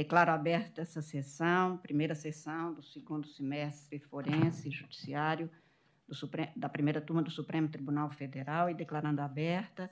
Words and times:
Declaro 0.00 0.30
aberta 0.30 0.80
essa 0.80 1.02
sessão, 1.02 1.76
primeira 1.76 2.14
sessão 2.14 2.72
do 2.72 2.82
segundo 2.82 3.26
semestre 3.26 3.98
forense 3.98 4.66
e 4.66 4.70
judiciário 4.70 5.50
Supremo, 6.10 6.50
da 6.56 6.70
primeira 6.70 7.02
turma 7.02 7.22
do 7.22 7.30
Supremo 7.30 7.68
Tribunal 7.68 8.08
Federal 8.08 8.70
e 8.70 8.74
declarando 8.74 9.20
aberta, 9.20 9.90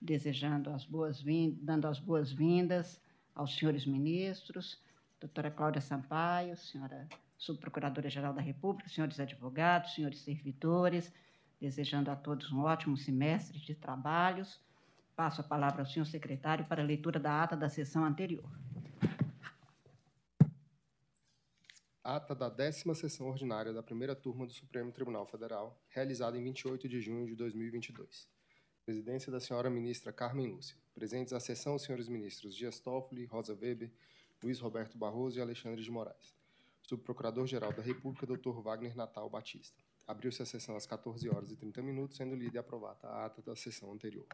desejando 0.00 0.70
as 0.70 0.84
boas-vindas, 0.84 1.58
dando 1.60 1.88
as 1.88 1.98
boas-vindas 1.98 3.02
aos 3.34 3.58
senhores 3.58 3.84
ministros, 3.84 4.80
doutora 5.18 5.50
Cláudia 5.50 5.80
Sampaio, 5.80 6.56
senhora 6.56 7.08
subprocuradora-geral 7.36 8.32
da 8.32 8.40
República, 8.40 8.88
senhores 8.88 9.18
advogados, 9.18 9.92
senhores 9.92 10.20
servidores, 10.20 11.12
desejando 11.60 12.12
a 12.12 12.14
todos 12.14 12.52
um 12.52 12.60
ótimo 12.60 12.96
semestre 12.96 13.58
de 13.58 13.74
trabalhos. 13.74 14.60
Passo 15.16 15.40
a 15.40 15.44
palavra 15.44 15.82
ao 15.82 15.86
senhor 15.86 16.06
secretário 16.06 16.64
para 16.66 16.80
a 16.80 16.86
leitura 16.86 17.18
da 17.18 17.42
ata 17.42 17.56
da 17.56 17.68
sessão 17.68 18.04
anterior. 18.04 18.48
Ata 22.16 22.34
da 22.34 22.48
décima 22.48 22.94
sessão 22.94 23.28
ordinária 23.28 23.70
da 23.70 23.82
primeira 23.82 24.14
turma 24.14 24.46
do 24.46 24.52
Supremo 24.54 24.90
Tribunal 24.90 25.26
Federal, 25.26 25.78
realizada 25.90 26.38
em 26.38 26.42
28 26.42 26.88
de 26.88 27.02
junho 27.02 27.26
de 27.26 27.36
2022. 27.36 28.26
Presidência 28.82 29.30
da 29.30 29.38
senhora 29.38 29.68
ministra 29.68 30.10
Carmen 30.10 30.46
Lúcia. 30.46 30.74
Presentes 30.94 31.34
à 31.34 31.40
sessão 31.40 31.74
os 31.74 31.82
senhores 31.82 32.08
ministros 32.08 32.56
Dias 32.56 32.80
Toffoli, 32.80 33.26
Rosa 33.26 33.52
Weber, 33.52 33.92
Luiz 34.42 34.58
Roberto 34.58 34.96
Barroso 34.96 35.38
e 35.38 35.42
Alexandre 35.42 35.82
de 35.82 35.90
Moraes. 35.90 36.34
Subprocurador-Geral 36.80 37.74
da 37.74 37.82
República, 37.82 38.26
Dr. 38.26 38.58
Wagner 38.62 38.96
Natal 38.96 39.28
Batista. 39.28 39.76
Abriu-se 40.06 40.40
a 40.40 40.46
sessão 40.46 40.76
às 40.76 40.86
14 40.86 41.28
horas 41.28 41.50
e 41.50 41.56
30 41.56 41.82
minutos, 41.82 42.16
sendo 42.16 42.34
lida 42.34 42.56
e 42.56 42.58
aprovada 42.58 43.06
a 43.06 43.26
ata 43.26 43.42
da 43.42 43.54
sessão 43.54 43.92
anterior. 43.92 44.26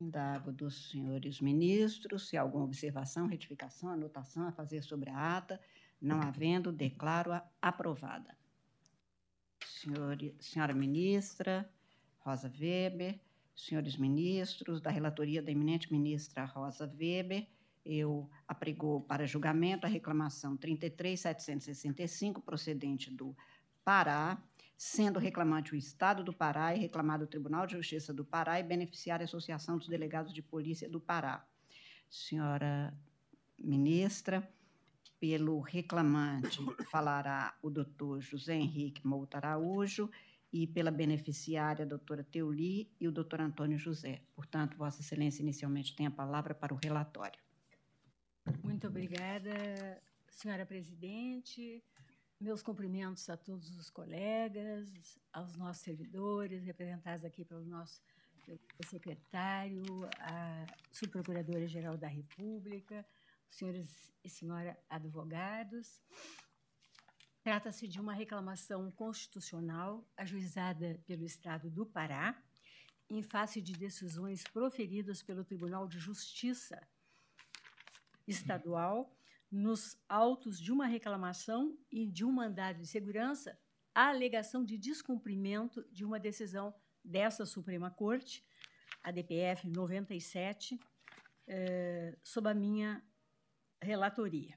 Indago 0.00 0.50
dos 0.50 0.90
senhores 0.90 1.40
ministros 1.40 2.28
se 2.28 2.36
há 2.36 2.40
alguma 2.40 2.64
observação, 2.64 3.26
retificação, 3.26 3.90
anotação 3.90 4.48
a 4.48 4.52
fazer 4.52 4.82
sobre 4.82 5.10
a 5.10 5.36
ata. 5.36 5.60
Não 6.00 6.22
havendo, 6.22 6.72
declaro-a 6.72 7.46
aprovada. 7.60 8.34
Senhor, 9.66 10.16
senhora 10.40 10.72
ministra 10.72 11.70
Rosa 12.20 12.50
Weber, 12.58 13.20
senhores 13.54 13.96
ministros, 13.96 14.80
da 14.80 14.90
relatoria 14.90 15.42
da 15.42 15.50
eminente 15.50 15.92
ministra 15.92 16.44
Rosa 16.46 16.90
Weber, 16.98 17.46
eu 17.84 18.28
apregou 18.46 19.00
para 19.00 19.26
julgamento 19.26 19.86
a 19.86 19.88
reclamação 19.88 20.56
33765, 20.56 22.40
procedente 22.42 23.10
do 23.10 23.36
Pará, 23.84 24.42
sendo 24.80 25.18
reclamante 25.18 25.74
o 25.74 25.76
Estado 25.76 26.24
do 26.24 26.32
Pará 26.32 26.74
e 26.74 26.78
reclamado 26.78 27.24
o 27.24 27.26
Tribunal 27.26 27.66
de 27.66 27.74
Justiça 27.74 28.14
do 28.14 28.24
Pará 28.24 28.58
e 28.58 28.62
beneficiária 28.62 29.24
a 29.24 29.26
Associação 29.26 29.76
dos 29.76 29.88
Delegados 29.88 30.32
de 30.32 30.40
Polícia 30.40 30.88
do 30.88 30.98
Pará. 30.98 31.46
Senhora 32.08 32.90
ministra, 33.58 34.50
pelo 35.20 35.60
reclamante 35.60 36.60
falará 36.90 37.54
o 37.60 37.68
doutor 37.68 38.22
José 38.22 38.54
Henrique 38.54 39.06
Mouta 39.06 39.36
Araújo 39.36 40.10
e 40.50 40.66
pela 40.66 40.90
beneficiária 40.90 41.84
a 41.84 41.88
doutora 41.88 42.24
Teuli 42.24 42.90
e 42.98 43.06
o 43.06 43.12
doutor 43.12 43.42
Antônio 43.42 43.76
José. 43.76 44.22
Portanto, 44.34 44.78
Vossa 44.78 45.02
Excelência 45.02 45.42
inicialmente 45.42 45.94
tem 45.94 46.06
a 46.06 46.10
palavra 46.10 46.54
para 46.54 46.72
o 46.72 46.78
relatório. 46.82 47.38
Muito 48.64 48.86
obrigada, 48.86 50.02
senhora 50.30 50.64
presidente, 50.64 51.84
meus 52.40 52.62
cumprimentos 52.62 53.28
a 53.28 53.36
todos 53.36 53.76
os 53.76 53.90
colegas, 53.90 55.18
aos 55.32 55.54
nossos 55.56 55.82
servidores, 55.82 56.64
representados 56.64 57.24
aqui 57.24 57.44
pelo 57.44 57.64
nosso 57.66 58.00
secretário, 58.88 59.84
a 60.18 60.66
subprocuradora-geral 60.90 61.98
da 61.98 62.08
República, 62.08 63.06
senhores 63.50 64.10
e 64.24 64.28
senhora 64.28 64.78
advogados. 64.88 66.02
Trata-se 67.42 67.86
de 67.86 68.00
uma 68.00 68.14
reclamação 68.14 68.90
constitucional 68.90 70.04
ajuizada 70.16 70.98
pelo 71.06 71.24
Estado 71.24 71.70
do 71.70 71.84
Pará, 71.84 72.42
em 73.08 73.22
face 73.22 73.60
de 73.60 73.72
decisões 73.72 74.44
proferidas 74.44 75.22
pelo 75.22 75.44
Tribunal 75.44 75.86
de 75.86 75.98
Justiça 75.98 76.80
Estadual 78.26 79.12
nos 79.50 79.98
autos 80.08 80.60
de 80.60 80.70
uma 80.70 80.86
reclamação 80.86 81.76
e 81.90 82.06
de 82.06 82.24
um 82.24 82.30
mandado 82.30 82.78
de 82.78 82.86
segurança 82.86 83.58
a 83.94 84.08
alegação 84.08 84.64
de 84.64 84.78
descumprimento 84.78 85.84
de 85.90 86.04
uma 86.04 86.20
decisão 86.20 86.72
dessa 87.04 87.44
Suprema 87.44 87.90
Corte, 87.90 88.46
a 89.02 89.10
DPF 89.10 89.68
97, 89.68 90.78
eh, 91.46 92.16
sob 92.22 92.48
a 92.48 92.54
minha 92.54 93.04
relatoria. 93.82 94.56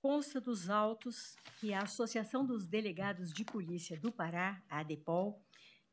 Consta 0.00 0.40
dos 0.40 0.70
autos 0.70 1.36
que 1.60 1.74
a 1.74 1.82
Associação 1.82 2.46
dos 2.46 2.66
Delegados 2.66 3.32
de 3.32 3.44
Polícia 3.44 4.00
do 4.00 4.10
Pará, 4.10 4.60
a 4.68 4.80
ADEPOL, 4.80 5.40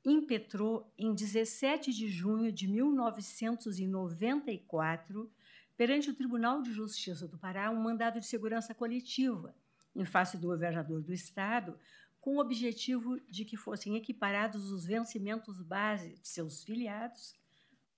impetrou 0.06 0.94
em 0.98 1.14
17 1.14 1.92
de 1.92 2.08
junho 2.08 2.50
de 2.52 2.68
1994 2.68 5.32
perante 5.80 6.10
o 6.10 6.14
Tribunal 6.14 6.62
de 6.62 6.74
Justiça 6.74 7.26
do 7.26 7.38
Pará 7.38 7.72
um 7.72 7.82
mandado 7.82 8.20
de 8.20 8.26
segurança 8.26 8.76
coletiva 8.76 9.56
em 9.96 10.04
face 10.04 10.38
do 10.38 10.50
governador 10.50 11.02
do 11.02 11.14
estado, 11.14 11.80
com 12.20 12.36
o 12.36 12.42
objetivo 12.42 13.18
de 13.32 13.46
que 13.46 13.56
fossem 13.56 13.96
equiparados 13.96 14.74
os 14.74 14.86
vencimentos 14.86 15.62
base 15.62 16.16
de 16.16 16.28
seus 16.28 16.66
filiados, 16.66 17.34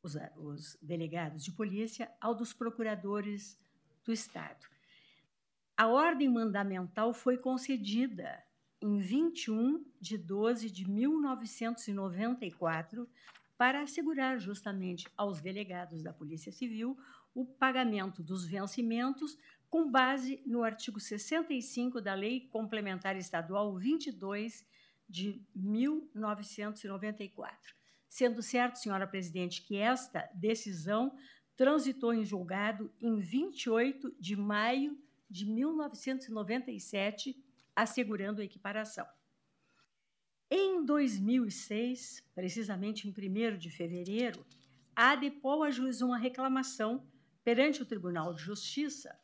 os, 0.03 0.15
os 0.37 0.77
delegados 0.79 1.43
de 1.43 1.51
polícia, 1.51 2.11
ao 2.21 2.35
dos 2.35 2.53
procuradores 2.53 3.59
do 4.05 4.13
estado. 4.13 4.67
A 5.75 5.87
ordem 5.87 6.29
mandamental 6.29 7.15
foi 7.15 7.35
concedida 7.35 8.43
em 8.79 8.99
21 8.99 9.83
de 9.99 10.19
12 10.19 10.69
de 10.69 10.87
1994 10.87 13.09
para 13.57 13.81
assegurar 13.81 14.39
justamente 14.39 15.07
aos 15.17 15.41
delegados 15.41 16.03
da 16.03 16.13
Polícia 16.13 16.51
Civil 16.51 16.95
o 17.33 17.45
pagamento 17.45 18.21
dos 18.23 18.45
vencimentos 18.45 19.37
com 19.69 19.89
base 19.89 20.43
no 20.45 20.61
artigo 20.63 20.99
65 20.99 22.01
da 22.01 22.13
Lei 22.13 22.49
Complementar 22.49 23.15
Estadual 23.15 23.73
22 23.77 24.67
de 25.07 25.41
1994. 25.55 27.73
Sendo 28.09 28.41
certo, 28.41 28.79
senhora 28.79 29.07
presidente, 29.07 29.61
que 29.61 29.77
esta 29.77 30.29
decisão 30.33 31.15
transitou 31.55 32.13
em 32.13 32.25
julgado 32.25 32.93
em 32.99 33.19
28 33.19 34.13
de 34.19 34.35
maio 34.35 35.01
de 35.29 35.45
1997, 35.45 37.41
assegurando 37.73 38.41
a 38.41 38.43
equiparação. 38.43 39.07
Em 40.49 40.83
2006, 40.83 42.21
precisamente 42.35 43.07
em 43.07 43.11
1 43.11 43.57
de 43.57 43.69
fevereiro, 43.69 44.45
a 44.93 45.11
ADEPOL 45.11 45.63
ajuizou 45.63 46.09
uma 46.09 46.17
reclamação 46.17 47.07
perante 47.43 47.81
o 47.81 47.85
Tribunal 47.85 48.33
de 48.33 48.41
Justiça 48.41 49.19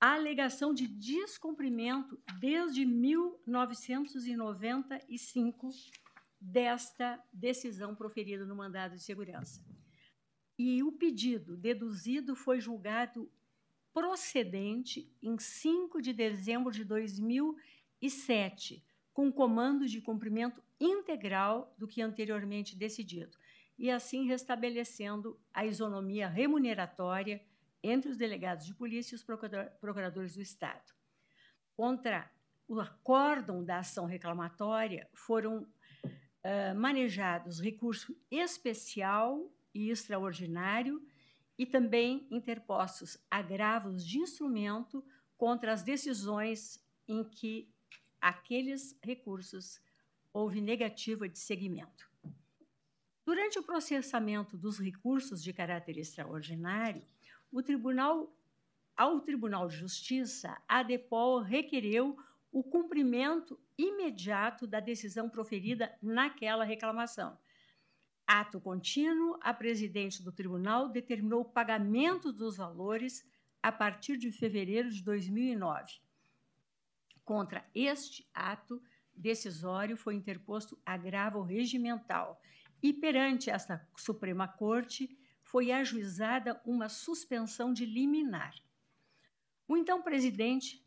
a 0.00 0.14
alegação 0.14 0.72
de 0.74 0.86
descumprimento 0.86 2.18
desde 2.38 2.84
1995 2.84 5.70
desta 6.40 7.20
decisão 7.32 7.92
proferida 7.94 8.44
no 8.44 8.54
mandado 8.54 8.94
de 8.96 9.02
segurança. 9.02 9.64
E 10.58 10.82
o 10.82 10.92
pedido 10.92 11.56
deduzido 11.56 12.36
foi 12.36 12.60
julgado 12.60 13.32
procedente 13.92 15.10
em 15.22 15.38
5 15.38 16.02
de 16.02 16.12
dezembro 16.12 16.70
de 16.70 16.84
2007, 16.84 18.84
com 19.14 19.32
comando 19.32 19.86
de 19.86 20.02
cumprimento 20.02 20.62
integral 20.78 21.74
do 21.78 21.88
que 21.88 22.02
anteriormente 22.02 22.76
decidido, 22.76 23.38
e 23.78 23.90
assim 23.90 24.26
restabelecendo 24.26 25.40
a 25.52 25.64
isonomia 25.64 26.28
remuneratória 26.28 27.42
entre 27.88 28.10
os 28.10 28.16
delegados 28.16 28.66
de 28.66 28.74
polícia 28.74 29.14
e 29.14 29.16
os 29.16 29.24
procuradores 29.80 30.34
do 30.34 30.42
Estado. 30.42 30.92
Contra 31.76 32.30
o 32.66 32.80
acórdão 32.80 33.64
da 33.64 33.78
ação 33.78 34.06
reclamatória 34.06 35.08
foram 35.14 35.62
uh, 35.62 36.74
manejados 36.74 37.60
recurso 37.60 38.16
especial 38.30 39.52
e 39.72 39.90
extraordinário 39.90 41.00
e 41.58 41.64
também 41.64 42.26
interpostos 42.30 43.18
agravos 43.30 44.04
de 44.04 44.18
instrumento 44.18 45.04
contra 45.36 45.72
as 45.72 45.82
decisões 45.82 46.84
em 47.06 47.22
que 47.22 47.72
aqueles 48.20 48.98
recursos 49.02 49.80
houve 50.32 50.60
negativa 50.60 51.28
de 51.28 51.38
seguimento. 51.38 52.10
Durante 53.24 53.58
o 53.58 53.62
processamento 53.62 54.56
dos 54.56 54.78
recursos 54.78 55.42
de 55.42 55.52
caráter 55.52 55.98
extraordinário, 55.98 57.02
o 57.50 57.62
tribunal, 57.62 58.34
ao 58.96 59.20
Tribunal 59.20 59.68
de 59.68 59.76
Justiça, 59.76 60.56
a 60.66 60.82
DEPOL 60.82 61.40
requereu 61.40 62.16
o 62.50 62.62
cumprimento 62.62 63.58
imediato 63.76 64.66
da 64.66 64.80
decisão 64.80 65.28
proferida 65.28 65.94
naquela 66.00 66.64
reclamação. 66.64 67.38
Ato 68.26 68.60
contínuo, 68.60 69.38
a 69.40 69.54
presidente 69.54 70.22
do 70.22 70.32
tribunal 70.32 70.88
determinou 70.88 71.42
o 71.42 71.44
pagamento 71.44 72.32
dos 72.32 72.56
valores 72.56 73.24
a 73.62 73.70
partir 73.70 74.16
de 74.16 74.32
fevereiro 74.32 74.90
de 74.90 75.02
2009. 75.02 76.00
Contra 77.24 77.68
este 77.74 78.28
ato 78.32 78.82
decisório 79.14 79.96
foi 79.96 80.14
interposto 80.14 80.80
agravo 80.84 81.42
regimental 81.42 82.40
e, 82.82 82.92
perante 82.92 83.50
esta 83.50 83.86
Suprema 83.96 84.46
Corte, 84.46 85.16
foi 85.46 85.70
ajuizada 85.70 86.60
uma 86.64 86.88
suspensão 86.88 87.72
de 87.72 87.86
liminar. 87.86 88.54
O 89.68 89.76
então 89.76 90.02
presidente, 90.02 90.84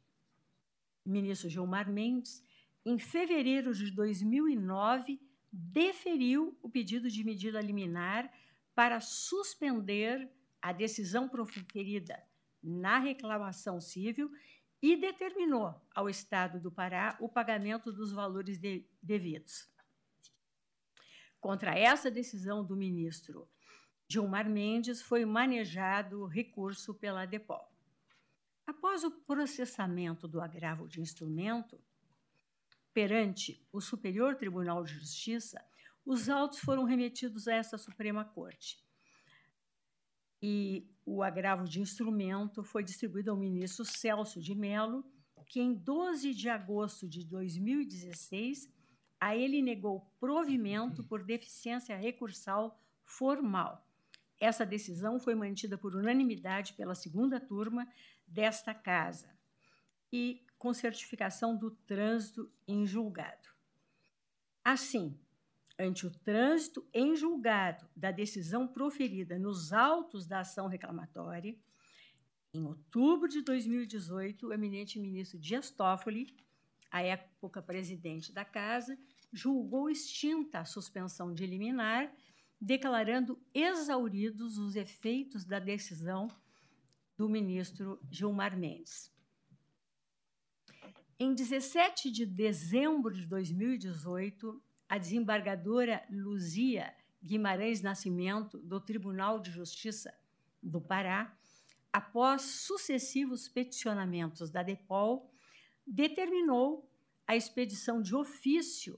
ministro 1.06 1.50
Gilmar 1.50 1.90
Mendes, 1.90 2.44
em 2.86 3.00
fevereiro 3.00 3.74
de 3.74 3.90
2009, 3.90 5.18
deferiu 5.52 6.58
o 6.62 6.70
pedido 6.70 7.10
de 7.10 7.24
medida 7.24 7.62
liminar 7.62 8.32
para 8.76 9.00
suspender 9.00 10.30
a 10.62 10.74
decisão 10.74 11.30
proferida 11.30 12.22
na 12.62 13.00
reclamação 13.00 13.80
civil 13.80 14.30
e 14.82 14.98
determinou 14.98 15.82
ao 15.96 16.10
Estado 16.10 16.60
do 16.60 16.70
Pará 16.70 17.18
o 17.22 17.30
pagamento 17.30 17.94
dos 17.94 18.12
valores 18.12 18.58
de, 18.58 18.86
devidos. 19.02 19.70
Contra 21.40 21.78
essa 21.78 22.12
decisão 22.12 22.64
do 22.64 22.76
ministro 22.76 23.48
Gilmar 24.12 24.50
Mendes, 24.50 25.04
foi 25.04 25.24
manejado 25.24 26.26
recurso 26.26 26.96
pela 26.96 27.28
DEPOL. 27.28 27.72
Após 28.66 29.04
o 29.04 29.12
processamento 29.12 30.28
do 30.28 30.42
agravo 30.42 30.88
de 30.88 31.00
instrumento, 31.00 31.80
perante 32.92 33.64
o 33.72 33.80
Superior 33.80 34.36
Tribunal 34.36 34.84
de 34.84 34.96
Justiça, 34.96 35.64
os 36.04 36.28
autos 36.28 36.58
foram 36.58 36.86
remetidos 36.86 37.48
a 37.48 37.54
essa 37.54 37.78
Suprema 37.78 38.26
Corte. 38.26 38.84
E 40.42 40.90
o 41.06 41.22
agravo 41.22 41.66
de 41.66 41.80
instrumento 41.80 42.64
foi 42.64 42.84
distribuído 42.84 43.30
ao 43.30 43.38
ministro 43.38 43.86
Celso 43.86 44.42
de 44.42 44.56
Mello, 44.56 45.06
que 45.46 45.60
em 45.60 45.76
12 45.76 46.34
de 46.34 46.50
agosto 46.50 47.08
de 47.08 47.24
2016 47.24 48.74
a 49.20 49.36
ele 49.36 49.62
negou 49.62 50.12
provimento 50.20 51.04
por 51.04 51.24
deficiência 51.24 51.96
recursal 51.96 52.82
formal. 53.04 53.88
Essa 54.39 54.65
decisão 54.65 55.19
foi 55.19 55.36
mantida 55.36 55.77
por 55.77 55.95
unanimidade 55.95 56.74
pela 56.74 56.95
segunda 56.95 57.39
turma 57.39 57.88
desta 58.25 58.74
casa 58.74 59.30
e 60.12 60.45
com 60.57 60.74
certificação 60.74 61.56
do 61.56 61.71
trânsito 61.71 62.51
em 62.68 62.86
julgado. 62.86 63.50
Assim, 64.63 65.19
ante 65.77 66.06
o 66.06 66.12
trânsito 66.12 66.88
em 66.94 67.15
julgado 67.15 67.88
da 67.95 68.12
decisão 68.12 68.68
proferida 68.68 69.38
nos 69.38 69.74
autos 69.74 70.25
da 70.25 70.39
ação 70.39 70.68
reclamatória, 70.68 71.56
em 72.53 72.65
outubro 72.65 73.27
de 73.27 73.41
2018, 73.41 74.47
o 74.47 74.53
eminente 74.53 75.00
ministro 75.00 75.38
Dias 75.38 75.69
Toffoli 75.69 76.36
à 76.91 77.01
época 77.01 77.62
presidente 77.62 78.31
da 78.31 78.44
Casa, 78.44 78.97
julgou 79.31 79.89
extinta 79.89 80.59
a 80.59 80.65
suspensão 80.65 81.33
de 81.33 81.45
liminar, 81.45 82.12
declarando 82.60 83.40
exauridos 83.54 84.58
os 84.58 84.76
efeitos 84.76 85.46
da 85.46 85.60
decisão 85.60 86.28
do 87.18 87.30
ministro 87.30 88.00
Gilmar 88.10 88.58
Mendes. 88.58 89.12
Em 91.18 91.34
17 91.34 92.12
de 92.12 92.26
dezembro 92.26 93.14
de 93.14 93.26
2018, 93.26 94.62
a 94.88 94.98
desembargadora 94.98 96.04
Luzia 96.10 96.96
Guimarães 97.22 97.82
Nascimento, 97.82 98.58
do 98.60 98.80
Tribunal 98.80 99.40
de 99.40 99.52
Justiça 99.52 100.14
do 100.64 100.80
Pará, 100.80 101.38
após 101.92 102.42
sucessivos 102.42 103.50
peticionamentos 103.50 104.50
da 104.50 104.64
DEPOL, 104.64 105.30
determinou 105.86 106.90
a 107.28 107.36
expedição 107.36 108.02
de 108.02 108.16
ofício 108.16 108.98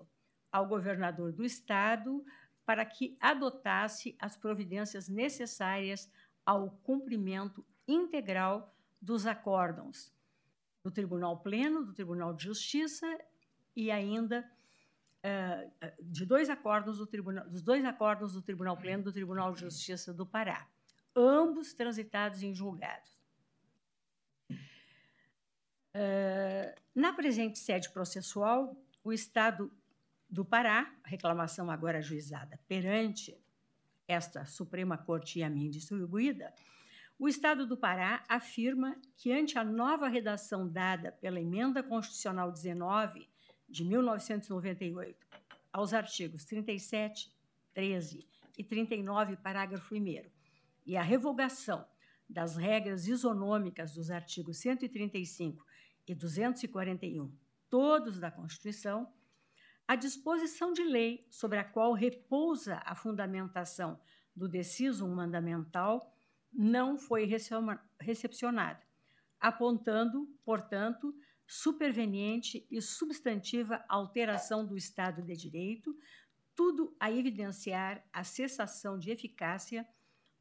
ao 0.52 0.68
governador 0.68 1.31
do 1.31 1.44
estado 1.44 2.24
para 2.66 2.86
que 2.86 3.18
adotasse 3.19 4.16
as 4.19 4.38
providências 4.38 5.08
necessárias 5.08 6.10
ao 6.46 6.72
cumprimento 6.84 7.66
integral 7.88 8.74
dos 9.02 9.25
acórdãos 9.25 10.13
do 10.84 10.92
Tribunal 10.92 11.40
Pleno, 11.40 11.84
do 11.86 11.94
Tribunal 11.94 12.34
de 12.34 12.44
Justiça 12.44 13.08
e 13.75 13.92
ainda 13.92 14.50
uh, 15.24 15.92
de 16.02 16.25
dois 16.25 16.50
acordos 16.50 16.98
do 16.98 17.06
Tribunal, 17.06 17.48
dos 17.50 17.62
dois 17.62 17.86
acordos 17.86 18.34
do 18.34 18.42
Tribunal 18.42 18.78
Pleno 18.78 19.04
do 19.04 19.12
Tribunal 19.12 19.54
de 19.54 19.62
Justiça 19.62 20.13
do 20.13 20.25
Pará, 20.25 20.68
ambos 21.16 21.74
transitados 21.74 22.42
em 22.44 22.54
julgados. 22.54 23.19
Uh, 25.94 26.74
na 26.96 27.13
presente 27.13 27.60
sede 27.60 27.90
processual, 27.92 28.75
o 29.04 29.12
Estado 29.12 29.72
do 30.31 30.45
Pará, 30.45 30.89
reclamação 31.04 31.69
agora 31.69 31.98
ajuizada 31.98 32.57
perante 32.66 33.38
esta 34.07 34.45
Suprema 34.45 34.98
Corte 34.98 35.39
e 35.39 35.44
a 35.44 35.50
mim 35.50 35.69
distribuída, 35.69 36.54
o 37.19 37.28
Estado 37.28 37.68
do 37.68 37.78
Pará 37.78 38.24
afirma 38.28 38.95
que, 39.18 39.31
ante 39.31 39.60
a 39.60 39.63
nova 39.63 40.07
redação 40.07 40.68
dada 40.68 41.12
pela 41.12 41.39
Emenda 41.39 41.83
Constitucional 41.83 42.51
19 42.51 43.28
de 43.68 43.83
1998 43.83 45.28
aos 45.72 45.94
artigos 45.94 46.45
37, 46.45 47.30
13 47.74 48.27
e 48.57 48.63
39, 48.63 49.38
parágrafo 49.38 49.94
1, 49.94 50.24
e 50.86 50.98
a 50.98 51.01
revogação 51.01 51.86
das 52.27 52.56
regras 52.56 53.06
isonômicas 53.06 53.94
dos 53.94 54.10
artigos 54.10 54.57
135 54.57 55.66
e 56.07 56.16
241, 56.16 57.31
todos 57.69 58.19
da 58.19 58.31
Constituição, 58.31 59.12
a 59.91 59.95
disposição 59.97 60.71
de 60.71 60.85
lei 60.85 61.27
sobre 61.29 61.59
a 61.59 61.65
qual 61.65 61.91
repousa 61.91 62.81
a 62.85 62.95
fundamentação 62.95 63.99
do 64.33 64.47
deciso 64.47 65.05
mandamental 65.05 66.15
não 66.49 66.97
foi 66.97 67.29
recepcionada, 67.99 68.81
apontando, 69.38 70.33
portanto, 70.45 71.13
superveniente 71.45 72.65
e 72.71 72.81
substantiva 72.81 73.83
alteração 73.89 74.65
do 74.65 74.77
Estado 74.77 75.21
de 75.21 75.35
Direito, 75.35 75.93
tudo 76.55 76.95
a 76.97 77.11
evidenciar 77.11 78.01
a 78.13 78.23
cessação 78.23 78.97
de 78.97 79.11
eficácia 79.11 79.85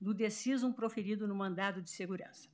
do 0.00 0.14
decisum 0.14 0.72
proferido 0.72 1.26
no 1.26 1.34
mandado 1.34 1.82
de 1.82 1.90
segurança. 1.90 2.48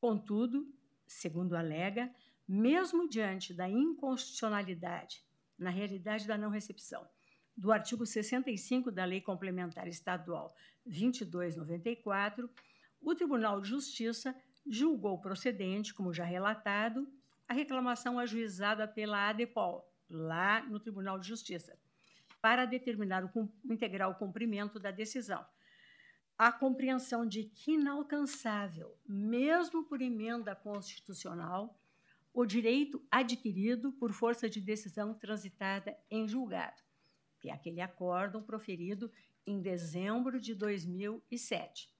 Contudo, 0.00 0.68
segundo 1.06 1.54
alega, 1.54 2.12
mesmo 2.48 3.08
diante 3.08 3.54
da 3.54 3.68
inconstitucionalidade, 3.68 5.29
na 5.60 5.70
realidade 5.70 6.26
da 6.26 6.38
não 6.38 6.48
recepção, 6.48 7.06
do 7.54 7.70
artigo 7.70 8.06
65 8.06 8.90
da 8.90 9.04
Lei 9.04 9.20
Complementar 9.20 9.86
Estadual 9.86 10.54
2294, 10.86 12.48
o 13.02 13.14
Tribunal 13.14 13.60
de 13.60 13.68
Justiça 13.68 14.34
julgou 14.66 15.20
procedente, 15.20 15.92
como 15.92 16.14
já 16.14 16.24
relatado, 16.24 17.06
a 17.46 17.52
reclamação 17.52 18.18
ajuizada 18.18 18.88
pela 18.88 19.28
ADEPOL, 19.28 19.86
lá 20.08 20.62
no 20.62 20.80
Tribunal 20.80 21.18
de 21.18 21.28
Justiça, 21.28 21.78
para 22.40 22.64
determinar 22.64 23.24
o 23.24 23.50
integral 23.64 24.14
cumprimento 24.14 24.78
da 24.78 24.90
decisão. 24.90 25.44
A 26.38 26.50
compreensão 26.50 27.26
de 27.26 27.44
que 27.44 27.72
inalcançável, 27.72 28.96
mesmo 29.06 29.84
por 29.84 30.00
emenda 30.00 30.54
constitucional, 30.54 31.79
o 32.32 32.44
direito 32.46 33.04
adquirido 33.10 33.92
por 33.92 34.12
força 34.12 34.48
de 34.48 34.60
decisão 34.60 35.14
transitada 35.14 35.96
em 36.10 36.28
julgado, 36.28 36.82
que 37.40 37.48
é 37.48 37.52
aquele 37.52 37.80
acórdão 37.80 38.42
proferido 38.42 39.10
em 39.46 39.60
dezembro 39.60 40.40
de 40.40 40.54
2007. 40.54 41.90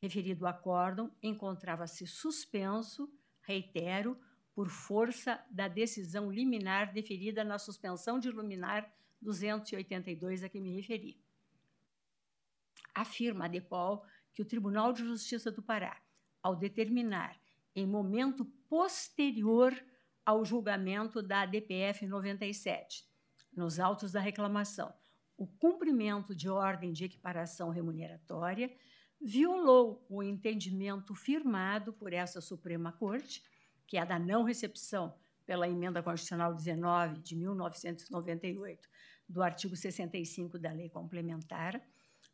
Referido 0.00 0.46
acórdão 0.46 1.14
encontrava-se 1.22 2.06
suspenso, 2.06 3.12
reitero, 3.42 4.18
por 4.54 4.68
força 4.68 5.42
da 5.50 5.66
decisão 5.66 6.30
liminar 6.30 6.92
deferida 6.92 7.42
na 7.42 7.58
suspensão 7.58 8.18
de 8.18 8.30
liminar 8.30 8.92
282 9.20 10.42
a 10.42 10.48
que 10.48 10.60
me 10.60 10.74
referi. 10.74 11.20
Afirma 12.94 13.46
a 13.46 13.48
DEPOL 13.48 14.04
que 14.34 14.42
o 14.42 14.44
Tribunal 14.44 14.92
de 14.92 15.02
Justiça 15.02 15.50
do 15.50 15.62
Pará, 15.62 16.00
ao 16.42 16.56
determinar, 16.56 17.40
em 17.74 17.86
momento 17.86 18.44
posterior 18.68 19.74
ao 20.24 20.44
julgamento 20.44 21.22
da 21.22 21.46
DPF 21.46 22.06
97, 22.06 23.04
nos 23.54 23.78
autos 23.78 24.12
da 24.12 24.20
reclamação, 24.20 24.92
o 25.36 25.46
cumprimento 25.46 26.34
de 26.34 26.48
ordem 26.48 26.92
de 26.92 27.04
equiparação 27.04 27.70
remuneratória, 27.70 28.74
violou 29.20 30.04
o 30.08 30.22
entendimento 30.22 31.14
firmado 31.14 31.92
por 31.92 32.12
essa 32.12 32.40
Suprema 32.40 32.92
Corte 32.92 33.42
que 33.92 33.98
é 33.98 34.06
da 34.06 34.18
não 34.18 34.42
recepção 34.42 35.14
pela 35.44 35.68
Emenda 35.68 36.02
Constitucional 36.02 36.54
19 36.54 37.20
de 37.20 37.36
1998, 37.36 38.88
do 39.28 39.42
artigo 39.42 39.76
65 39.76 40.58
da 40.58 40.72
Lei 40.72 40.88
Complementar, 40.88 41.78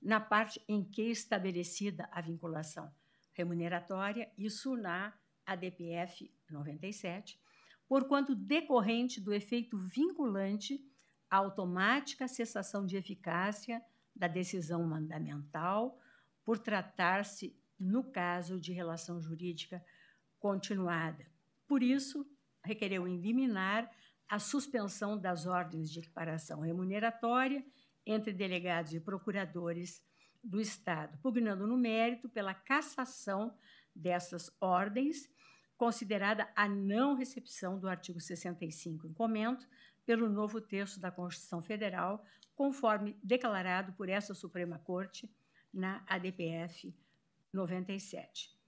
na 0.01 0.21
parte 0.21 0.63
em 0.69 0.85
que 0.85 1.03
estabelecida 1.03 2.09
a 2.13 2.21
vinculação 2.21 2.89
remuneratória, 3.33 4.31
isso 4.39 4.77
na 4.77 5.13
ADPF 5.49 6.31
97, 6.51 7.41
porquanto 7.89 8.35
decorrente 8.35 9.21
do 9.21 9.33
efeito 9.33 9.79
vinculante 9.79 10.85
à 11.31 11.37
automática 11.37 12.29
cessação 12.29 12.85
de 12.85 12.97
eficácia 12.97 13.83
da 14.15 14.29
decisão 14.29 14.85
mandamental, 14.85 15.99
por 16.45 16.59
tratar-se, 16.59 17.57
no 17.79 18.03
caso 18.05 18.61
de 18.61 18.73
relação 18.73 19.21
jurídica 19.21 19.85
continuada. 20.39 21.27
Por 21.67 21.83
isso, 21.83 22.29
requereu 22.65 23.07
em 23.07 23.21
liminar 23.21 23.91
a 24.29 24.39
suspensão 24.39 25.19
das 25.19 25.47
ordens 25.47 25.91
de 25.91 26.01
equiparação 26.01 26.61
remuneratória 26.61 27.65
entre 28.05 28.33
delegados 28.33 28.93
e 28.93 29.01
procuradores 29.01 30.03
do 30.43 30.61
Estado, 30.61 31.19
pugnando 31.23 31.67
no 31.67 31.77
mérito 31.77 32.29
pela 32.29 32.55
cassação 32.55 33.57
dessas 33.95 34.51
ordens, 34.61 35.29
considerada 35.79 36.51
a 36.57 36.69
não 36.69 37.15
recepção 37.15 37.79
do 37.79 37.89
artigo 37.89 38.21
65 38.21 39.07
em 39.07 39.13
comento 39.15 39.67
pelo 40.05 40.29
novo 40.29 40.61
texto 40.61 40.99
da 40.99 41.11
Constituição 41.11 41.63
Federal, 41.63 42.25
conforme 42.57 43.17
declarado 43.23 43.93
por 43.93 44.09
essa 44.09 44.35
Suprema 44.35 44.79
Corte 44.81 45.31
na 45.73 46.03
ADPF 46.09 46.93
97. 47.53 48.59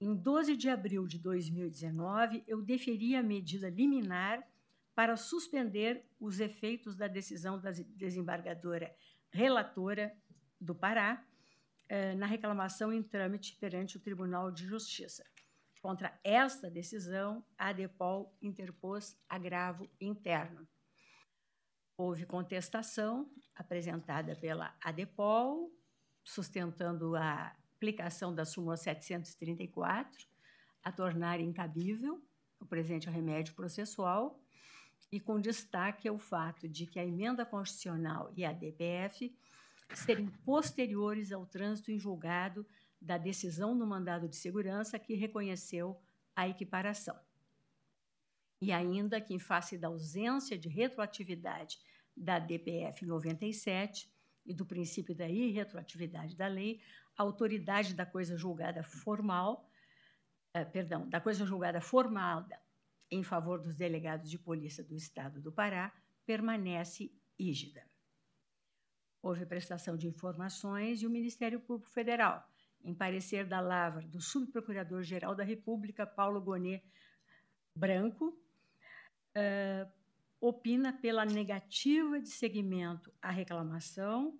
Em 0.00 0.14
12 0.14 0.56
de 0.56 0.70
abril 0.70 1.06
de 1.06 1.18
2019, 1.18 2.42
eu 2.46 2.62
deferi 2.62 3.14
a 3.14 3.22
medida 3.22 3.68
liminar 3.68 4.42
para 4.94 5.16
suspender 5.16 6.04
os 6.18 6.40
efeitos 6.40 6.96
da 6.96 7.06
decisão 7.06 7.60
da 7.60 7.70
desembargadora 7.70 8.94
relatora 9.30 10.16
do 10.60 10.74
Pará 10.74 11.22
eh, 11.88 12.14
na 12.14 12.26
reclamação 12.26 12.92
em 12.92 13.02
trâmite 13.02 13.56
perante 13.56 13.96
o 13.96 14.00
Tribunal 14.00 14.50
de 14.50 14.64
Justiça. 14.64 15.24
Contra 15.84 16.18
esta 16.24 16.70
decisão, 16.70 17.44
a 17.58 17.68
ADEPOL 17.68 18.34
interpôs 18.40 19.14
agravo 19.28 19.86
interno. 20.00 20.66
Houve 21.94 22.24
contestação 22.24 23.30
apresentada 23.54 24.34
pela 24.34 24.74
ADEPOL, 24.82 25.70
sustentando 26.24 27.14
a 27.14 27.54
aplicação 27.76 28.34
da 28.34 28.46
súmula 28.46 28.78
734, 28.78 30.26
a 30.82 30.90
tornar 30.90 31.38
incabível 31.38 32.18
o 32.58 32.64
presente 32.64 33.10
remédio 33.10 33.54
processual, 33.54 34.40
e 35.12 35.20
com 35.20 35.38
destaque 35.38 36.08
ao 36.08 36.18
fato 36.18 36.66
de 36.66 36.86
que 36.86 36.98
a 36.98 37.04
emenda 37.04 37.44
constitucional 37.44 38.32
e 38.34 38.42
a 38.42 38.54
DPF 38.54 39.36
serem 39.94 40.28
posteriores 40.46 41.30
ao 41.30 41.44
trânsito 41.44 41.92
em 41.92 41.98
julgado 41.98 42.66
da 43.04 43.18
decisão 43.18 43.74
no 43.74 43.86
mandado 43.86 44.26
de 44.28 44.36
segurança 44.36 44.98
que 44.98 45.14
reconheceu 45.14 46.00
a 46.34 46.48
equiparação. 46.48 47.18
E 48.60 48.72
ainda 48.72 49.20
que, 49.20 49.34
em 49.34 49.38
face 49.38 49.76
da 49.76 49.88
ausência 49.88 50.58
de 50.58 50.68
retroatividade 50.68 51.78
da 52.16 52.38
DPF 52.38 53.04
97 53.04 54.10
e 54.46 54.54
do 54.54 54.64
princípio 54.64 55.14
da 55.14 55.28
irretroatividade 55.28 56.34
da 56.34 56.46
lei, 56.46 56.80
a 57.16 57.22
autoridade 57.22 57.94
da 57.94 58.06
coisa 58.06 58.36
julgada 58.36 58.82
formal, 58.82 59.68
eh, 60.54 60.64
perdão, 60.64 61.06
da 61.08 61.20
coisa 61.20 61.44
julgada 61.44 61.80
formada 61.80 62.58
em 63.10 63.22
favor 63.22 63.60
dos 63.60 63.76
delegados 63.76 64.30
de 64.30 64.38
polícia 64.38 64.82
do 64.82 64.94
Estado 64.94 65.40
do 65.42 65.52
Pará 65.52 65.92
permanece 66.24 67.12
rígida. 67.38 67.84
Houve 69.20 69.44
prestação 69.44 69.96
de 69.96 70.06
informações 70.06 71.02
e 71.02 71.06
o 71.06 71.10
Ministério 71.10 71.60
Público 71.60 71.90
Federal, 71.90 72.48
em 72.84 72.94
parecer 72.94 73.46
da 73.46 73.60
lavra 73.60 74.06
do 74.06 74.20
Subprocurador-Geral 74.20 75.34
da 75.34 75.42
República, 75.42 76.06
Paulo 76.06 76.40
Gonet 76.40 76.84
Branco, 77.74 78.38
uh, 79.36 79.90
opina 80.40 80.92
pela 80.92 81.24
negativa 81.24 82.20
de 82.20 82.28
seguimento 82.28 83.12
à 83.22 83.30
reclamação, 83.30 84.38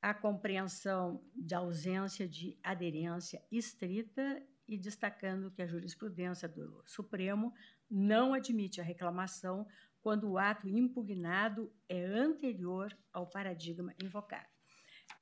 a 0.00 0.14
compreensão 0.14 1.22
da 1.34 1.58
ausência 1.58 2.28
de 2.28 2.56
aderência 2.62 3.42
estrita 3.50 4.42
e 4.68 4.78
destacando 4.78 5.50
que 5.50 5.62
a 5.62 5.66
jurisprudência 5.66 6.48
do 6.48 6.82
Supremo 6.86 7.52
não 7.90 8.32
admite 8.32 8.80
a 8.80 8.84
reclamação 8.84 9.66
quando 10.00 10.30
o 10.30 10.38
ato 10.38 10.68
impugnado 10.68 11.72
é 11.88 12.04
anterior 12.04 12.96
ao 13.12 13.26
paradigma 13.26 13.94
invocado. 14.02 14.51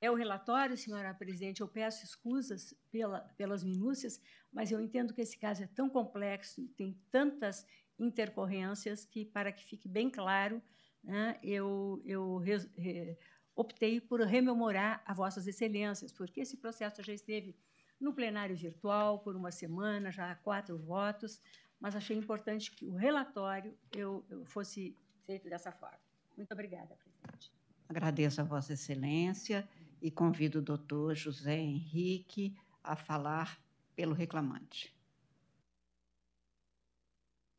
É 0.01 0.09
o 0.09 0.15
relatório, 0.15 0.75
senhora 0.75 1.13
presidente. 1.13 1.61
Eu 1.61 1.67
peço 1.67 2.03
escusas 2.03 2.73
pela, 2.89 3.19
pelas 3.37 3.63
minúcias, 3.63 4.19
mas 4.51 4.71
eu 4.71 4.81
entendo 4.81 5.13
que 5.13 5.21
esse 5.21 5.37
caso 5.37 5.63
é 5.63 5.67
tão 5.67 5.87
complexo 5.87 6.67
tem 6.75 6.99
tantas 7.11 7.67
intercorrências 7.99 9.05
que, 9.05 9.23
para 9.23 9.51
que 9.51 9.63
fique 9.63 9.87
bem 9.87 10.09
claro, 10.09 10.59
né, 11.03 11.39
eu, 11.43 12.01
eu 12.03 12.37
re, 12.37 13.15
optei 13.55 14.01
por 14.01 14.19
rememorar 14.21 15.03
a 15.05 15.13
vossas 15.13 15.45
excelências, 15.45 16.11
porque 16.11 16.41
esse 16.41 16.57
processo 16.57 17.03
já 17.03 17.13
esteve 17.13 17.55
no 17.99 18.11
plenário 18.11 18.55
virtual 18.55 19.19
por 19.19 19.35
uma 19.35 19.51
semana, 19.51 20.11
já 20.11 20.31
há 20.31 20.35
quatro 20.35 20.79
votos, 20.79 21.39
mas 21.79 21.95
achei 21.95 22.17
importante 22.17 22.71
que 22.71 22.87
o 22.87 22.95
relatório 22.95 23.77
eu, 23.95 24.25
eu 24.29 24.43
fosse 24.45 24.97
feito 25.27 25.47
dessa 25.47 25.71
forma. 25.71 25.99
Muito 26.35 26.51
obrigada, 26.51 26.95
presidente. 26.95 27.51
Agradeço 27.87 28.41
a 28.41 28.43
Vossa 28.43 28.73
Excelência 28.73 29.67
e 30.01 30.09
convido 30.09 30.59
o 30.59 30.61
doutor 30.61 31.15
José 31.15 31.57
Henrique 31.57 32.55
a 32.83 32.95
falar 32.95 33.61
pelo 33.95 34.13
reclamante. 34.13 34.95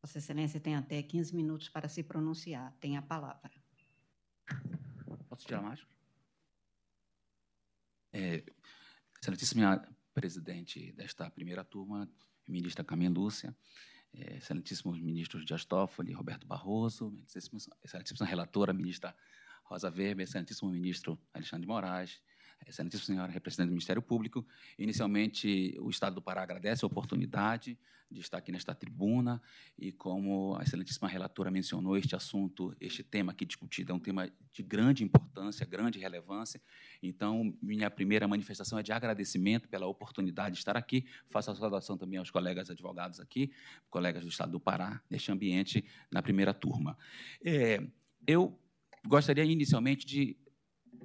Vossa 0.02 0.18
Excelência 0.18 0.58
tem 0.58 0.74
até 0.74 1.00
15 1.00 1.34
minutos 1.36 1.68
para 1.68 1.88
se 1.88 2.02
pronunciar. 2.02 2.74
Tem 2.80 2.96
a 2.96 3.02
palavra. 3.02 3.52
Posso 5.28 5.46
tirar 5.46 5.62
mais? 5.62 5.86
É, 8.12 8.44
excelentíssima 9.20 9.88
presidente 10.12 10.92
desta 10.92 11.30
primeira 11.30 11.64
turma, 11.64 12.10
ministra 12.46 12.84
Carmen 12.84 13.08
Lúcia, 13.08 13.56
é, 14.12 14.36
excelentíssimos 14.36 15.00
ministros 15.00 15.46
Dias 15.46 15.64
Toffoli, 15.64 16.12
Roberto 16.12 16.46
Barroso, 16.46 17.16
excelentíssima 17.82 18.26
relatora, 18.26 18.72
ministra 18.72 19.16
Rosa 19.64 19.88
Weber, 19.88 20.24
excelentíssimo 20.24 20.70
ministro 20.70 21.18
Alexandre 21.32 21.62
de 21.62 21.68
Moraes, 21.68 22.20
excelentíssima 22.66 23.14
senhora 23.14 23.32
representante 23.32 23.68
do 23.68 23.72
Ministério 23.72 24.02
Público. 24.02 24.46
Inicialmente, 24.78 25.76
o 25.80 25.90
Estado 25.90 26.14
do 26.14 26.22
Pará 26.22 26.42
agradece 26.42 26.84
a 26.84 26.86
oportunidade 26.86 27.78
de 28.12 28.20
estar 28.20 28.38
aqui 28.38 28.52
nesta 28.52 28.74
tribuna 28.74 29.40
e, 29.78 29.90
como 29.90 30.54
a 30.56 30.62
excelentíssima 30.62 31.08
relatora 31.08 31.50
mencionou, 31.50 31.96
este 31.96 32.14
assunto, 32.14 32.76
este 32.80 33.02
tema 33.02 33.32
aqui 33.32 33.44
discutido 33.44 33.92
é 33.92 33.94
um 33.94 33.98
tema 33.98 34.30
de 34.52 34.62
grande 34.62 35.02
importância, 35.02 35.64
grande 35.64 35.98
relevância. 35.98 36.60
Então, 37.02 37.56
minha 37.62 37.90
primeira 37.90 38.28
manifestação 38.28 38.78
é 38.78 38.82
de 38.82 38.92
agradecimento 38.92 39.68
pela 39.68 39.86
oportunidade 39.86 40.54
de 40.54 40.58
estar 40.58 40.76
aqui. 40.76 41.06
Faço 41.30 41.50
a 41.50 41.54
saudação 41.54 41.96
também 41.96 42.18
aos 42.18 42.30
colegas 42.30 42.70
advogados 42.70 43.18
aqui, 43.18 43.50
colegas 43.88 44.22
do 44.22 44.28
Estado 44.28 44.52
do 44.52 44.60
Pará, 44.60 45.00
neste 45.10 45.32
ambiente, 45.32 45.84
na 46.10 46.22
primeira 46.22 46.52
turma. 46.52 46.98
É, 47.42 47.82
eu 48.26 48.58
gostaria, 49.06 49.44
inicialmente, 49.44 50.06
de 50.06 50.36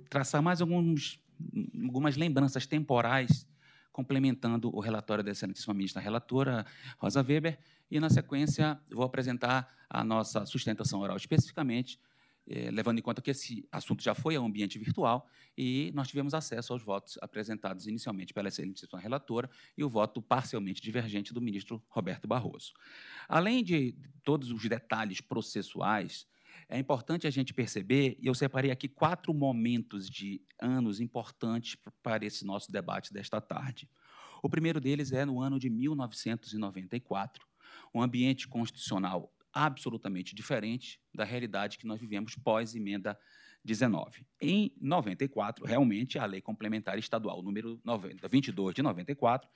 traçar 0.10 0.42
mais 0.42 0.62
alguns, 0.62 1.20
algumas 1.84 2.16
lembranças 2.16 2.66
temporais 2.66 3.48
complementando 3.98 4.70
o 4.76 4.80
relatório 4.80 5.24
da 5.24 5.32
excelentíssima 5.32 5.74
ministra 5.74 6.00
relatora, 6.00 6.64
Rosa 7.00 7.26
Weber, 7.28 7.58
e, 7.90 8.00
na 8.00 8.12
sequência, 8.12 8.80
vou 8.92 9.04
apresentar 9.04 9.76
a 9.90 10.04
nossa 10.04 10.46
sustentação 10.46 11.00
oral 11.00 11.18
especificamente, 11.18 12.00
eh, 12.46 12.70
levando 12.70 13.00
em 13.00 13.02
conta 13.02 13.24
que 13.24 13.32
esse 13.32 13.68
assunto 13.72 14.04
já 14.04 14.14
foi 14.14 14.36
ao 14.36 14.46
ambiente 14.46 14.78
virtual 14.78 15.28
e 15.58 15.92
nós 15.96 16.08
tivemos 16.08 16.36
acesso 16.36 16.74
aos 16.74 16.84
votos 16.84 17.18
apresentados 17.24 17.88
inicialmente 17.88 18.36
pela 18.36 18.50
excelentíssima 18.50 19.00
relatora 19.00 19.50
e 19.76 19.84
o 19.84 19.90
voto 19.90 20.22
parcialmente 20.22 20.80
divergente 20.80 21.34
do 21.34 21.42
ministro 21.42 21.84
Roberto 21.90 22.28
Barroso. 22.28 22.74
Além 23.28 23.64
de 23.64 23.96
todos 24.24 24.52
os 24.52 24.62
detalhes 24.70 25.22
processuais, 25.22 26.28
é 26.70 26.78
importante 26.78 27.28
a 27.28 27.30
gente 27.30 27.54
perceber, 27.54 28.18
e 28.20 28.28
eu 28.28 28.34
separei 28.34 28.72
aqui 28.72 28.88
quatro 28.88 29.34
momentos 29.34 30.10
de 30.10 30.42
anos 30.62 31.00
importantes 31.00 31.78
para 32.02 32.26
esse 32.26 32.46
nosso 32.46 32.72
debate 32.72 33.14
desta 33.14 33.40
tarde. 33.40 33.90
O 34.42 34.50
primeiro 34.50 34.80
deles 34.80 35.12
é 35.12 35.26
no 35.26 35.42
ano 35.42 35.60
de 35.60 35.70
1994, 35.70 37.46
um 37.94 38.02
ambiente 38.02 38.48
constitucional 38.48 39.32
absolutamente 39.54 40.36
diferente 40.36 41.00
da 41.14 41.24
realidade 41.24 41.78
que 41.78 41.88
nós 41.88 42.00
vivemos 42.00 42.36
pós-emenda 42.36 43.18
19. 43.64 44.26
Em 44.40 44.72
94, 44.80 45.66
realmente, 45.66 46.20
a 46.20 46.26
Lei 46.26 46.42
Complementar 46.42 46.98
Estadual 46.98 47.42
número 47.42 47.80
90, 47.84 48.28
22 48.28 48.76
de 48.76 48.82
94 48.82 49.50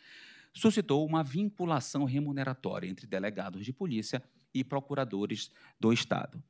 suscitou 0.54 1.06
uma 1.06 1.24
vinculação 1.24 2.04
remuneratória 2.04 2.88
entre 2.88 3.08
delegados 3.08 3.64
de 3.64 3.72
polícia 3.72 4.22
e 4.54 4.64
procuradores 4.64 5.50
do 5.80 5.94
Estado. 5.94 6.44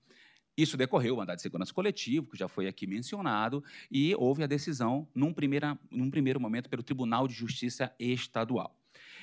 Isso 0.58 0.75
decorreu, 0.75 1.15
o 1.15 1.17
mandado 1.17 1.38
de 1.38 1.41
segurança 1.41 1.74
coletivo, 1.74 2.29
que 2.29 2.38
já 2.38 2.48
foi 2.48 2.67
aqui 2.67 2.86
mencionado, 2.86 3.63
e 3.89 4.13
houve 4.15 4.43
a 4.43 4.48
decisão, 4.48 5.08
num, 5.15 5.34
primeira, 5.34 5.79
num 5.89 6.12
primeiro 6.12 6.39
momento, 6.39 6.70
pelo 6.70 6.84
Tribunal 6.84 7.27
de 7.27 7.34
Justiça 7.34 7.93
Estadual. 7.98 8.75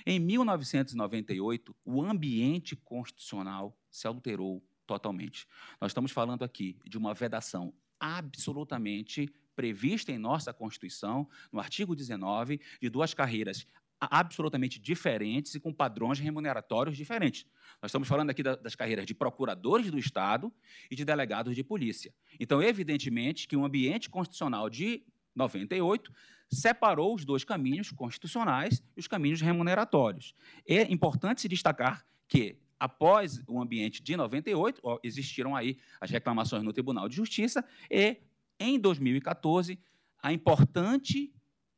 Em 0.07 0.19
1998, 0.19 1.77
o 1.85 2.03
ambiente 2.03 2.75
constitucional 2.77 3.77
se 3.91 4.07
alterou 4.07 4.63
totalmente. 4.87 5.47
Nós 5.81 5.91
estamos 5.91 6.11
falando 6.11 6.45
aqui 6.45 6.77
de 6.87 6.97
uma 6.97 7.13
vedação 7.13 7.75
absolutamente 8.01 9.31
prevista 9.55 10.13
em 10.13 10.19
nossa 10.19 10.53
Constituição, 10.53 11.29
no 11.53 11.59
artigo 11.59 11.95
19, 11.95 12.61
de 12.81 12.89
duas 12.89 13.13
carreiras 13.13 13.67
absolutamente 14.01 14.79
diferentes 14.79 15.55
e 15.55 15.61
com 15.61 15.73
padrões 15.73 16.19
remuneratórios 16.19 16.97
diferentes. 16.97 17.45
Nós 17.83 17.91
estamos 17.91 18.07
falando 18.07 18.31
aqui 18.31 18.43
das 18.43 18.75
carreiras 18.75 19.07
de 19.07 19.15
procuradores 19.15 19.91
do 19.91 19.99
Estado 19.99 20.53
e 20.91 20.95
de 20.95 21.05
delegados 21.05 21.55
de 21.55 21.65
polícia. 21.65 22.13
Então, 22.39 22.63
evidentemente 22.63 23.49
que 23.49 23.57
o 23.57 23.65
ambiente 23.65 24.09
constitucional 24.09 24.71
de 24.71 25.03
98 25.35 26.13
separou 26.51 27.15
os 27.15 27.25
dois 27.25 27.45
caminhos 27.45 27.91
constitucionais 27.91 28.83
e 28.97 29.01
os 29.01 29.07
caminhos 29.07 29.41
remuneratórios. 29.41 30.35
É 30.67 30.83
importante 30.93 31.41
se 31.41 31.49
destacar 31.49 32.05
que 32.27 32.57
após 32.79 33.43
o 33.47 33.61
ambiente 33.61 34.03
de 34.03 34.17
98, 34.17 34.81
existiram 35.03 35.57
aí 35.57 35.79
as 36.01 36.11
reclamações 36.11 36.63
no 36.63 36.73
Tribunal 36.73 37.09
de 37.09 37.17
Justiça 37.17 37.65
e 37.91 38.19
em 38.59 38.79
2014 38.79 39.79
a 40.23 40.33
importante 40.33 41.33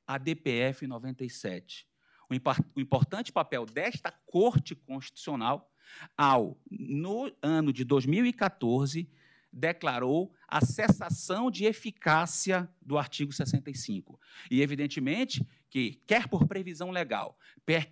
ADPF 0.07 0.87
97 0.87 1.89
o 2.31 2.81
importante 2.81 3.33
papel 3.33 3.67
desta 3.67 4.13
Corte 4.27 4.75
Constitucional 4.75 5.71
ao, 6.17 6.57
no 6.71 7.33
ano 7.43 7.73
de 7.73 7.85
2014, 7.85 9.09
declarou 9.53 10.33
a 10.47 10.65
cessação 10.65 11.51
de 11.51 11.65
eficácia 11.65 12.69
do 12.81 12.97
artigo 12.97 13.33
65. 13.33 14.19
E, 14.51 14.63
evidentemente, 14.63 15.47
que, 15.69 16.01
quer 16.07 16.29
por 16.29 16.47
previsão 16.47 16.91
legal, 16.91 17.37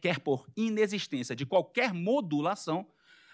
quer 0.00 0.20
por 0.20 0.46
inexistência 0.56 1.34
de 1.34 1.44
qualquer 1.44 1.92
modulação, 1.92 2.86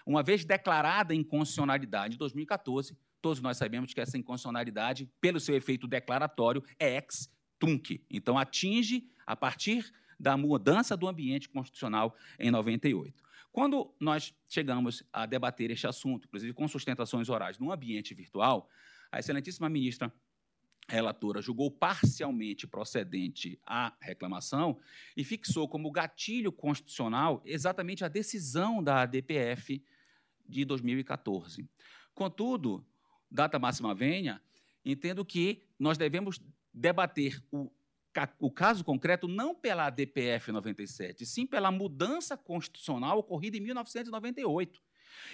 uma 0.05 0.23
vez 0.23 0.45
declarada 0.45 1.13
inconstitucionalidade 1.13 2.15
em 2.15 2.17
2014, 2.17 2.97
todos 3.21 3.41
nós 3.41 3.57
sabemos 3.57 3.93
que 3.93 4.01
essa 4.01 4.17
inconstitucionalidade, 4.17 5.09
pelo 5.19 5.39
seu 5.39 5.55
efeito 5.55 5.87
declaratório, 5.87 6.63
é 6.79 6.97
ex 6.97 7.31
tunc. 7.57 8.03
Então, 8.09 8.37
atinge, 8.37 9.09
a 9.25 9.35
partir 9.35 9.91
da 10.19 10.37
mudança 10.37 10.95
do 10.95 11.07
ambiente 11.07 11.49
constitucional 11.49 12.15
em 12.39 12.51
98. 12.51 13.23
Quando 13.51 13.93
nós 13.99 14.33
chegamos 14.49 15.03
a 15.13 15.25
debater 15.25 15.71
este 15.71 15.87
assunto, 15.87 16.25
inclusive 16.25 16.53
com 16.53 16.67
sustentações 16.67 17.29
orais, 17.29 17.57
no 17.57 17.71
ambiente 17.71 18.13
virtual, 18.13 18.69
a 19.11 19.19
excelentíssima 19.19 19.69
ministra 19.69 20.11
relatora 20.87 21.41
julgou 21.41 21.71
parcialmente 21.71 22.67
procedente 22.67 23.59
a 23.65 23.95
reclamação 23.99 24.79
e 25.15 25.23
fixou 25.23 25.67
como 25.67 25.91
gatilho 25.91 26.51
constitucional 26.51 27.41
exatamente 27.45 28.03
a 28.03 28.07
decisão 28.07 28.83
da 28.83 29.01
ADPF 29.01 29.83
de 30.47 30.65
2014. 30.65 31.67
Contudo, 32.13 32.85
data 33.31 33.57
máxima 33.57 33.95
venha, 33.95 34.41
entendo 34.83 35.25
que 35.25 35.63
nós 35.79 35.97
devemos 35.97 36.39
debater 36.73 37.43
o 37.51 37.71
o 38.39 38.51
caso 38.51 38.83
concreto 38.83 39.27
não 39.27 39.53
pela 39.53 39.89
DPF 39.89 40.51
97, 40.51 41.25
sim 41.25 41.45
pela 41.45 41.71
mudança 41.71 42.37
constitucional 42.37 43.19
ocorrida 43.19 43.57
em 43.57 43.61
1998. 43.61 44.81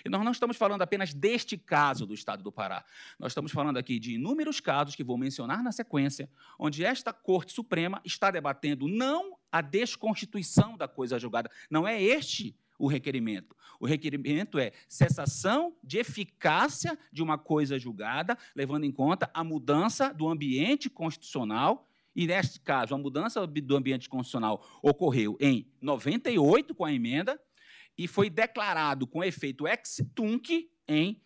E 0.06 0.10
nós 0.10 0.24
não 0.24 0.32
estamos 0.32 0.58
falando 0.58 0.82
apenas 0.82 1.14
deste 1.14 1.58
caso 1.58 2.06
do 2.06 2.14
Estado 2.14 2.44
do 2.44 2.52
Pará. 2.52 2.86
Nós 3.20 3.32
estamos 3.32 3.52
falando 3.52 3.78
aqui 3.78 4.00
de 4.00 4.14
inúmeros 4.14 4.60
casos 4.60 4.96
que 4.96 5.04
vou 5.04 5.18
mencionar 5.18 5.64
na 5.64 5.72
sequência, 5.72 6.30
onde 6.58 6.84
esta 6.84 7.12
Corte 7.12 7.54
Suprema 7.54 8.02
está 8.06 8.32
debatendo 8.32 8.88
não 8.88 9.38
a 9.52 9.62
desconstituição 9.62 10.78
da 10.78 10.88
coisa 10.88 11.20
julgada, 11.20 11.50
não 11.70 11.88
é 11.88 12.02
este 12.02 12.56
o 12.78 12.88
requerimento. 12.88 13.56
O 13.80 13.86
requerimento 13.86 14.58
é 14.58 14.72
cessação 14.88 15.76
de 15.84 16.00
eficácia 16.00 16.98
de 17.12 17.22
uma 17.22 17.38
coisa 17.38 17.78
julgada, 17.78 18.38
levando 18.56 18.86
em 18.86 18.92
conta 18.92 19.30
a 19.34 19.44
mudança 19.44 20.14
do 20.14 20.28
ambiente 20.28 20.90
constitucional 20.90 21.88
e, 22.16 22.28
neste 22.28 22.60
caso, 22.60 22.94
a 22.94 22.98
mudança 22.98 23.46
do 23.48 23.76
ambiente 23.76 24.10
constitucional 24.10 24.66
ocorreu 24.82 25.38
em 25.40 25.72
98, 25.82 26.76
com 26.76 26.86
a 26.86 26.94
emenda, 26.94 27.40
e 27.98 28.08
foi 28.08 28.30
declarado 28.30 29.08
com 29.08 29.24
efeito 29.24 29.68
ex 29.68 30.02
tunc 30.16 30.70
em, 30.88 31.22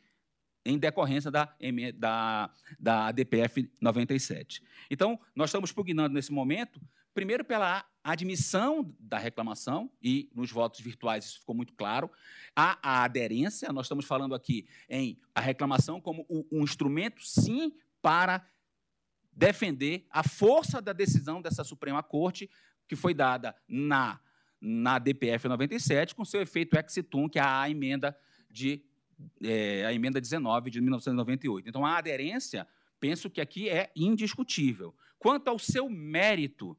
em 0.65 0.77
decorrência 0.77 1.31
da, 1.31 1.55
da, 1.95 2.51
da 2.79 3.11
DPF 3.11 3.71
97. 3.81 4.61
Então, 4.89 5.19
nós 5.35 5.49
estamos 5.49 5.71
pugnando 5.71 6.13
nesse 6.13 6.31
momento, 6.31 6.81
primeiro 7.13 7.43
pela 7.43 7.85
admissão 8.03 8.93
da 8.99 9.17
reclamação, 9.17 9.89
e 10.01 10.29
nos 10.35 10.51
votos 10.51 10.79
virtuais 10.81 11.25
isso 11.25 11.39
ficou 11.39 11.55
muito 11.55 11.73
claro, 11.73 12.11
a, 12.55 12.77
a 12.81 13.03
aderência, 13.03 13.71
nós 13.73 13.85
estamos 13.85 14.05
falando 14.05 14.35
aqui 14.35 14.67
em 14.87 15.19
a 15.33 15.41
reclamação 15.41 15.99
como 15.99 16.25
um 16.51 16.63
instrumento, 16.63 17.25
sim, 17.25 17.73
para 18.01 18.45
defender 19.35 20.05
a 20.09 20.23
força 20.23 20.81
da 20.81 20.93
decisão 20.93 21.41
dessa 21.41 21.63
Suprema 21.63 22.01
Corte, 22.01 22.49
que 22.87 22.95
foi 22.95 23.13
dada 23.13 23.55
na, 23.67 24.19
na 24.61 24.97
DPF 24.97 25.47
97, 25.47 26.15
com 26.15 26.23
seu 26.23 26.41
efeito 26.41 26.77
ex 26.77 26.95
tunc, 27.09 27.33
que 27.33 27.39
é 27.39 27.43
a 27.43 27.69
emenda 27.69 28.17
de 28.49 28.83
é, 29.41 29.85
a 29.85 29.93
emenda 29.93 30.19
19 30.19 30.69
de 30.69 30.81
1998. 30.81 31.69
Então, 31.69 31.85
a 31.85 31.97
aderência, 31.97 32.67
penso 32.99 33.29
que 33.29 33.39
aqui 33.39 33.69
é 33.69 33.91
indiscutível. 33.95 34.93
Quanto 35.17 35.47
ao 35.47 35.57
seu 35.57 35.89
mérito, 35.89 36.77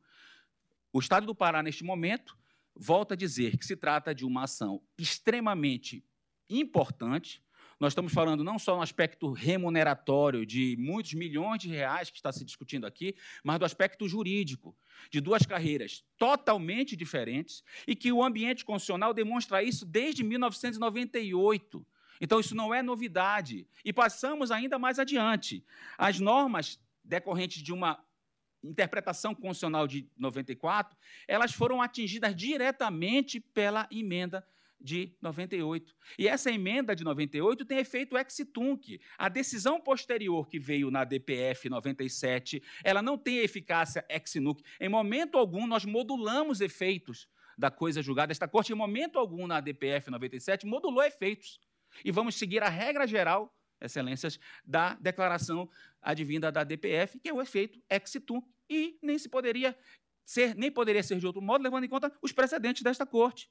o 0.93 0.99
Estado 0.99 1.27
do 1.27 1.35
Pará, 1.35 1.63
neste 1.63 1.83
momento, 1.83 2.37
volta 2.75 3.15
a 3.15 3.17
dizer 3.17 3.57
que 3.57 3.65
se 3.65 3.77
trata 3.77 4.15
de 4.15 4.25
uma 4.25 4.45
ação 4.45 4.83
extremamente 4.99 6.05
importante, 6.49 7.43
nós 7.79 7.93
estamos 7.93 8.13
falando 8.13 8.43
não 8.43 8.59
só 8.59 8.75
no 8.75 8.83
aspecto 8.83 9.33
remuneratório 9.33 10.47
de 10.47 10.77
muitos 10.79 11.13
milhões 11.13 11.61
de 11.61 11.69
reais 11.69 12.09
que 12.09 12.17
está 12.17 12.33
se 12.33 12.45
discutindo 12.45 12.87
aqui, 12.87 13.15
mas 13.45 13.59
do 13.59 13.67
aspecto 13.67 14.09
jurídico, 14.09 14.75
de 15.11 15.21
duas 15.21 15.45
carreiras 15.45 16.03
totalmente 16.17 16.97
diferentes 16.97 17.63
e 17.87 17.95
que 17.95 18.11
o 18.11 18.25
ambiente 18.25 18.65
constitucional 18.65 19.13
demonstra 19.13 19.63
isso 19.63 19.85
desde 19.85 20.25
1998. 20.25 21.87
Então, 22.19 22.41
isso 22.41 22.55
não 22.55 22.73
é 22.73 22.83
novidade. 22.83 23.69
E 23.85 23.93
passamos 23.93 24.51
ainda 24.51 24.79
mais 24.79 24.99
adiante. 24.99 25.63
As 25.99 26.19
normas 26.19 26.81
decorrentes 27.05 27.63
de 27.63 27.75
uma 27.75 28.03
interpretação 28.63 29.35
constitucional 29.35 29.87
de 29.87 30.09
94, 30.17 30.97
elas 31.29 31.53
foram 31.53 31.83
atingidas 31.83 32.35
diretamente 32.35 33.39
pela 33.39 33.87
emenda 33.91 34.47
de 34.81 35.17
98. 35.21 35.95
E 36.19 36.29
essa 36.29 36.51
emenda 36.51 36.95
de 36.95 37.05
98 37.05 37.65
tem 37.65 37.79
efeito 37.79 38.17
ex 38.17 38.37
tunc. 38.53 39.01
A 39.19 39.29
decisão 39.29 39.81
posterior 39.81 40.49
que 40.49 40.59
veio 40.59 40.91
na 40.91 41.05
DPF 41.05 41.69
97, 41.69 42.63
ela 42.85 43.03
não 43.03 43.17
tem 43.17 43.39
eficácia 43.39 44.05
ex 44.09 44.35
nunc. 44.37 44.63
Em 44.81 44.89
momento 44.89 45.39
algum 45.39 45.67
nós 45.67 45.85
modulamos 45.85 46.61
efeitos 46.61 47.29
da 47.57 47.71
coisa 47.71 48.03
julgada. 48.03 48.33
Esta 48.33 48.47
corte 48.47 48.73
em 48.73 48.77
momento 48.77 49.19
algum 49.19 49.47
na 49.47 49.61
DPF 49.61 50.11
97 50.11 50.67
modulou 50.67 51.03
efeitos. 51.03 51.59
E 52.05 52.11
vamos 52.11 52.35
seguir 52.35 52.63
a 52.63 52.69
regra 52.69 53.07
geral, 53.07 53.55
excelências, 53.81 54.39
da 54.65 54.95
declaração 54.95 55.69
advinda 56.03 56.53
da 56.53 56.63
DPF, 56.63 57.19
que 57.19 57.29
é 57.29 57.33
o 57.33 57.41
efeito 57.41 57.83
ex 57.89 58.13
tunc. 58.27 58.47
E 58.69 58.99
nem 59.03 59.19
se 59.19 59.29
poderia 59.29 59.77
ser, 60.25 60.55
nem 60.55 60.71
poderia 60.71 61.03
ser 61.03 61.19
de 61.19 61.27
outro 61.27 61.41
modo, 61.41 61.63
levando 61.63 61.85
em 61.85 61.89
conta 61.89 62.13
os 62.21 62.33
precedentes 62.33 62.83
desta 62.83 63.07
corte. 63.07 63.49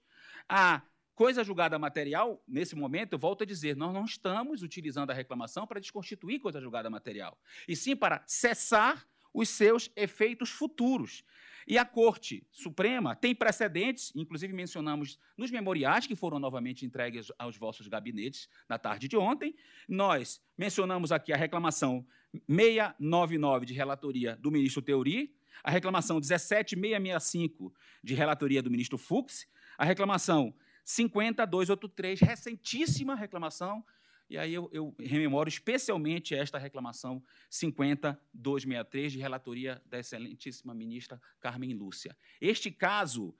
A 0.47 0.83
Coisa 1.15 1.45
julgada 1.45 1.79
material, 1.79 2.43
nesse 2.45 2.75
momento, 2.75 3.13
eu 3.13 3.19
volto 3.19 3.43
a 3.43 3.45
dizer, 3.45 3.75
nós 3.77 3.93
não 3.93 4.03
estamos 4.03 4.61
utilizando 4.61 5.11
a 5.11 5.13
reclamação 5.13 5.65
para 5.65 5.79
desconstituir 5.79 6.41
coisa 6.41 6.59
julgada 6.59 6.89
material, 6.89 7.39
e 7.67 7.75
sim 7.75 7.95
para 7.95 8.21
cessar 8.27 9.07
os 9.33 9.47
seus 9.47 9.89
efeitos 9.95 10.49
futuros. 10.49 11.23
E 11.65 11.77
a 11.77 11.85
Corte 11.85 12.45
Suprema 12.51 13.15
tem 13.15 13.33
precedentes, 13.33 14.11
inclusive 14.13 14.53
mencionamos 14.53 15.17
nos 15.37 15.49
memoriais 15.49 16.05
que 16.05 16.15
foram 16.15 16.37
novamente 16.37 16.85
entregues 16.85 17.31
aos 17.39 17.57
vossos 17.57 17.87
gabinetes 17.87 18.49
na 18.67 18.77
tarde 18.77 19.07
de 19.07 19.17
ontem. 19.17 19.55
Nós 19.87 20.41
mencionamos 20.57 21.13
aqui 21.13 21.33
a 21.33 21.37
reclamação 21.37 22.05
699 22.47 23.65
de 23.65 23.73
relatoria 23.73 24.35
do 24.35 24.51
ministro 24.51 24.81
Teori, 24.81 25.33
a 25.63 25.71
reclamação 25.71 26.19
17665 26.19 27.73
de 28.03 28.13
relatoria 28.13 28.61
do 28.61 28.69
ministro 28.69 28.97
Fux, 28.97 29.47
a 29.77 29.85
reclamação 29.85 30.53
50283, 30.85 32.19
recentíssima 32.21 33.15
reclamação, 33.15 33.83
e 34.29 34.37
aí 34.37 34.53
eu, 34.53 34.69
eu, 34.71 34.95
rememoro 34.99 35.47
especialmente 35.47 36.33
esta 36.33 36.57
reclamação 36.57 37.23
50263, 37.49 39.11
de 39.11 39.19
relatoria 39.19 39.81
da 39.85 39.99
excelentíssima 39.99 40.73
ministra 40.73 41.21
Carmen 41.39 41.73
Lúcia. 41.73 42.17
Este 42.41 42.71
caso 42.71 43.35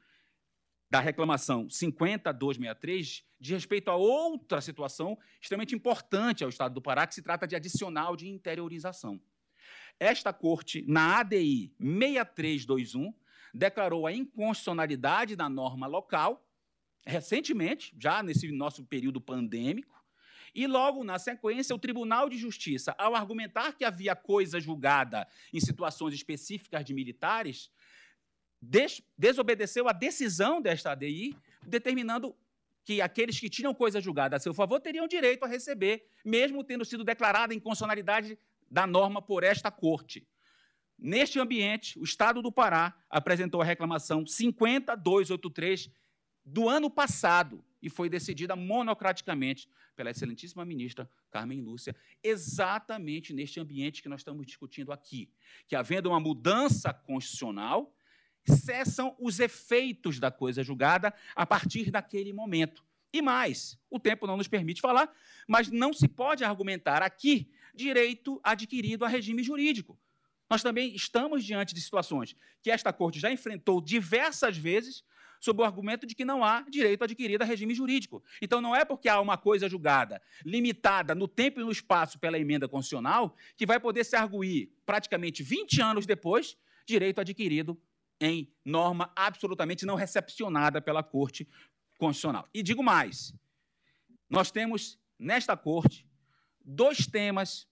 da 0.89 0.99
reclamação 0.99 1.67
50263 1.67 3.25
de 3.39 3.53
respeito 3.53 3.89
a 3.89 3.95
outra 3.95 4.61
situação 4.61 5.17
extremamente 5.41 5.75
importante 5.75 6.43
ao 6.43 6.49
Estado 6.49 6.73
do 6.73 6.81
Pará, 6.81 7.07
que 7.07 7.15
se 7.15 7.21
trata 7.23 7.47
de 7.47 7.55
adicional 7.55 8.15
de 8.15 8.27
interiorização. 8.27 9.19
Esta 9.99 10.31
corte, 10.31 10.83
na 10.87 11.19
ADI 11.19 11.73
6321, 11.79 13.13
declarou 13.53 14.05
a 14.05 14.13
inconstitucionalidade 14.13 15.35
da 15.35 15.49
norma 15.49 15.87
local, 15.87 16.44
recentemente, 17.05 17.95
já 17.99 18.23
nesse 18.23 18.51
nosso 18.51 18.83
período 18.85 19.21
pandêmico, 19.21 19.95
e 20.53 20.67
logo 20.67 21.03
na 21.03 21.19
sequência, 21.19 21.75
o 21.75 21.79
Tribunal 21.79 22.29
de 22.29 22.37
Justiça, 22.37 22.95
ao 22.97 23.13
argumentar 23.13 23.73
que 23.73 23.83
havia 23.83 24.15
coisa 24.15 24.59
julgada 24.59 25.27
em 25.53 25.59
situações 25.59 26.13
específicas 26.13 26.85
de 26.85 26.93
militares, 26.93 27.69
des 28.61 29.01
desobedeceu 29.17 29.89
a 29.89 29.91
decisão 29.91 30.61
desta 30.61 30.91
ADI, 30.91 31.37
determinando 31.67 32.33
que 32.85 33.01
aqueles 33.01 33.39
que 33.39 33.49
tinham 33.49 33.73
coisa 33.73 33.99
julgada 33.99 34.37
a 34.37 34.39
seu 34.39 34.53
favor 34.53 34.79
teriam 34.79 35.07
direito 35.07 35.43
a 35.43 35.47
receber, 35.47 36.07
mesmo 36.23 36.63
tendo 36.63 36.85
sido 36.85 37.03
declarada 37.03 37.53
inconstitucionalidade 37.53 38.37
da 38.71 38.87
norma 38.87 39.21
por 39.21 39.43
esta 39.43 39.69
corte. 39.69 40.25
Neste 40.97 41.39
ambiente, 41.39 41.99
o 41.99 42.03
Estado 42.03 42.41
do 42.41 42.51
Pará 42.51 42.97
apresentou 43.09 43.61
a 43.61 43.65
reclamação 43.65 44.23
50283 44.23 45.91
do 46.45 46.69
ano 46.69 46.89
passado 46.89 47.63
e 47.81 47.89
foi 47.89 48.09
decidida 48.09 48.55
monocraticamente 48.55 49.67
pela 49.95 50.11
excelentíssima 50.11 50.65
ministra 50.65 51.09
Carmen 51.31 51.61
Lúcia, 51.61 51.95
exatamente 52.23 53.33
neste 53.33 53.59
ambiente 53.59 54.01
que 54.01 54.09
nós 54.09 54.21
estamos 54.21 54.45
discutindo 54.45 54.91
aqui, 54.91 55.29
que 55.67 55.75
havendo 55.75 56.09
uma 56.09 56.19
mudança 56.19 56.93
constitucional, 56.93 57.93
cessam 58.45 59.15
os 59.19 59.39
efeitos 59.39 60.19
da 60.19 60.29
coisa 60.29 60.63
julgada 60.63 61.13
a 61.35 61.45
partir 61.45 61.89
daquele 61.89 62.31
momento. 62.31 62.83
E 63.11 63.21
mais, 63.21 63.79
o 63.89 63.99
tempo 63.99 64.27
não 64.27 64.37
nos 64.37 64.47
permite 64.47 64.81
falar, 64.81 65.09
mas 65.47 65.71
não 65.71 65.93
se 65.93 66.07
pode 66.07 66.43
argumentar 66.43 67.01
aqui 67.01 67.49
direito 67.73 68.39
adquirido 68.43 69.05
a 69.05 69.07
regime 69.07 69.41
jurídico. 69.41 69.97
Nós 70.49 70.61
também 70.61 70.93
estamos 70.93 71.43
diante 71.43 71.73
de 71.73 71.81
situações 71.81 72.35
que 72.61 72.69
esta 72.69 72.93
corte 72.93 73.19
já 73.19 73.31
enfrentou 73.31 73.81
diversas 73.81 74.57
vezes 74.57 75.03
sob 75.45 75.61
o 75.61 75.63
argumento 75.63 76.07
de 76.07 76.15
que 76.15 76.25
não 76.25 76.43
há 76.43 76.61
direito 76.67 77.03
adquirido 77.03 77.43
a 77.43 77.45
regime 77.45 77.75
jurídico. 77.75 78.23
Então, 78.41 78.59
não 78.59 78.75
é 78.75 78.83
porque 78.83 79.07
há 79.07 79.21
uma 79.21 79.37
coisa 79.37 79.69
julgada 79.69 80.19
limitada 80.43 81.13
no 81.13 81.27
tempo 81.27 81.61
e 81.61 81.63
no 81.63 81.71
espaço 81.71 82.17
pela 82.17 82.39
emenda 82.39 82.67
constitucional 82.67 83.35
que 83.55 83.65
vai 83.65 83.79
poder 83.79 84.03
se 84.03 84.15
arguir, 84.15 84.73
praticamente 84.85 85.43
20 85.43 85.81
anos 85.81 86.05
depois, 86.07 86.57
direito 86.87 87.21
adquirido 87.21 87.79
em 88.19 88.51
norma 88.63 89.11
absolutamente 89.15 89.85
não 89.85 89.93
recepcionada 89.93 90.81
pela 90.81 91.03
Corte 91.03 91.47
Constitucional. 91.99 92.49
E 92.51 92.63
digo 92.63 92.81
mais: 92.81 93.31
nós 94.27 94.49
temos 94.49 94.97
nesta 95.19 95.55
Corte 95.55 96.07
dois 96.59 97.05
temas 97.05 97.67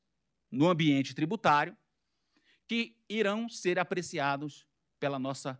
no 0.51 0.69
ambiente 0.69 1.15
tributário 1.15 1.75
que 2.67 2.95
irão 3.09 3.49
ser 3.49 3.79
apreciados 3.79 4.67
pela 4.99 5.17
nossa 5.17 5.59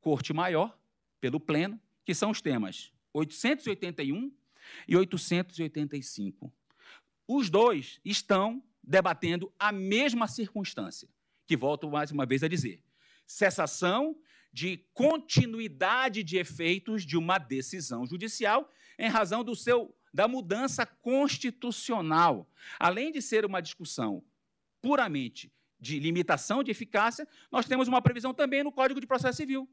Corte 0.00 0.32
Maior, 0.32 0.79
pelo 1.20 1.40
Pleno, 1.40 1.80
que 2.04 2.14
são 2.14 2.30
os 2.30 2.40
temas 2.40 2.92
881 3.12 4.32
e 4.86 4.96
885. 4.96 6.52
Os 7.26 7.50
dois 7.50 8.00
estão 8.04 8.62
debatendo 8.82 9.52
a 9.58 9.70
mesma 9.70 10.26
circunstância, 10.26 11.08
que 11.46 11.56
volto 11.56 11.88
mais 11.90 12.10
uma 12.10 12.26
vez 12.26 12.42
a 12.42 12.48
dizer 12.48 12.82
cessação 13.30 14.16
de 14.52 14.78
continuidade 14.92 16.24
de 16.24 16.36
efeitos 16.36 17.06
de 17.06 17.16
uma 17.16 17.38
decisão 17.38 18.04
judicial 18.04 18.68
em 18.98 19.08
razão 19.08 19.44
do 19.44 19.54
seu 19.54 19.94
da 20.12 20.26
mudança 20.26 20.84
constitucional. 20.84 22.50
Além 22.76 23.12
de 23.12 23.22
ser 23.22 23.44
uma 23.44 23.60
discussão 23.60 24.24
puramente 24.82 25.52
de 25.78 26.00
limitação 26.00 26.64
de 26.64 26.72
eficácia, 26.72 27.28
nós 27.52 27.66
temos 27.66 27.86
uma 27.86 28.02
previsão 28.02 28.34
também 28.34 28.64
no 28.64 28.72
Código 28.72 29.00
de 29.00 29.06
Processo 29.06 29.36
Civil, 29.36 29.68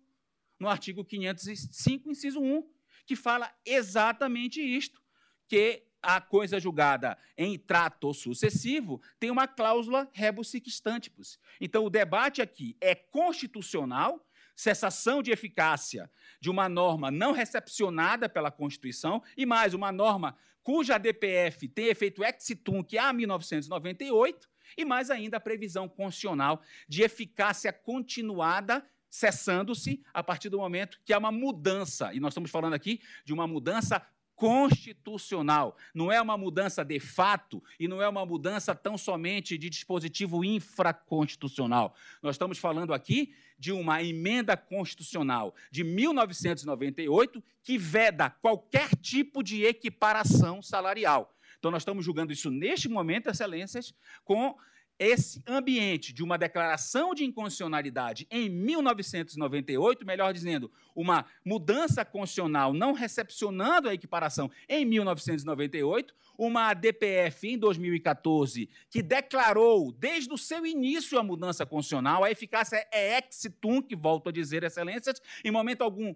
no 0.59 0.67
artigo 0.67 1.03
505, 1.03 2.09
inciso 2.09 2.39
1, 2.39 2.67
que 3.05 3.15
fala 3.15 3.53
exatamente 3.65 4.61
isto, 4.61 5.01
que 5.47 5.83
a 6.01 6.21
coisa 6.21 6.59
julgada 6.59 7.17
em 7.37 7.57
trato 7.57 8.13
sucessivo 8.13 9.01
tem 9.19 9.31
uma 9.31 9.47
cláusula 9.47 10.09
rebus 10.13 10.49
sic 10.49 10.67
stantibus. 10.67 11.39
Então, 11.59 11.85
o 11.85 11.89
debate 11.89 12.41
aqui 12.41 12.77
é 12.79 12.93
constitucional, 12.93 14.25
cessação 14.55 15.21
de 15.21 15.31
eficácia 15.31 16.09
de 16.39 16.49
uma 16.49 16.67
norma 16.67 17.11
não 17.11 17.31
recepcionada 17.31 18.29
pela 18.29 18.51
Constituição, 18.51 19.23
e 19.35 19.45
mais, 19.45 19.73
uma 19.73 19.91
norma 19.91 20.37
cuja 20.63 20.97
DPF 20.97 21.67
tem 21.69 21.87
efeito 21.87 22.23
ex 22.23 22.47
tunc 22.63 22.97
há 22.97 23.13
1998, 23.13 24.49
e 24.77 24.83
mais 24.83 25.09
ainda 25.09 25.37
a 25.37 25.39
previsão 25.39 25.87
constitucional 25.87 26.61
de 26.89 27.03
eficácia 27.03 27.71
continuada 27.71 28.85
cessando-se 29.17 30.03
a 30.13 30.21
partir 30.23 30.47
do 30.47 30.59
momento 30.59 30.99
que 31.03 31.11
há 31.11 31.17
uma 31.17 31.31
mudança, 31.31 32.13
e 32.13 32.19
nós 32.19 32.31
estamos 32.31 32.51
falando 32.51 32.73
aqui 32.73 33.01
de 33.25 33.33
uma 33.33 33.47
mudança 33.47 34.05
constitucional. 34.35 35.75
Não 35.95 36.11
é 36.11 36.21
uma 36.21 36.37
mudança 36.37 36.85
de 36.85 36.99
fato 36.99 37.63
e 37.79 37.87
não 37.87 37.99
é 37.99 38.07
uma 38.07 38.23
mudança 38.23 38.75
tão 38.75 38.95
somente 38.95 39.57
de 39.57 39.67
dispositivo 39.67 40.45
infraconstitucional. 40.45 41.95
Nós 42.21 42.35
estamos 42.35 42.59
falando 42.59 42.93
aqui 42.93 43.33
de 43.57 43.71
uma 43.71 44.03
emenda 44.03 44.55
constitucional 44.55 45.55
de 45.71 45.83
1998 45.83 47.43
que 47.63 47.79
veda 47.79 48.29
qualquer 48.29 48.89
tipo 48.97 49.41
de 49.41 49.63
equiparação 49.63 50.61
salarial. 50.61 51.35
Então, 51.57 51.71
nós 51.71 51.81
estamos 51.81 52.05
julgando 52.05 52.31
isso 52.31 52.51
neste 52.51 52.87
momento, 52.87 53.31
excelências, 53.31 53.91
com 54.23 54.55
esse 54.99 55.43
ambiente 55.45 56.11
de 56.11 56.23
uma 56.23 56.37
declaração 56.37 57.13
de 57.13 57.23
inconstitucionalidade 57.23 58.27
em 58.31 58.49
1998, 58.49 60.05
melhor 60.05 60.33
dizendo, 60.33 60.71
uma 60.95 61.25
mudança 61.45 62.03
constitucional 62.03 62.73
não 62.73 62.93
recepcionando 62.93 63.87
a 63.87 63.93
equiparação 63.93 64.49
em 64.67 64.85
1998, 64.85 66.15
uma 66.37 66.73
DPF 66.73 67.47
em 67.47 67.57
2014 67.57 68.69
que 68.89 69.01
declarou 69.01 69.91
desde 69.91 70.33
o 70.33 70.37
seu 70.37 70.65
início 70.65 71.19
a 71.19 71.23
mudança 71.23 71.65
constitucional, 71.65 72.23
a 72.23 72.31
eficácia 72.31 72.87
é 72.91 73.17
ex 73.17 73.47
tunc, 73.61 73.93
volto 73.95 74.29
a 74.29 74.31
dizer, 74.31 74.63
excelências, 74.63 75.21
em 75.43 75.51
momento 75.51 75.83
algum 75.83 76.15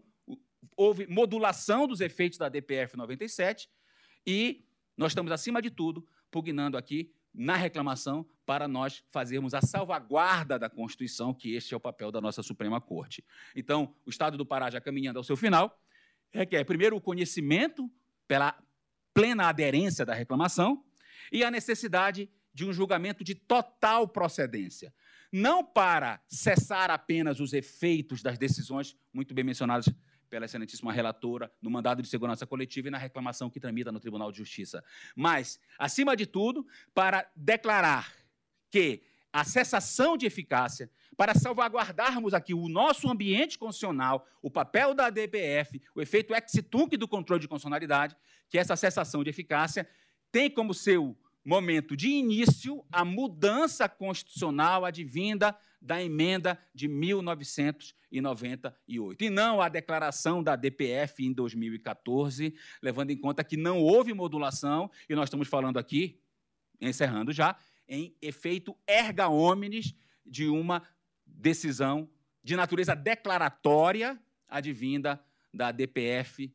houve 0.76 1.06
modulação 1.08 1.88
dos 1.88 2.02
efeitos 2.02 2.38
da 2.38 2.50
DPF 2.50 2.98
97 2.98 3.70
e 4.26 4.63
nós 4.98 5.12
estamos 5.12 5.32
acima 5.32 5.62
de 5.62 5.70
tudo 5.70 6.08
pugnando 6.30 6.78
aqui 6.78 7.12
na 7.34 7.56
reclamação 7.56 8.26
para 8.46 8.67
nós 8.67 9.04
fazermos 9.12 9.54
a 9.54 9.62
salvaguarda 9.62 10.60
da 10.60 10.70
Constituição, 10.70 11.34
que 11.34 11.56
este 11.56 11.74
é 11.74 11.78
o 11.78 11.80
papel 11.80 12.12
da 12.12 12.20
nossa 12.20 12.44
Suprema 12.44 12.82
Corte. 12.82 13.24
Então, 13.56 13.96
o 14.06 14.10
Estado 14.10 14.38
do 14.38 14.46
Pará, 14.46 14.70
já 14.70 14.82
caminhando 14.82 15.17
ao 15.17 15.24
seu 15.24 15.38
final, 15.38 15.80
requer 16.32 16.63
primeiro 16.65 16.96
o 16.96 17.02
conhecimento 17.02 17.89
pela 18.28 18.58
plena 19.13 19.48
aderência 19.48 20.06
da 20.06 20.13
reclamação 20.13 20.84
e 21.32 21.44
a 21.44 21.52
necessidade 21.52 22.30
de 22.54 22.65
um 22.65 22.74
julgamento 22.74 23.24
de 23.24 23.36
total 23.36 24.08
procedência. 24.08 24.94
Não 25.32 25.63
para 25.63 26.22
cessar 26.28 26.91
apenas 26.91 27.39
os 27.39 27.54
efeitos 27.54 28.22
das 28.22 28.38
decisões 28.38 28.98
muito 29.13 29.34
bem 29.34 29.46
mencionadas 29.46 29.89
pela 30.32 30.46
excelentíssima 30.46 30.94
relatora 30.94 31.52
no 31.62 31.70
mandado 31.70 32.02
de 32.02 32.08
segurança 32.08 32.48
coletiva 32.48 32.88
e 32.88 32.91
na 32.91 32.98
reclamação 32.98 33.50
que 33.50 33.60
tramita 33.60 33.91
no 33.91 34.00
Tribunal 34.00 34.32
de 34.32 34.38
Justiça. 34.38 34.82
Mas, 35.13 35.60
acima 35.78 36.15
de 36.15 36.26
tudo, 36.26 36.65
para 36.94 37.30
declarar 37.36 38.13
que 38.72 39.04
a 39.34 39.44
cessação 39.44 40.15
de 40.15 40.26
eficácia, 40.26 40.89
para 41.17 41.36
salvaguardarmos 41.36 42.34
aqui 42.34 42.54
o 42.54 42.70
nosso 42.70 43.10
ambiente 43.10 43.60
constitucional, 43.60 44.26
o 44.41 44.50
papel 44.50 44.94
da 44.94 45.10
DPF, 45.10 45.82
o 45.94 46.02
efeito 46.02 46.34
ex-tunc 46.34 46.96
do 46.96 47.10
controle 47.10 47.41
de 47.41 47.48
constitucionalidade, 47.48 48.15
que 48.50 48.58
essa 48.58 48.78
cessação 48.78 49.26
de 49.26 49.30
eficácia 49.30 49.88
tem 50.32 50.50
como 50.50 50.74
seu 50.74 51.17
momento 51.44 51.96
de 51.98 52.08
início 52.08 52.86
a 52.89 53.04
mudança 53.04 53.89
constitucional 53.89 54.86
advinda 54.86 55.58
da 55.82 56.02
emenda 56.02 56.58
de 56.74 56.88
1998, 56.88 59.24
e 59.24 59.30
não 59.30 59.60
a 59.60 59.67
declaração 59.67 60.41
da 60.44 60.56
DPF 60.56 61.26
em 61.26 61.34
2014, 61.34 62.56
levando 62.82 63.10
em 63.10 63.17
conta 63.17 63.44
que 63.44 63.58
não 63.58 63.80
houve 63.80 64.13
modulação, 64.13 64.89
e 65.10 65.15
nós 65.15 65.26
estamos 65.26 65.48
falando 65.48 65.80
aqui, 65.80 66.22
encerrando 66.80 67.34
já, 67.34 67.58
em 67.88 68.15
efeito 68.22 68.78
erga 68.86 69.28
omnes 69.28 69.96
de 70.26 70.48
uma 70.48 70.84
decisão 71.26 72.08
de 72.44 72.56
natureza 72.56 72.96
declaratória 72.96 74.22
advinda 74.48 75.20
da 75.52 75.72
DPF 75.72 76.54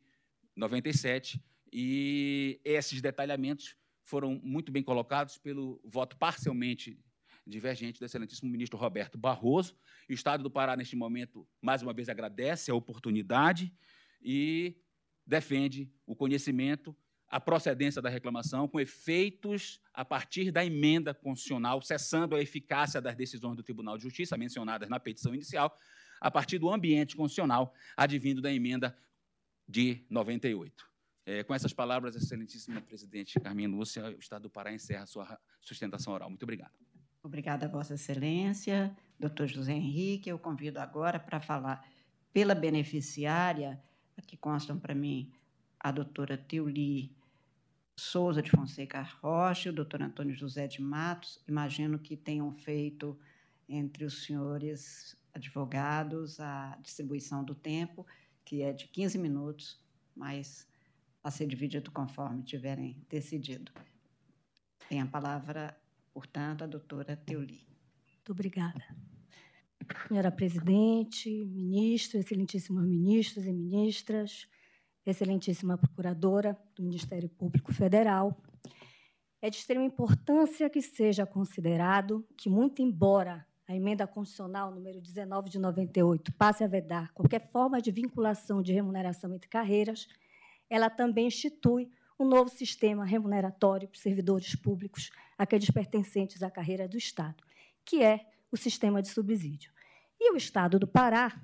97, 0.55 1.43
e 1.71 2.59
esses 2.63 3.01
detalhamentos 3.01 3.75
foram 4.01 4.39
muito 4.41 4.71
bem 4.71 4.81
colocados 4.81 5.37
pelo 5.37 5.81
voto 5.83 6.15
parcialmente 6.15 6.97
divergente 7.47 7.99
do 7.99 8.05
excelentíssimo 8.05 8.51
ministro 8.51 8.77
Roberto 8.77 9.17
Barroso. 9.17 9.75
O 10.09 10.13
Estado 10.13 10.43
do 10.43 10.51
Pará, 10.51 10.75
neste 10.75 10.95
momento, 10.95 11.47
mais 11.61 11.81
uma 11.81 11.93
vez 11.93 12.09
agradece 12.09 12.69
a 12.69 12.75
oportunidade 12.75 13.73
e 14.21 14.77
defende 15.25 15.91
o 16.05 16.15
conhecimento, 16.15 16.95
a 17.27 17.39
procedência 17.39 18.01
da 18.01 18.09
reclamação, 18.09 18.67
com 18.67 18.79
efeitos 18.79 19.81
a 19.93 20.05
partir 20.05 20.51
da 20.51 20.65
emenda 20.65 21.13
constitucional, 21.13 21.81
cessando 21.81 22.35
a 22.35 22.41
eficácia 22.41 23.01
das 23.01 23.15
decisões 23.15 23.55
do 23.55 23.63
Tribunal 23.63 23.97
de 23.97 24.03
Justiça 24.03 24.37
mencionadas 24.37 24.89
na 24.89 24.99
petição 24.99 25.33
inicial, 25.33 25.77
a 26.21 26.31
partir 26.31 26.57
do 26.57 26.69
ambiente 26.69 27.15
constitucional 27.15 27.73
advindo 27.95 28.41
da 28.41 28.51
emenda 28.51 28.97
de 29.67 30.05
98. 30.09 30.87
É, 31.25 31.43
com 31.43 31.53
essas 31.53 31.73
palavras, 31.73 32.15
excelentíssima 32.15 32.81
presidente 32.81 33.37
Carminha 33.41 33.67
Lúcia, 33.67 34.15
o 34.15 34.19
Estado 34.19 34.43
do 34.43 34.49
Pará 34.49 34.71
encerra 34.71 35.05
sua 35.05 35.37
sustentação 35.59 36.13
oral. 36.13 36.29
Muito 36.29 36.43
obrigado. 36.43 36.71
Obrigada, 37.27 37.67
Vossa 37.67 37.95
Excelência. 37.95 38.95
Doutor 39.19 39.47
José 39.47 39.73
Henrique, 39.73 40.29
eu 40.29 40.39
convido 40.39 40.79
agora 40.79 41.19
para 41.19 41.41
falar 41.41 41.85
pela 42.31 42.55
beneficiária, 42.55 43.83
que 44.25 44.37
constam 44.37 44.79
para 44.79 44.95
mim 44.95 45.29
a 45.77 45.91
doutora 45.91 46.37
Teuli 46.37 47.13
Souza 47.97 48.41
de 48.41 48.49
Fonseca 48.49 49.01
Rocha 49.01 49.71
o 49.71 49.73
doutor 49.73 50.01
Antônio 50.01 50.33
José 50.33 50.67
de 50.67 50.81
Matos. 50.81 51.43
Imagino 51.45 51.99
que 51.99 52.15
tenham 52.15 52.49
feito 52.53 53.19
entre 53.67 54.05
os 54.05 54.23
senhores 54.23 55.17
advogados 55.33 56.39
a 56.39 56.77
distribuição 56.81 57.43
do 57.43 57.53
tempo, 57.53 58.07
que 58.45 58.61
é 58.61 58.71
de 58.71 58.87
15 58.87 59.17
minutos, 59.17 59.81
mas 60.15 60.65
a 61.21 61.29
ser 61.29 61.45
dividido 61.45 61.91
conforme 61.91 62.41
tiverem 62.41 63.05
decidido. 63.09 63.73
Tem 64.87 65.01
a 65.01 65.05
palavra, 65.05 65.77
portanto, 66.17 66.63
a 66.63 66.67
doutora 66.67 67.15
Teuli. 67.15 67.63
Muito 68.15 68.31
obrigada. 68.31 68.83
Senhora 70.07 70.31
presidente, 70.31 71.29
ministro, 71.45 72.17
excelentíssimos 72.17 72.83
ministros 72.83 73.45
e 73.45 73.53
ministras, 73.53 74.49
excelentíssima 75.05 75.77
procuradora 75.77 76.57
do 76.75 76.81
Ministério 76.81 77.29
Público 77.29 77.71
Federal, 77.71 78.35
é 79.39 79.51
de 79.51 79.57
extrema 79.57 79.85
importância 79.85 80.67
que 80.71 80.81
seja 80.81 81.23
considerado 81.23 82.27
que, 82.35 82.49
muito 82.49 82.81
embora 82.81 83.45
a 83.67 83.75
emenda 83.75 84.07
constitucional 84.07 84.73
número 84.73 84.99
19 84.99 85.51
de 85.51 85.59
98 85.59 86.33
passe 86.33 86.63
a 86.63 86.67
vedar 86.67 87.13
qualquer 87.13 87.47
forma 87.51 87.79
de 87.79 87.91
vinculação 87.91 88.63
de 88.63 88.73
remuneração 88.73 89.35
entre 89.35 89.47
carreiras, 89.47 90.07
ela 90.67 90.89
também 90.89 91.27
institui 91.27 91.91
um 92.19 92.25
novo 92.25 92.49
sistema 92.49 93.05
remuneratório 93.05 93.87
para 93.87 93.99
servidores 93.99 94.55
públicos, 94.55 95.11
aqueles 95.37 95.69
pertencentes 95.69 96.41
à 96.41 96.49
carreira 96.49 96.87
do 96.87 96.97
Estado, 96.97 97.43
que 97.85 98.03
é 98.03 98.25
o 98.51 98.57
sistema 98.57 99.01
de 99.01 99.09
subsídio. 99.09 99.71
E 100.19 100.31
o 100.31 100.37
Estado 100.37 100.79
do 100.79 100.87
Pará 100.87 101.39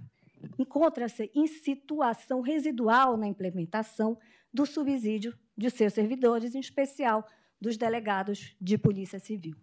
encontra-se 0.57 1.31
em 1.35 1.47
situação 1.47 2.41
residual 2.41 3.15
na 3.15 3.27
implementação 3.27 4.17
do 4.53 4.65
subsídio 4.65 5.37
de 5.57 5.69
seus 5.69 5.93
servidores, 5.93 6.55
em 6.55 6.59
especial 6.59 7.25
dos 7.61 7.77
delegados 7.77 8.55
de 8.59 8.77
Polícia 8.77 9.19
Civil. 9.19 9.55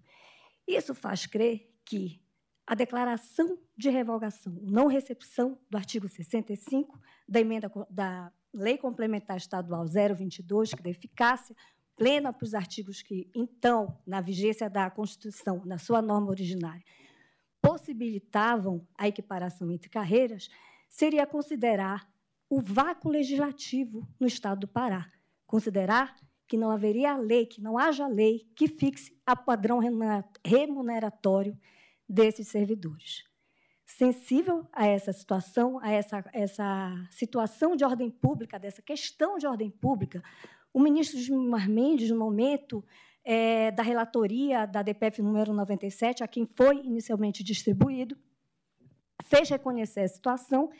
Isso 0.67 0.95
faz 0.95 1.27
crer 1.27 1.71
que 1.85 2.23
a 2.67 2.75
declaração 2.75 3.59
de 3.77 3.91
revogação, 3.91 4.57
não 4.63 4.87
recepção 4.87 5.59
do 5.69 5.77
artigo 5.77 6.09
65 6.09 7.01
da 7.29 7.41
emenda 7.41 7.71
da 7.91 8.33
Lei 8.53 8.77
Complementar 8.77 9.37
Estadual 9.37 9.87
022, 9.87 10.75
que 10.75 10.83
dá 10.83 10.91
eficácia 10.91 11.55
plena 11.97 12.33
para 12.33 12.45
os 12.47 12.55
artigos 12.55 13.03
que, 13.03 13.31
então, 13.35 13.99
na 14.07 14.23
vigência 14.23 14.71
da 14.71 14.89
Constituição, 14.89 15.63
na 15.67 15.77
sua 15.77 16.01
norma 16.01 16.31
originária, 16.31 16.83
possibilitavam 17.61 18.87
a 18.97 19.07
equiparação 19.07 19.71
entre 19.71 19.91
carreiras, 19.91 20.49
seria 20.89 21.27
considerar 21.27 22.09
o 22.49 22.61
vácuo 22.61 23.11
legislativo 23.11 24.09
no 24.19 24.27
Estado 24.27 24.61
do 24.61 24.69
Pará, 24.69 25.13
considerar 25.47 26.17
que 26.49 26.57
não 26.57 26.71
haveria 26.71 27.17
lei, 27.17 27.45
que 27.45 27.61
não 27.61 27.77
haja 27.79 28.09
lei 28.09 28.51
que 28.57 28.67
fixe 28.67 29.15
a 29.27 29.37
padrão 29.37 29.79
remuneratório 30.45 31.57
desses 32.09 32.49
servidores. 32.49 33.30
Sensível 33.97 34.67
a 34.73 34.87
essa 34.87 35.13
situação, 35.13 35.79
a 35.81 35.91
essa, 35.91 36.25
essa 36.33 37.09
situação 37.11 37.75
de 37.75 37.85
ordem 37.85 38.09
pública, 38.09 38.59
dessa 38.59 38.81
questão 38.81 39.37
de 39.37 39.47
ordem 39.47 39.69
pública, 39.69 40.23
o 40.73 40.81
ministro 40.81 41.19
Gilmar 41.19 41.69
Mendes, 41.69 42.09
no 42.09 42.17
momento 42.17 42.85
é, 43.25 43.71
da 43.73 43.83
relatoria 43.83 44.65
da 44.65 44.83
DPF 44.83 45.21
número 45.21 45.53
97, 45.53 46.23
a 46.23 46.29
quem 46.29 46.49
foi 46.57 46.77
inicialmente 46.79 47.43
distribuído, 47.43 48.17
fez 49.25 49.51
reconhecer 49.51 50.03
a 50.03 50.09
situação 50.09 50.71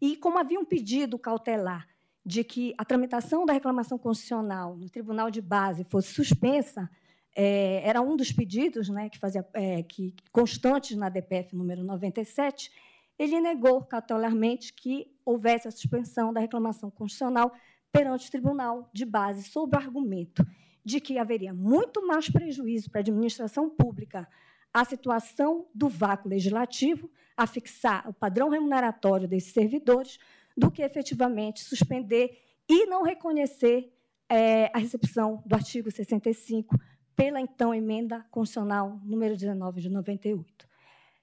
e, 0.00 0.16
como 0.16 0.38
havia 0.38 0.58
um 0.58 0.64
pedido 0.64 1.18
cautelar 1.18 1.88
de 2.24 2.44
que 2.44 2.72
a 2.78 2.84
tramitação 2.84 3.44
da 3.44 3.52
reclamação 3.52 3.98
constitucional 3.98 4.76
no 4.76 4.88
Tribunal 4.88 5.30
de 5.30 5.42
Base 5.42 5.84
fosse 5.84 6.14
suspensa, 6.14 6.88
é, 7.34 7.82
era 7.84 8.00
um 8.00 8.16
dos 8.16 8.32
pedidos 8.32 8.88
né, 8.88 9.08
que 9.08 9.18
fazia 9.18 9.46
é, 9.54 9.82
que 9.82 10.14
constantes 10.30 10.96
na 10.96 11.08
DPF 11.08 11.56
número 11.56 11.82
97, 11.82 12.70
ele 13.18 13.40
negou 13.40 13.82
cautelarmente 13.82 14.72
que 14.72 15.10
houvesse 15.24 15.68
a 15.68 15.70
suspensão 15.70 16.32
da 16.32 16.40
reclamação 16.40 16.90
constitucional 16.90 17.52
perante 17.90 18.28
o 18.28 18.30
Tribunal 18.30 18.90
de 18.92 19.04
Base 19.04 19.44
sob 19.44 19.76
o 19.76 19.78
argumento 19.78 20.46
de 20.84 21.00
que 21.00 21.18
haveria 21.18 21.54
muito 21.54 22.06
mais 22.06 22.28
prejuízo 22.28 22.90
para 22.90 23.00
a 23.00 23.02
administração 23.02 23.70
pública 23.70 24.28
a 24.74 24.84
situação 24.84 25.66
do 25.74 25.88
vácuo 25.88 26.30
legislativo, 26.30 27.10
a 27.36 27.46
fixar 27.46 28.08
o 28.08 28.12
padrão 28.12 28.48
remuneratório 28.48 29.28
desses 29.28 29.52
servidores, 29.52 30.18
do 30.56 30.70
que 30.70 30.82
efetivamente 30.82 31.62
suspender 31.62 32.38
e 32.68 32.86
não 32.86 33.02
reconhecer 33.02 33.92
é, 34.28 34.70
a 34.74 34.78
recepção 34.78 35.42
do 35.44 35.54
artigo 35.54 35.90
65 35.90 36.74
pela 37.16 37.40
então 37.40 37.74
emenda 37.74 38.26
constitucional 38.30 39.00
número 39.04 39.36
19 39.36 39.80
de 39.80 39.88
98. 39.88 40.68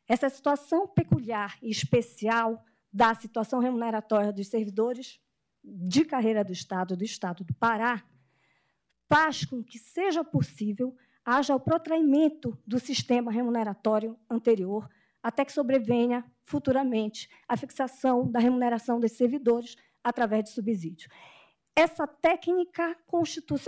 Essa 0.07 0.29
situação 0.29 0.87
peculiar 0.87 1.57
e 1.61 1.69
especial 1.69 2.63
da 2.91 3.13
situação 3.13 3.59
remuneratória 3.59 4.33
dos 4.33 4.47
servidores 4.47 5.19
de 5.63 6.03
carreira 6.05 6.43
do 6.43 6.51
Estado 6.51 6.95
do 6.95 7.03
Estado 7.03 7.43
do 7.43 7.53
Pará 7.53 8.03
faz 9.07 9.45
com 9.45 9.63
que 9.63 9.77
seja 9.77 10.23
possível 10.23 10.95
haja 11.25 11.55
o 11.55 11.59
protraimento 11.59 12.57
do 12.65 12.79
sistema 12.79 13.31
remuneratório 13.31 14.17
anterior, 14.29 14.89
até 15.21 15.45
que 15.45 15.51
sobrevenha 15.51 16.25
futuramente 16.43 17.29
a 17.47 17.55
fixação 17.55 18.29
da 18.31 18.39
remuneração 18.39 18.99
dos 18.99 19.11
servidores 19.11 19.75
através 20.03 20.45
de 20.45 20.49
subsídio. 20.51 21.09
Essa 21.75 22.05
técnica, 22.05 22.97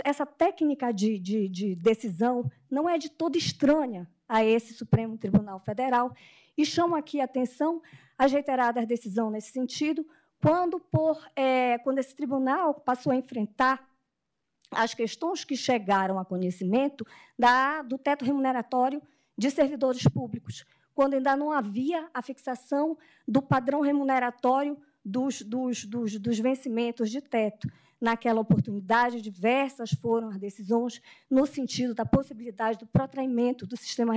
essa 0.04 0.26
técnica 0.26 0.92
de, 0.92 1.18
de, 1.18 1.48
de 1.48 1.74
decisão 1.74 2.50
não 2.70 2.88
é 2.88 2.98
de 2.98 3.10
todo 3.10 3.36
estranha 3.36 4.08
a 4.28 4.44
esse 4.44 4.74
Supremo 4.74 5.16
Tribunal 5.16 5.60
Federal 5.60 6.14
e 6.56 6.64
chamo 6.64 6.94
aqui 6.94 7.20
a 7.20 7.24
atenção 7.24 7.80
às 8.18 8.32
reiteradas 8.32 8.86
decisões 8.86 9.32
nesse 9.32 9.52
sentido, 9.52 10.06
quando, 10.40 10.78
por, 10.78 11.26
é, 11.36 11.78
quando 11.78 11.98
esse 11.98 12.14
tribunal 12.14 12.74
passou 12.74 13.12
a 13.12 13.16
enfrentar 13.16 13.88
as 14.70 14.94
questões 14.94 15.44
que 15.44 15.56
chegaram 15.56 16.18
a 16.18 16.24
conhecimento 16.24 17.06
da, 17.38 17.82
do 17.82 17.98
teto 17.98 18.24
remuneratório 18.24 19.02
de 19.36 19.50
servidores 19.50 20.04
públicos, 20.04 20.64
quando 20.94 21.14
ainda 21.14 21.36
não 21.36 21.52
havia 21.52 22.08
a 22.12 22.22
fixação 22.22 22.96
do 23.26 23.40
padrão 23.40 23.80
remuneratório 23.80 24.76
dos, 25.04 25.42
dos, 25.42 25.84
dos, 25.84 26.18
dos 26.18 26.38
vencimentos 26.38 27.10
de 27.10 27.20
teto. 27.20 27.68
Naquela 28.02 28.40
oportunidade, 28.40 29.22
diversas 29.22 29.92
foram 29.92 30.28
as 30.28 30.36
decisões 30.36 31.00
no 31.30 31.46
sentido 31.46 31.94
da 31.94 32.04
possibilidade 32.04 32.80
do 32.80 32.86
protraimento 32.86 33.64
do 33.64 33.76
sistema 33.76 34.12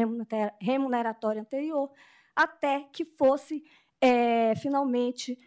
remuneratório 0.60 1.40
anterior, 1.40 1.92
até 2.36 2.82
que 2.92 3.06
fosse 3.06 3.64
é, 4.02 4.56
finalmente 4.56 5.38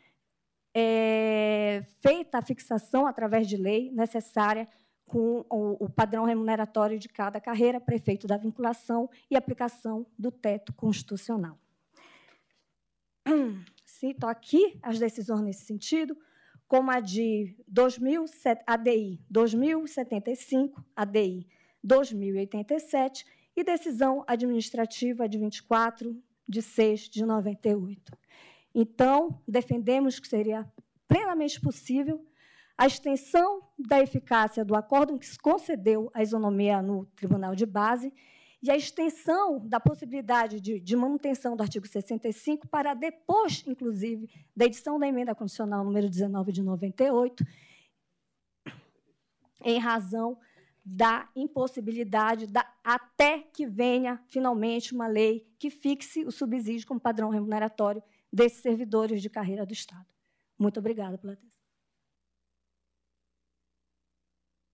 é, 0.72 1.84
feita 2.00 2.38
a 2.38 2.42
fixação 2.42 3.08
através 3.08 3.48
de 3.48 3.56
lei 3.56 3.90
necessária 3.90 4.68
com 5.04 5.44
o, 5.50 5.86
o 5.86 5.90
padrão 5.90 6.24
remuneratório 6.24 6.96
de 6.96 7.08
cada 7.08 7.40
carreira, 7.40 7.80
prefeito 7.80 8.28
da 8.28 8.36
vinculação 8.36 9.10
e 9.28 9.36
aplicação 9.36 10.06
do 10.16 10.30
teto 10.30 10.72
constitucional. 10.72 11.58
Cito 13.84 14.28
aqui 14.28 14.78
as 14.80 15.00
decisões 15.00 15.40
nesse 15.40 15.64
sentido, 15.64 16.16
como 16.68 16.90
a 16.90 17.00
de 17.00 17.56
2000, 17.66 18.26
ADI 18.66 19.20
2075, 19.28 20.84
ADI 20.94 21.46
2087 21.82 23.24
e 23.56 23.64
decisão 23.64 24.22
administrativa 24.26 25.28
de 25.28 25.38
24 25.38 26.14
de 26.46 26.60
6 26.60 27.08
de 27.08 27.24
98. 27.24 28.16
Então, 28.74 29.42
defendemos 29.48 30.20
que 30.20 30.28
seria 30.28 30.70
plenamente 31.08 31.58
possível 31.60 32.24
a 32.76 32.86
extensão 32.86 33.62
da 33.76 34.00
eficácia 34.00 34.64
do 34.64 34.76
acordo 34.76 35.18
que 35.18 35.26
se 35.26 35.38
concedeu 35.38 36.10
a 36.14 36.22
isonomia 36.22 36.80
no 36.80 37.06
Tribunal 37.16 37.54
de 37.54 37.66
Base 37.66 38.12
e 38.62 38.70
a 38.70 38.76
extensão 38.76 39.60
da 39.66 39.78
possibilidade 39.78 40.60
de, 40.60 40.80
de, 40.80 40.96
manutenção 40.96 41.56
do 41.56 41.62
artigo 41.62 41.86
65 41.86 42.66
para 42.66 42.92
depois, 42.92 43.64
inclusive, 43.66 44.28
da 44.54 44.64
edição 44.64 44.98
da 44.98 45.06
emenda 45.06 45.34
constitucional 45.34 45.84
número 45.84 46.10
19 46.10 46.50
de 46.50 46.62
98, 46.62 47.44
em 49.64 49.78
razão 49.78 50.38
da 50.84 51.28
impossibilidade 51.36 52.46
da, 52.46 52.66
até 52.82 53.40
que 53.40 53.66
venha 53.66 54.22
finalmente 54.26 54.94
uma 54.94 55.06
lei 55.06 55.46
que 55.58 55.70
fixe 55.70 56.24
o 56.24 56.32
subsídio 56.32 56.86
como 56.86 56.98
padrão 56.98 57.28
remuneratório 57.28 58.02
desses 58.32 58.62
servidores 58.62 59.22
de 59.22 59.30
carreira 59.30 59.66
do 59.66 59.72
Estado. 59.72 60.06
Muito 60.58 60.80
obrigada 60.80 61.16
pela 61.18 61.34
atenção. 61.34 61.48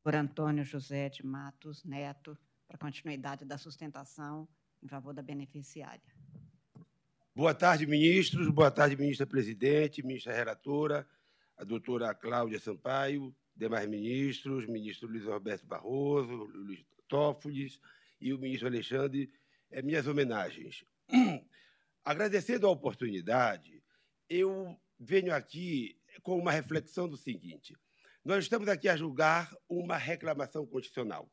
Por 0.02 0.14
Antônio 0.14 0.64
José 0.64 1.08
de 1.08 1.24
Matos 1.24 1.82
Neto, 1.82 2.38
para 2.66 2.78
continuidade 2.78 3.44
da 3.44 3.58
sustentação 3.58 4.48
em 4.82 4.88
favor 4.88 5.14
da 5.14 5.22
beneficiária. 5.22 6.14
Boa 7.34 7.54
tarde, 7.54 7.86
ministros. 7.86 8.48
Boa 8.48 8.70
tarde, 8.70 8.96
ministra 8.96 9.26
presidente, 9.26 10.02
ministra 10.04 10.32
relatora, 10.32 11.08
a 11.56 11.64
doutora 11.64 12.14
Cláudia 12.14 12.60
Sampaio, 12.60 13.34
demais 13.56 13.88
ministros, 13.88 14.66
ministro 14.66 15.08
Luiz 15.08 15.24
Roberto 15.24 15.66
Barroso, 15.66 16.32
Luiz 16.32 16.84
Tófolis 17.08 17.80
e 18.20 18.32
o 18.32 18.38
ministro 18.38 18.68
Alexandre, 18.68 19.32
é, 19.70 19.82
minhas 19.82 20.06
homenagens. 20.06 20.84
Agradecendo 22.04 22.66
a 22.66 22.70
oportunidade, 22.70 23.82
eu 24.28 24.78
venho 24.98 25.34
aqui 25.34 25.98
com 26.22 26.38
uma 26.38 26.52
reflexão 26.52 27.08
do 27.08 27.16
seguinte: 27.16 27.76
nós 28.24 28.44
estamos 28.44 28.68
aqui 28.68 28.88
a 28.88 28.96
julgar 28.96 29.52
uma 29.68 29.96
reclamação 29.96 30.66
constitucional. 30.66 31.30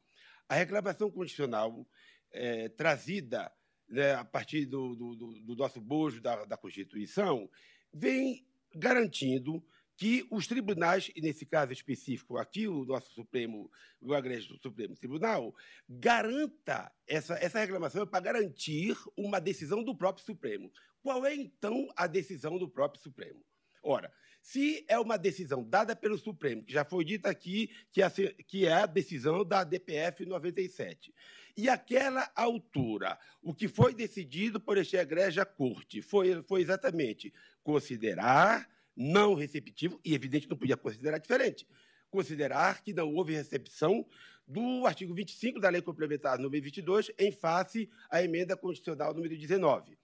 A 0.51 0.55
reclamação 0.55 1.09
constitucional 1.09 1.87
é, 2.29 2.67
trazida 2.67 3.49
né, 3.87 4.15
a 4.15 4.25
partir 4.25 4.65
do, 4.65 4.93
do, 4.97 5.15
do, 5.15 5.55
nosso 5.55 5.79
bojo 5.79 6.19
da, 6.19 6.43
da 6.43 6.57
Constituição 6.57 7.49
vem 7.93 8.45
garantindo 8.75 9.65
que 9.95 10.27
os 10.29 10.47
tribunais, 10.47 11.09
e 11.15 11.21
nesse 11.21 11.45
caso 11.45 11.71
específico 11.71 12.37
aqui, 12.37 12.67
o 12.67 12.83
nosso 12.83 13.13
Supremo, 13.13 13.71
o 14.01 14.13
Agreste 14.13 14.51
do 14.51 14.59
Supremo 14.59 14.93
Tribunal, 14.93 15.55
garanta 15.87 16.91
essa, 17.07 17.35
essa 17.35 17.59
reclamação 17.59 18.05
para 18.05 18.19
garantir 18.19 18.97
uma 19.15 19.39
decisão 19.39 19.81
do 19.81 19.95
próprio 19.95 20.25
Supremo. 20.25 20.69
Qual 21.01 21.25
é, 21.25 21.33
então, 21.33 21.87
a 21.95 22.07
decisão 22.07 22.57
do 22.57 22.67
próprio 22.67 23.01
Supremo? 23.01 23.41
Ora, 23.81 24.13
se 24.41 24.83
é 24.87 24.97
uma 24.97 25.17
decisão 25.17 25.63
dada 25.63 25.95
pelo 25.95 26.17
Supremo, 26.17 26.63
que 26.63 26.73
já 26.73 26.83
foi 26.83 27.05
dito 27.05 27.27
aqui 27.27 27.69
que, 27.91 28.65
é 28.65 28.73
a 28.73 28.85
decisão 28.85 29.45
da 29.45 29.63
DPF 29.63 30.25
97, 30.25 31.13
e 31.55 31.69
aquela 31.69 32.31
altura, 32.35 33.19
o 33.41 33.53
que 33.53 33.67
foi 33.67 33.93
decidido 33.93 34.59
por 34.59 34.77
esta 34.77 34.97
egrégia 34.97 35.45
corte 35.45 36.01
foi, 36.01 36.41
foi 36.43 36.61
exatamente 36.61 37.33
considerar 37.63 38.67
não 38.95 39.33
receptivo, 39.35 39.99
e 40.03 40.13
evidente 40.13 40.49
não 40.49 40.57
podia 40.57 40.75
considerar 40.75 41.17
diferente, 41.19 41.67
considerar 42.09 42.81
que 42.83 42.93
não 42.93 43.13
houve 43.13 43.33
recepção 43.33 44.05
do 44.47 44.85
artigo 44.85 45.13
25 45.13 45.59
da 45.59 45.69
Lei 45.69 45.81
Complementar 45.81 46.37
número 46.37 46.63
22 46.63 47.11
em 47.17 47.31
face 47.31 47.89
à 48.09 48.21
emenda 48.21 48.57
constitucional 48.57 49.13
número 49.13 49.37
19. 49.37 49.97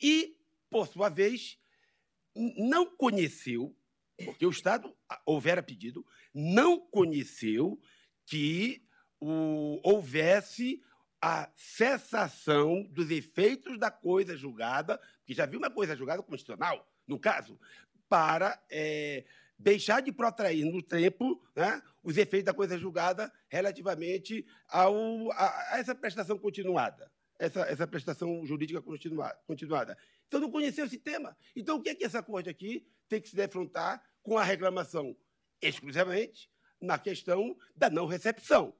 E, 0.00 0.36
por 0.70 0.86
sua 0.86 1.08
vez, 1.08 1.58
não 2.34 2.86
conheceu, 2.96 3.76
porque 4.24 4.46
o 4.46 4.50
Estado 4.50 4.94
houvera 5.26 5.62
pedido, 5.62 6.04
não 6.34 6.78
conheceu 6.78 7.80
que 8.26 8.82
o, 9.20 9.80
houvesse 9.82 10.82
a 11.20 11.48
cessação 11.54 12.82
dos 12.90 13.10
efeitos 13.10 13.78
da 13.78 13.90
coisa 13.90 14.36
julgada, 14.36 15.00
que 15.24 15.34
já 15.34 15.46
viu 15.46 15.58
uma 15.58 15.70
coisa 15.70 15.96
julgada 15.96 16.22
constitucional, 16.22 16.88
no 17.06 17.18
caso, 17.18 17.58
para 18.08 18.60
é, 18.68 19.24
deixar 19.56 20.02
de 20.02 20.10
protrair 20.10 20.64
no 20.64 20.82
tempo 20.82 21.40
né, 21.54 21.80
os 22.02 22.18
efeitos 22.18 22.46
da 22.46 22.54
coisa 22.54 22.76
julgada 22.76 23.32
relativamente 23.48 24.44
ao, 24.68 25.30
a, 25.32 25.74
a 25.74 25.78
essa 25.78 25.94
prestação 25.94 26.36
continuada, 26.38 27.10
essa, 27.38 27.60
essa 27.62 27.86
prestação 27.86 28.44
jurídica 28.44 28.82
continuada. 29.46 29.96
Então, 30.32 30.40
não 30.40 30.50
conheceu 30.50 30.86
esse 30.86 30.96
tema. 30.96 31.36
Então, 31.54 31.76
o 31.76 31.82
que 31.82 31.90
é 31.90 31.94
que 31.94 32.06
essa 32.06 32.22
corte 32.22 32.48
aqui 32.48 32.88
tem 33.06 33.20
que 33.20 33.28
se 33.28 33.36
defrontar 33.36 34.02
com 34.22 34.38
a 34.38 34.42
reclamação 34.42 35.14
exclusivamente 35.60 36.50
na 36.80 36.98
questão 36.98 37.54
da 37.76 37.90
não 37.90 38.06
recepção? 38.06 38.74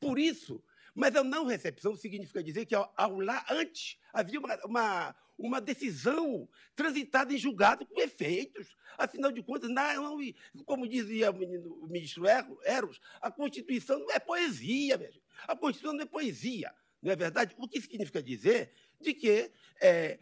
Por 0.00 0.18
isso, 0.18 0.60
mas 0.92 1.14
a 1.14 1.22
não 1.22 1.44
recepção 1.44 1.94
significa 1.94 2.42
dizer 2.42 2.66
que 2.66 2.74
ao, 2.74 2.92
ao 2.96 3.20
lá 3.20 3.46
antes 3.48 3.96
havia 4.12 4.40
uma, 4.40 4.56
uma, 4.64 5.16
uma 5.38 5.60
decisão 5.60 6.48
transitada 6.74 7.32
em 7.32 7.38
julgado 7.38 7.86
com 7.86 8.00
efeitos. 8.00 8.76
Afinal 8.98 9.30
de 9.30 9.44
contas, 9.44 9.70
não, 9.70 10.18
como 10.64 10.88
dizia 10.88 11.30
o 11.30 11.86
ministro 11.86 12.24
Eros, 12.64 13.00
a 13.20 13.30
Constituição 13.30 14.00
não 14.00 14.10
é 14.10 14.18
poesia, 14.18 14.98
mesmo. 14.98 15.22
A 15.46 15.54
Constituição 15.54 15.92
não 15.92 16.02
é 16.02 16.06
poesia, 16.06 16.74
não 17.06 17.12
é 17.12 17.16
verdade? 17.16 17.54
O 17.56 17.68
que 17.68 17.80
significa 17.80 18.20
dizer 18.20 18.72
de 19.00 19.14
que 19.14 19.52
é, 19.80 20.18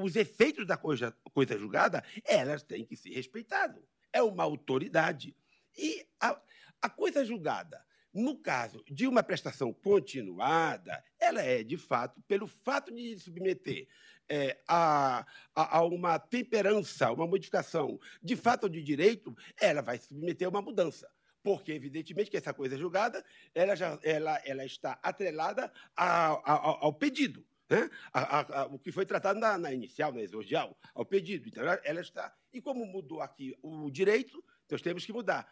os 0.00 0.14
efeitos 0.14 0.64
da 0.64 0.76
coisa, 0.76 1.10
coisa 1.34 1.58
julgada, 1.58 2.04
elas 2.24 2.62
têm 2.62 2.84
que 2.84 2.96
ser 2.96 3.10
respeitados. 3.10 3.82
É 4.12 4.22
uma 4.22 4.44
autoridade. 4.44 5.36
E 5.76 6.06
a, 6.20 6.40
a 6.80 6.88
coisa 6.88 7.24
julgada, 7.24 7.84
no 8.14 8.38
caso 8.38 8.84
de 8.88 9.08
uma 9.08 9.24
prestação 9.24 9.72
continuada, 9.72 11.04
ela 11.18 11.42
é, 11.42 11.64
de 11.64 11.76
fato, 11.76 12.22
pelo 12.28 12.46
fato 12.46 12.94
de 12.94 13.18
submeter 13.18 13.88
é, 14.28 14.56
a, 14.68 15.26
a, 15.52 15.78
a, 15.78 15.82
uma 15.82 16.16
temperança, 16.20 17.10
uma 17.10 17.26
modificação 17.26 17.98
de 18.22 18.36
fato 18.36 18.64
ou 18.64 18.68
de 18.68 18.82
direito, 18.84 19.36
ela 19.60 19.82
vai 19.82 19.98
submeter 19.98 20.46
a 20.46 20.50
uma 20.50 20.62
mudança. 20.62 21.10
Porque, 21.48 21.72
evidentemente, 21.72 22.30
que 22.30 22.36
essa 22.36 22.52
coisa 22.52 22.76
julgada 22.76 23.24
ela, 23.54 23.74
já, 23.74 23.98
ela, 24.02 24.36
ela 24.44 24.66
está 24.66 24.98
atrelada 25.02 25.72
ao, 25.96 26.84
ao 26.84 26.92
pedido. 26.92 27.42
Né? 27.70 27.88
A, 28.12 28.66
o 28.66 28.78
que 28.78 28.92
foi 28.92 29.06
tratado 29.06 29.40
na, 29.40 29.56
na, 29.56 29.72
inicial, 29.72 30.12
na 30.12 30.20
exordial, 30.20 30.78
ao 30.94 31.06
pedido. 31.06 31.48
Então, 31.48 31.62
ela, 31.62 31.80
ela 31.84 32.00
está. 32.02 32.36
E 32.52 32.60
como 32.60 32.84
mudou 32.84 33.22
aqui 33.22 33.56
o 33.62 33.90
direito, 33.90 34.44
nós 34.70 34.82
temos 34.82 35.06
que 35.06 35.12
mudar. 35.12 35.50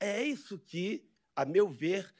É 0.00 0.20
isso 0.20 0.58
que, 0.58 1.08
a 1.36 1.44
meu 1.44 1.68
ver, 1.68 2.12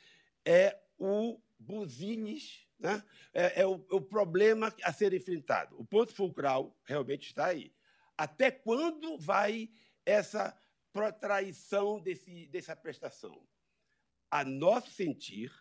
é 0.45 0.79
o 0.97 1.41
buzines 1.59 2.65
né? 2.79 3.03
É, 3.35 3.63
é, 3.63 3.67
o, 3.67 3.85
é, 3.91 3.95
o, 3.95 4.01
problema 4.01 4.73
a 4.85 4.93
ser 4.93 5.13
enfrentado. 5.15 5.75
O 5.81 5.85
ponto 5.85 6.15
fulcral 6.15 6.79
realmente 6.85 7.27
está 7.27 7.47
aí. 7.47 7.73
Até 8.17 8.53
quando 8.53 9.19
vai 9.19 9.71
essa 10.05 10.57
protraição 10.97 12.01
desse, 12.01 12.47
dessa 12.47 12.75
prestação? 12.75 13.47
A 14.31 14.43
nosso 14.43 14.91
sentir, 14.91 15.53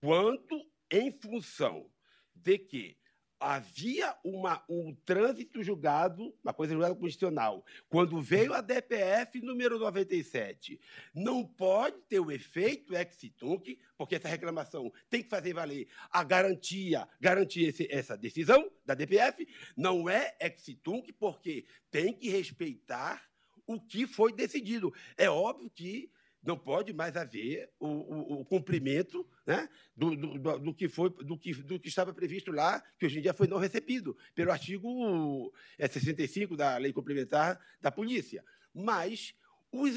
quanto 0.00 0.64
em 0.88 1.10
função 1.10 1.90
de 2.32 2.56
que 2.58 2.96
havia 3.40 4.16
uma, 4.22 4.64
um 4.68 4.94
trânsito 5.04 5.60
julgado, 5.60 6.32
uma 6.42 6.54
coisa 6.54 6.72
julgada 6.72 6.94
constitucional, 6.94 7.66
quando 7.88 8.22
veio 8.22 8.54
a 8.54 8.60
DPF 8.60 9.40
número 9.40 9.76
97, 9.76 10.80
não 11.12 11.44
pode 11.44 12.00
ter 12.02 12.20
o 12.20 12.30
efeito 12.30 12.94
ex-tunc, 12.94 13.76
porque 13.98 14.14
essa 14.14 14.28
reclamação 14.28 14.92
tem 15.10 15.20
que 15.20 15.28
fazer 15.28 15.52
valer 15.52 15.88
a 16.12 16.22
garantia, 16.22 17.08
garantir 17.20 17.64
esse, 17.64 17.88
essa 17.90 18.16
decisão 18.16 18.70
da 18.86 18.94
DPF, 18.94 19.48
não 19.76 20.08
é 20.08 20.36
ex-tunc, 20.40 21.12
porque 21.14 21.66
tem 21.90 22.14
que 22.14 22.30
respeitar 22.30 23.33
o 23.66 23.80
que 23.80 24.06
foi 24.06 24.32
decidido. 24.32 24.92
É 25.16 25.28
óbvio 25.28 25.70
que 25.70 26.10
não 26.44 26.58
pode 26.58 26.92
mais 26.92 27.16
haver 27.16 27.70
o, 27.80 27.86
o, 27.86 28.40
o 28.40 28.44
cumprimento 28.44 29.26
né, 29.46 29.68
do, 29.96 30.14
do, 30.14 30.58
do, 30.58 30.74
que 30.74 30.88
foi, 30.88 31.08
do, 31.10 31.38
que, 31.38 31.54
do 31.54 31.80
que 31.80 31.88
estava 31.88 32.12
previsto 32.12 32.52
lá, 32.52 32.82
que 32.98 33.06
hoje 33.06 33.18
em 33.18 33.22
dia 33.22 33.32
foi 33.32 33.46
não 33.46 33.58
recebido, 33.58 34.16
pelo 34.34 34.52
artigo 34.52 35.52
65 35.78 36.52
é, 36.52 36.56
da 36.56 36.76
Lei 36.76 36.92
Complementar 36.92 37.58
da 37.80 37.90
Polícia. 37.90 38.44
Mas 38.74 39.34
os, 39.72 39.96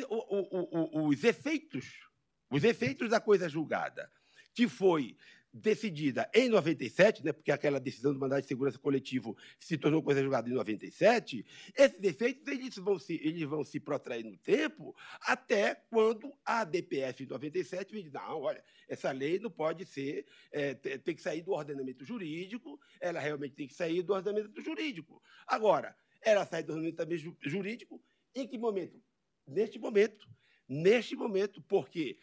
os 0.93 1.23
efeitos, 1.23 2.07
os 2.49 2.63
efeitos 2.63 3.09
da 3.09 3.19
coisa 3.19 3.49
julgada, 3.49 4.09
que 4.53 4.67
foi 4.67 5.17
decidida 5.53 6.29
em 6.33 6.49
97, 6.49 7.23
né, 7.23 7.31
porque 7.31 7.51
aquela 7.51 7.79
decisão 7.79 8.13
do 8.13 8.19
mandado 8.19 8.41
de 8.41 8.47
segurança 8.47 8.77
coletivo 8.77 9.35
se 9.59 9.77
tornou 9.77 10.03
coisa 10.03 10.21
julgada 10.21 10.49
em 10.49 10.53
97, 10.53 11.45
esses 11.75 12.03
efeitos 12.03 12.47
eles 12.47 12.75
vão 12.77 12.99
se, 12.99 13.15
eles 13.23 13.43
vão 13.43 13.63
se 13.63 13.79
protrair 13.79 14.23
no 14.23 14.37
tempo 14.37 14.95
até 15.21 15.75
quando 15.89 16.31
a 16.45 16.63
DPF 16.63 17.25
97 17.25 18.01
diz, 18.01 18.11
não, 18.11 18.41
olha, 18.41 18.63
essa 18.87 19.11
lei 19.11 19.39
não 19.39 19.49
pode 19.49 19.85
ser, 19.85 20.25
é, 20.51 20.75
tem 20.75 21.15
que 21.15 21.21
sair 21.21 21.41
do 21.41 21.51
ordenamento 21.51 22.05
jurídico, 22.05 22.79
ela 22.99 23.19
realmente 23.19 23.55
tem 23.55 23.67
que 23.67 23.73
sair 23.73 24.01
do 24.01 24.13
ordenamento 24.13 24.61
jurídico. 24.61 25.21
Agora, 25.45 25.95
ela 26.21 26.45
sai 26.45 26.63
do 26.63 26.73
ordenamento 26.73 27.37
jurídico 27.41 28.01
em 28.35 28.47
que 28.47 28.57
momento? 28.57 29.01
Neste 29.47 29.79
momento. 29.79 30.27
Neste 30.67 31.15
momento, 31.15 31.61
por 31.61 31.89
quê? 31.89 32.19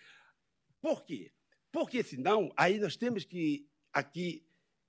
Por 0.81 1.03
quê? 1.05 1.33
Porque 1.75 2.05
senão, 2.05 2.53
aí 2.57 2.79
nós 2.79 2.95
temos 2.95 3.25
que 3.25 3.69
aqui 3.93 4.47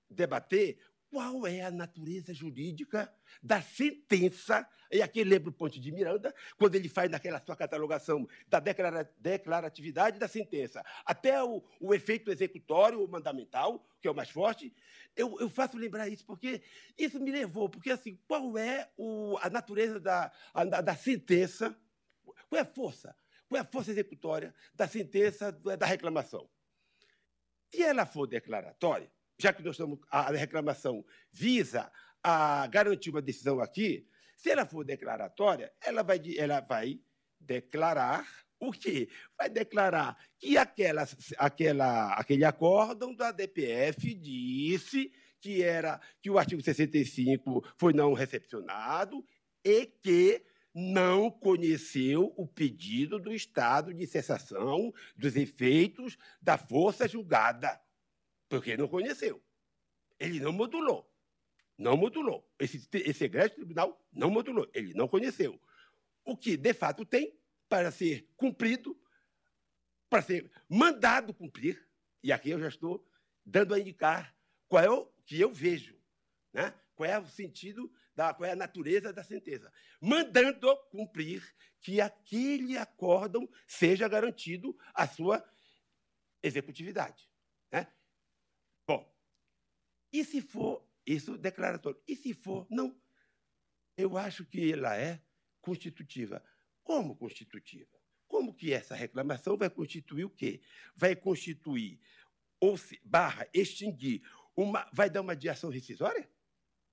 debater 0.07 0.77
qual 1.09 1.47
é 1.47 1.61
a 1.61 1.71
natureza 1.71 2.31
jurídica 2.31 3.11
da 3.41 3.59
sentença. 3.59 4.69
E 4.91 5.01
aqui 5.01 5.23
lembra 5.23 5.49
o 5.49 5.51
Ponte 5.51 5.79
de 5.79 5.91
Miranda, 5.91 6.31
quando 6.55 6.75
ele 6.75 6.87
faz 6.87 7.09
naquela 7.09 7.39
sua 7.39 7.55
catalogação 7.55 8.27
da 8.47 8.59
declara, 8.59 9.11
declaratividade 9.17 10.19
da 10.19 10.27
sentença, 10.27 10.85
até 11.03 11.43
o, 11.43 11.63
o, 11.81 11.91
efeito 11.91 12.31
executório 12.31 13.01
ou 13.01 13.07
mandamental, 13.07 13.83
que 13.99 14.07
é 14.07 14.11
o 14.11 14.15
mais 14.15 14.29
forte. 14.29 14.71
Eu, 15.15 15.39
eu, 15.39 15.49
faço 15.49 15.79
lembrar 15.79 16.07
isso, 16.07 16.23
porque 16.23 16.61
isso 16.95 17.19
me 17.19 17.31
levou, 17.31 17.67
porque 17.67 17.89
assim, 17.89 18.15
qual 18.27 18.59
é 18.59 18.91
o, 18.95 19.39
a 19.41 19.49
natureza 19.49 19.99
da, 19.99 20.31
a, 20.53 20.63
da 20.63 20.95
sentença, 20.95 21.75
qual 22.47 22.59
é 22.59 22.61
a 22.61 22.65
força, 22.65 23.17
qual 23.49 23.57
é 23.57 23.61
a 23.63 23.67
força 23.67 23.89
executória 23.89 24.53
da 24.75 24.87
sentença 24.87 25.51
da 25.51 25.87
reclamação? 25.87 26.47
Se 27.73 27.81
ela 27.81 28.05
for 28.05 28.27
declaratória, 28.27 29.11
já 29.37 29.51
que 29.51 29.61
nós 29.61 29.75
estamos, 29.75 29.99
a 30.09 30.31
reclamação 30.31 31.05
visa 31.31 31.91
a 32.23 32.67
garantir 32.67 33.09
uma 33.09 33.21
decisão 33.21 33.59
aqui, 33.59 34.07
se 34.37 34.49
ela 34.49 34.65
for 34.65 34.83
declaratória, 34.83 35.71
ela 35.81 36.03
vai, 36.03 36.21
ela 36.37 36.61
vai 36.61 36.99
declarar 37.39 38.25
o 38.59 38.71
quê? 38.71 39.09
Vai 39.37 39.49
declarar 39.49 40.17
que 40.39 40.57
aquela, 40.57 41.07
aquela, 41.37 42.13
aquele 42.13 42.45
acórdão 42.45 43.13
da 43.13 43.31
DPF 43.31 44.13
disse 44.13 45.11
que 45.41 45.61
era 45.61 46.01
que 46.21 46.29
o 46.29 46.37
artigo 46.37 46.61
65 46.61 47.63
foi 47.77 47.93
não 47.93 48.13
recepcionado 48.13 49.23
e 49.63 49.85
que 49.85 50.43
não 50.75 51.31
conheceu 51.31 52.33
o 52.35 52.45
pedido 52.45 53.17
do 53.17 53.33
estado 53.33 53.93
de 53.93 54.05
cessação 54.05 54.93
dos 55.15 55.37
efeitos 55.37 56.17
da 56.41 56.57
força 56.57 57.07
julgada 57.07 57.81
porque 58.49 58.77
não 58.77 58.87
conheceu. 58.87 59.41
Ele 60.19 60.39
não 60.39 60.51
modulou. 60.51 61.09
Não 61.77 61.97
modulou. 61.97 62.49
Esse, 62.59 62.87
esse 62.93 63.23
egrégio 63.23 63.55
tribunal 63.55 64.05
não 64.11 64.29
modulou. 64.29 64.69
Ele 64.73 64.93
não 64.93 65.07
conheceu. 65.07 65.59
O 66.23 66.37
que, 66.37 66.55
de 66.57 66.73
fato, 66.73 67.05
tem 67.05 67.37
para 67.67 67.91
ser 67.91 68.29
cumprido, 68.35 68.99
para 70.09 70.21
ser 70.21 70.51
mandado 70.69 71.33
cumprir, 71.33 71.87
e 72.23 72.31
aqui 72.31 72.49
eu 72.49 72.59
já 72.59 72.67
estou 72.67 73.05
dando 73.45 73.73
a 73.73 73.79
indicar 73.79 74.35
qual 74.67 74.83
é 74.83 74.89
o 74.89 75.05
que 75.25 75.39
eu 75.39 75.53
vejo, 75.53 75.99
né? 76.53 76.73
qual 76.95 77.09
é 77.09 77.19
o 77.19 77.27
sentido, 77.27 77.91
da, 78.15 78.33
qual 78.33 78.49
é 78.49 78.53
a 78.53 78.55
natureza 78.55 79.11
da 79.11 79.23
sentença. 79.23 79.71
Mandando 80.01 80.75
cumprir 80.89 81.43
que 81.81 81.99
aquele 82.01 82.77
acórdão 82.77 83.47
seja 83.67 84.07
garantido 84.07 84.75
a 84.93 85.07
sua 85.07 85.43
executividade. 86.41 87.29
Né? 87.71 87.87
E 90.15 90.23
se 90.23 90.41
for 90.41 90.87
isso 91.05 91.37
declaratório? 91.37 92.01
E 92.07 92.15
se 92.15 92.33
for, 92.33 92.65
não. 92.69 92.97
Eu 93.97 94.17
acho 94.17 94.45
que 94.45 94.71
ela 94.71 94.95
é 94.95 95.21
constitutiva. 95.61 96.41
Como 96.83 97.17
constitutiva? 97.17 97.99
Como 98.25 98.53
que 98.53 98.71
essa 98.71 98.95
reclamação 98.95 99.57
vai 99.57 99.69
constituir 99.69 100.23
o 100.23 100.29
quê? 100.29 100.61
Vai 100.95 101.15
constituir, 101.15 101.99
ou 102.59 102.77
se, 102.77 102.99
barra, 103.03 103.47
extinguir, 103.53 104.23
uma, 104.55 104.89
vai 104.93 105.09
dar 105.09 105.21
uma 105.21 105.35
de 105.35 105.49
ação 105.49 105.69
rescisória? 105.69 106.29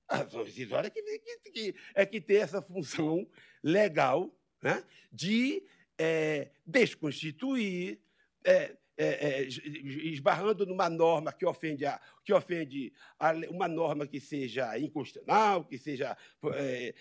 A 0.09 0.19
ação 0.23 0.45
rescisória 0.45 0.89
é 0.89 0.91
que, 0.91 1.03
que, 1.03 1.51
que, 1.51 1.75
é 1.95 2.07
que 2.07 2.21
tem 2.21 2.39
essa 2.39 2.61
função 2.61 3.27
legal 3.63 4.35
né, 4.63 4.85
de 5.13 5.63
é, 5.99 6.51
desconstituir, 6.67 8.01
é, 8.45 8.77
é, 8.97 9.07
é, 9.07 9.43
esbarrando 9.45 10.67
numa 10.67 10.89
norma 10.89 11.33
que 11.33 11.47
ofende, 11.47 11.87
a, 11.87 12.01
que 12.25 12.33
ofende 12.33 12.93
a, 13.19 13.33
uma 13.49 13.67
norma 13.67 14.07
que 14.07 14.21
seja 14.21 14.79
inconstitucional, 14.79 15.65
que 15.65 15.79
seja 15.79 16.17
é, 16.55 16.95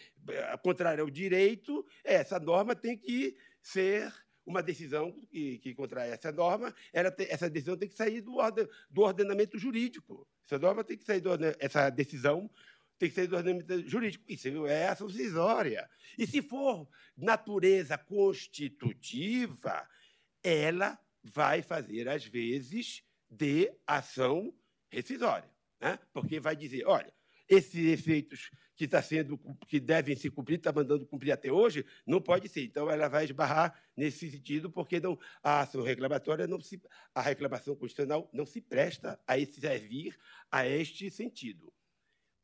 contrária 0.63 1.01
ao 1.01 1.09
direito, 1.09 1.85
essa 2.03 2.39
norma 2.39 2.75
tem 2.75 2.97
que 2.97 3.35
ser 3.61 4.11
uma 4.45 4.63
decisão 4.63 5.11
que, 5.29 5.59
que 5.59 5.75
contrai 5.75 6.09
essa 6.09 6.31
norma, 6.31 6.73
tem, 7.15 7.27
essa 7.29 7.49
decisão 7.49 7.77
tem 7.77 7.89
que 7.89 7.95
sair 7.95 8.21
do, 8.21 8.37
orden, 8.37 8.67
do 8.89 9.01
ordenamento 9.01 9.57
jurídico. 9.57 10.27
Essa 10.45 10.57
norma 10.57 10.83
tem 10.83 10.97
que 10.97 11.05
sair 11.05 11.21
do, 11.21 11.31
essa 11.59 11.89
decisão 11.89 12.49
tem 13.01 13.09
que 13.09 13.15
sair 13.15 13.27
do 13.27 13.35
ordenamento 13.35 13.89
jurídico. 13.89 14.23
Isso 14.27 14.47
é 14.67 14.87
ação 14.87 15.07
decisória. 15.07 15.89
E 16.17 16.27
se 16.27 16.41
for 16.41 16.87
natureza 17.17 17.97
constitutiva, 17.97 19.87
ela 20.43 20.99
vai 21.23 21.63
fazer, 21.63 22.07
às 22.07 22.23
vezes, 22.25 23.03
de 23.29 23.71
ação 23.87 24.53
rescisória. 24.89 25.49
Né? 25.79 25.97
Porque 26.13 26.39
vai 26.39 26.55
dizer, 26.55 26.85
olha, 26.85 27.11
esses 27.49 27.87
efeitos 27.87 28.51
que 28.75 28.85
está 28.85 29.01
sendo 29.01 29.39
que 29.67 29.79
devem 29.79 30.15
se 30.15 30.29
cumprir, 30.29 30.57
está 30.57 30.71
mandando 30.71 31.05
cumprir 31.05 31.31
até 31.31 31.51
hoje, 31.51 31.83
não 32.05 32.21
pode 32.21 32.47
ser. 32.49 32.63
Então 32.63 32.89
ela 32.89 33.07
vai 33.07 33.23
esbarrar 33.23 33.79
nesse 33.97 34.29
sentido, 34.29 34.69
porque 34.69 34.99
não, 34.99 35.19
a 35.43 35.61
ação 35.61 35.81
reclamatória 35.81 36.45
não 36.45 36.59
se, 36.61 36.79
a 37.15 37.21
reclamação 37.21 37.75
constitucional 37.75 38.29
não 38.31 38.45
se 38.45 38.61
presta 38.61 39.19
a 39.25 39.33
servir 39.45 40.17
a 40.51 40.67
este 40.67 41.09
sentido. 41.09 41.73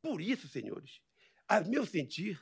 Por 0.08 0.22
isso, 0.22 0.48
senhores, 0.48 1.02
a 1.50 1.60
meu 1.60 1.86
sentir 1.86 2.40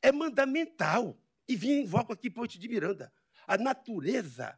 é 0.00 0.12
mandamental 0.12 1.20
e 1.48 1.56
vim 1.56 1.80
invoco 1.80 2.12
aqui 2.12 2.30
Ponte 2.30 2.60
de 2.60 2.68
Miranda. 2.68 3.12
A 3.44 3.58
natureza 3.58 4.56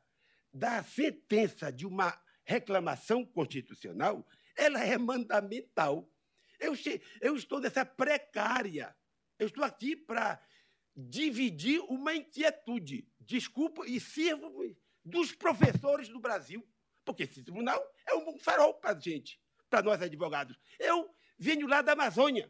da 0.52 0.82
sentença 0.82 1.72
de 1.72 1.86
uma 1.86 2.22
reclamação 2.44 3.24
constitucional, 3.24 4.28
ela 4.54 4.84
é 4.84 4.98
mandamental. 4.98 6.06
Eu, 6.58 6.74
eu 7.22 7.34
estou 7.34 7.60
nessa 7.60 7.82
precária. 7.82 8.94
Eu 9.38 9.46
estou 9.46 9.64
aqui 9.64 9.96
para 9.96 10.38
dividir 10.94 11.80
uma 11.88 12.14
inquietude. 12.14 13.08
Desculpa, 13.18 13.86
e 13.86 13.98
sirvo 13.98 14.76
dos 15.02 15.32
professores 15.32 16.10
do 16.10 16.20
Brasil, 16.20 16.62
porque 17.06 17.22
esse 17.22 17.42
tribunal 17.42 17.82
é 18.06 18.14
um 18.14 18.38
farol 18.38 18.74
para 18.74 18.90
a 18.90 19.00
gente, 19.00 19.40
para 19.70 19.80
nós 19.80 20.02
advogados. 20.02 20.60
Eu 20.78 21.10
venho 21.40 21.66
lá 21.66 21.82
da 21.82 21.94
Amazônia, 21.94 22.48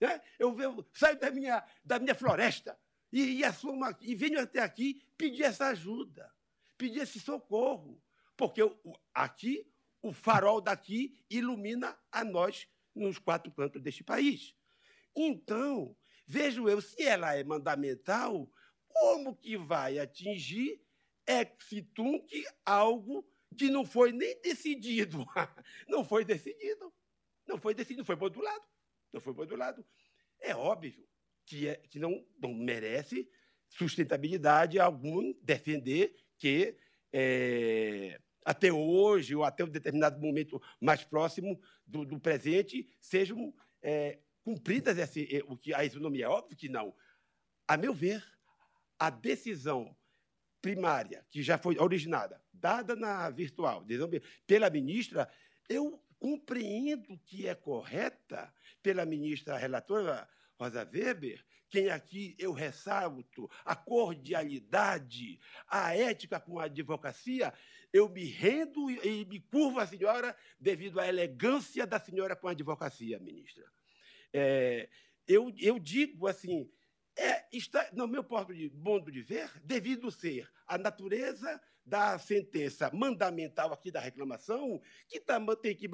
né? 0.00 0.20
eu, 0.38 0.56
eu 0.60 0.86
saio 0.92 1.18
da 1.18 1.30
minha, 1.32 1.64
da 1.84 1.98
minha 1.98 2.14
floresta 2.14 2.78
e, 3.12 3.38
e, 3.38 3.44
assumo, 3.44 3.84
e 4.00 4.14
venho 4.14 4.38
até 4.38 4.60
aqui 4.60 5.02
pedir 5.16 5.42
essa 5.42 5.66
ajuda 5.68 6.30
pedir 6.76 7.00
esse 7.00 7.18
socorro, 7.18 8.00
porque 8.36 8.60
aqui, 9.14 9.66
o 10.02 10.12
farol 10.12 10.60
daqui 10.60 11.18
ilumina 11.28 11.98
a 12.12 12.24
nós 12.24 12.68
nos 12.94 13.18
quatro 13.18 13.50
cantos 13.52 13.82
deste 13.82 14.04
país. 14.04 14.54
Então, 15.14 15.96
vejo 16.26 16.68
eu, 16.68 16.80
se 16.80 17.02
ela 17.02 17.34
é 17.34 17.42
mandamental, 17.42 18.48
como 18.88 19.34
que 19.34 19.56
vai 19.56 19.98
atingir 19.98 20.80
ex 21.26 21.84
tunc 21.94 22.44
algo 22.64 23.26
que 23.56 23.68
não 23.70 23.84
foi 23.84 24.12
nem 24.12 24.40
decidido? 24.42 25.26
não 25.88 26.04
foi 26.04 26.24
decidido. 26.24 26.92
Não 27.46 27.58
foi 27.58 27.74
decidido, 27.74 28.04
foi 28.04 28.16
modulado. 28.16 28.64
Não 29.12 29.20
foi 29.20 29.32
modulado. 29.32 29.84
É 30.40 30.54
óbvio 30.54 31.06
que, 31.44 31.68
é, 31.68 31.76
que 31.76 31.98
não, 31.98 32.24
não 32.38 32.52
merece 32.52 33.30
sustentabilidade 33.68 34.78
algum 34.78 35.32
defender 35.42 36.14
que 36.38 36.76
é, 37.12 38.20
até 38.44 38.72
hoje, 38.72 39.34
ou 39.34 39.44
até 39.44 39.64
um 39.64 39.68
determinado 39.68 40.20
momento 40.20 40.60
mais 40.80 41.02
próximo 41.02 41.60
do, 41.86 42.04
do 42.04 42.20
presente, 42.20 42.88
sejam 43.00 43.54
é, 43.82 44.20
cumpridas 44.42 44.98
esse, 44.98 45.36
é, 45.36 45.42
o 45.46 45.56
que 45.56 45.74
a 45.74 45.84
isonomia. 45.84 46.26
É 46.26 46.28
óbvio 46.28 46.56
que 46.56 46.68
não. 46.68 46.94
A 47.66 47.76
meu 47.76 47.92
ver, 47.92 48.24
a 48.98 49.10
decisão 49.10 49.96
primária, 50.62 51.24
que 51.30 51.42
já 51.42 51.58
foi 51.58 51.78
originada, 51.78 52.42
dada 52.52 52.94
na 52.96 53.30
virtual, 53.30 53.84
pela 54.46 54.70
ministra, 54.70 55.30
eu 55.68 56.02
compreendo 56.26 57.16
que 57.24 57.46
é 57.46 57.54
correta 57.54 58.52
pela 58.82 59.06
ministra 59.06 59.56
relatora 59.56 60.28
Rosa 60.58 60.82
Weber, 60.92 61.44
quem 61.68 61.88
aqui 61.88 62.34
eu 62.36 62.52
ressalto 62.52 63.48
a 63.64 63.76
cordialidade, 63.76 65.38
a 65.68 65.96
ética 65.96 66.40
com 66.40 66.58
a 66.58 66.64
advocacia, 66.64 67.54
eu 67.92 68.08
me 68.08 68.24
rendo 68.24 68.90
e 68.90 69.24
me 69.24 69.38
curvo 69.38 69.78
à 69.78 69.86
senhora 69.86 70.36
devido 70.58 70.98
à 70.98 71.06
elegância 71.06 71.86
da 71.86 72.00
senhora 72.00 72.34
com 72.34 72.48
a 72.48 72.50
advocacia, 72.50 73.20
ministra. 73.20 73.64
É, 74.32 74.88
eu, 75.28 75.54
eu 75.60 75.78
digo 75.78 76.26
assim, 76.26 76.68
é, 77.14 77.46
está, 77.52 77.88
no 77.92 78.08
meu 78.08 78.24
ponto 78.24 78.52
de, 78.52 78.68
ponto 78.68 79.12
de 79.12 79.22
ver, 79.22 79.48
devido 79.62 80.10
ser 80.10 80.50
a 80.66 80.76
natureza 80.76 81.62
da 81.86 82.18
sentença 82.18 82.90
mandamental 82.92 83.72
aqui 83.72 83.90
da 83.90 84.00
reclamação, 84.00 84.80
que 85.08 85.20
tá, 85.20 85.40
tem 85.56 85.74
que 85.74 85.88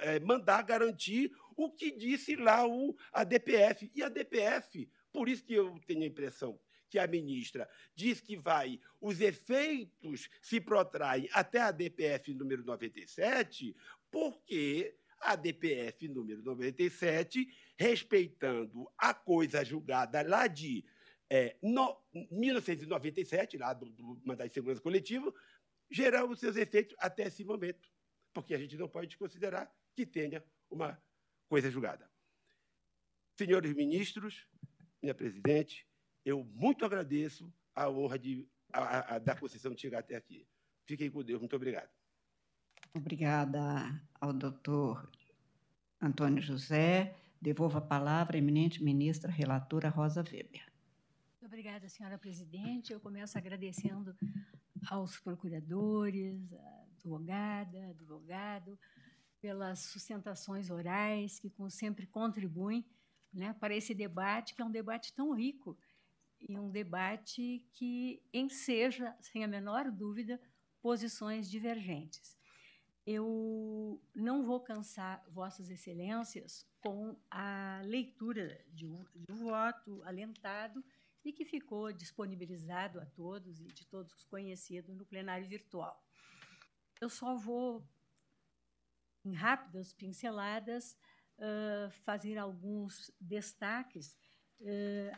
é, 0.00 0.18
mandar 0.20 0.62
garantir 0.62 1.30
o 1.54 1.70
que 1.70 1.90
disse 1.90 2.34
lá 2.34 2.66
o, 2.66 2.96
a 3.12 3.22
DPF. 3.22 3.90
E 3.94 4.02
a 4.02 4.08
DPF 4.08 4.88
por 5.14 5.28
isso 5.28 5.44
que 5.44 5.54
eu 5.54 5.78
tenho 5.86 6.02
a 6.02 6.06
impressão 6.06 6.58
que 6.90 6.98
a 6.98 7.06
ministra 7.06 7.68
diz 7.94 8.20
que 8.20 8.36
vai, 8.36 8.80
os 9.00 9.20
efeitos 9.20 10.28
se 10.42 10.60
protraem 10.60 11.28
até 11.32 11.60
a 11.60 11.70
DPF 11.70 12.34
número 12.34 12.64
97, 12.64 13.76
porque 14.10 14.96
a 15.20 15.36
DPF 15.36 16.08
número 16.08 16.42
97, 16.42 17.48
respeitando 17.76 18.90
a 18.98 19.14
coisa 19.14 19.64
julgada 19.64 20.20
lá 20.22 20.48
de 20.48 20.84
é, 21.30 21.56
no, 21.62 21.96
1997, 22.30 23.56
lá 23.56 23.72
do, 23.72 24.20
mandato 24.24 24.48
de 24.48 24.54
segurança 24.54 24.80
coletivo, 24.80 25.34
gerar 25.90 26.24
os 26.24 26.38
seus 26.38 26.56
efeitos 26.56 26.94
até 26.98 27.24
esse 27.24 27.44
momento, 27.44 27.88
porque 28.32 28.54
a 28.54 28.58
gente 28.58 28.76
não 28.76 28.88
pode 28.88 29.16
considerar 29.16 29.72
que 29.94 30.04
tenha 30.04 30.44
uma 30.70 31.00
coisa 31.48 31.70
julgada. 31.70 32.10
Senhores 33.36 33.74
ministros, 33.74 34.46
minha 35.02 35.14
presidente, 35.14 35.86
eu 36.24 36.44
muito 36.44 36.84
agradeço 36.84 37.52
a 37.74 37.88
honra 37.90 38.18
de, 38.18 38.48
a, 38.72 39.16
a, 39.16 39.18
da 39.18 39.36
concessão 39.36 39.74
de 39.74 39.80
chegar 39.80 40.00
até 40.00 40.16
aqui. 40.16 40.46
Fiquem 40.86 41.10
com 41.10 41.22
Deus. 41.22 41.40
Muito 41.40 41.56
obrigado. 41.56 41.90
Obrigada 42.94 44.00
ao 44.20 44.32
doutor 44.32 45.10
Antônio 46.00 46.42
José. 46.42 47.16
Devolvo 47.40 47.78
a 47.78 47.80
palavra 47.80 48.36
à 48.36 48.38
eminente 48.38 48.82
ministra 48.82 49.30
relatora 49.30 49.88
Rosa 49.88 50.22
Weber. 50.22 50.73
Muito 51.44 51.52
obrigada, 51.52 51.86
senhora 51.90 52.16
presidente. 52.16 52.90
Eu 52.90 52.98
começo 52.98 53.36
agradecendo 53.36 54.16
aos 54.88 55.18
procuradores, 55.18 56.40
advogada, 56.94 57.90
advogado, 57.90 58.78
pelas 59.42 59.80
sustentações 59.80 60.70
orais 60.70 61.38
que 61.38 61.52
sempre 61.68 62.06
contribuem 62.06 62.82
né, 63.30 63.52
para 63.60 63.76
esse 63.76 63.94
debate, 63.94 64.54
que 64.54 64.62
é 64.62 64.64
um 64.64 64.70
debate 64.70 65.12
tão 65.12 65.34
rico 65.34 65.76
e 66.40 66.58
um 66.58 66.70
debate 66.70 67.62
que 67.74 68.22
enseja, 68.32 69.14
sem 69.20 69.44
a 69.44 69.46
menor 69.46 69.90
dúvida, 69.90 70.40
posições 70.80 71.50
divergentes. 71.50 72.38
Eu 73.06 74.00
não 74.14 74.46
vou 74.46 74.60
cansar 74.60 75.22
Vossas 75.28 75.68
Excelências 75.68 76.66
com 76.80 77.14
a 77.30 77.82
leitura 77.84 78.64
de 78.72 78.86
um, 78.86 79.04
de 79.14 79.30
um 79.30 79.44
voto 79.44 80.02
alentado 80.04 80.82
e 81.24 81.32
que 81.32 81.44
ficou 81.44 81.92
disponibilizado 81.92 83.00
a 83.00 83.06
todos 83.06 83.60
e 83.60 83.64
de 83.64 83.86
todos 83.86 84.24
conhecido 84.24 84.94
no 84.94 85.06
plenário 85.06 85.48
virtual. 85.48 85.98
Eu 87.00 87.08
só 87.08 87.34
vou, 87.36 87.86
em 89.24 89.32
rápidas 89.32 89.92
pinceladas, 89.92 90.96
fazer 92.04 92.38
alguns 92.38 93.10
destaques, 93.20 94.16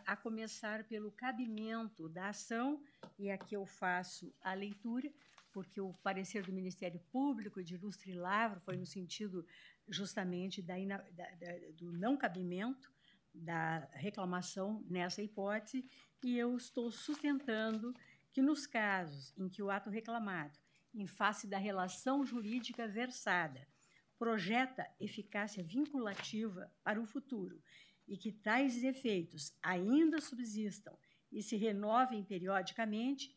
a 0.07 0.17
começar 0.17 0.85
pelo 0.85 1.13
cabimento 1.13 2.09
da 2.09 2.29
ação, 2.29 2.83
e 3.19 3.31
aqui 3.31 3.55
eu 3.55 3.67
faço 3.67 4.35
a 4.41 4.55
leitura, 4.55 5.13
porque 5.53 5.81
o 5.81 5.93
parecer 6.03 6.43
do 6.43 6.53
Ministério 6.53 7.01
Público 7.11 7.63
de 7.63 7.75
Ilustre 7.75 8.13
Lavro 8.13 8.61
foi 8.61 8.77
no 8.77 8.87
sentido 8.87 9.47
justamente 9.89 10.61
da, 10.63 10.75
da, 10.77 11.31
da, 11.31 11.71
do 11.75 11.93
não 11.93 12.17
cabimento 12.17 12.96
da 13.37 13.89
reclamação 13.93 14.85
nessa 14.89 15.23
hipótese, 15.23 15.89
e 16.23 16.39
eu 16.39 16.57
estou 16.57 16.91
sustentando 16.91 17.95
que 18.33 18.43
nos 18.43 18.67
casos 18.67 19.33
em 19.37 19.49
que 19.49 19.63
o 19.63 19.71
ato 19.71 19.91
reclamado, 19.91 20.59
em 20.95 21.07
face 21.07 21.47
da 21.47 21.59
relação 21.59 22.25
jurídica 22.25 22.89
versada, 22.89 23.67
projeta 24.19 24.87
eficácia 24.99 25.63
vinculativa 25.63 26.73
para 26.83 27.01
o 27.01 27.07
futuro 27.07 27.63
e 28.09 28.17
que 28.17 28.33
tais 28.33 28.83
efeitos 28.83 29.55
ainda 29.63 30.21
subsistam 30.21 30.97
e 31.31 31.43
se 31.43 31.57
renovem 31.57 32.25
periodicamente, 32.25 33.37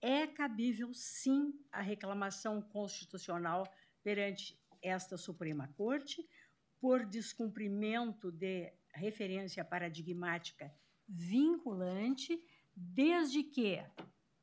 é 0.00 0.26
cabível, 0.26 0.92
sim, 0.92 1.52
a 1.72 1.80
reclamação 1.80 2.60
constitucional 2.60 3.66
perante 4.02 4.58
esta 4.82 5.16
Suprema 5.16 5.68
Corte 5.68 6.28
por 6.80 7.04
descumprimento 7.04 8.30
de 8.30 8.72
referência 8.92 9.64
paradigmática 9.64 10.72
vinculante, 11.08 12.40
desde 12.74 13.42
que, 13.42 13.82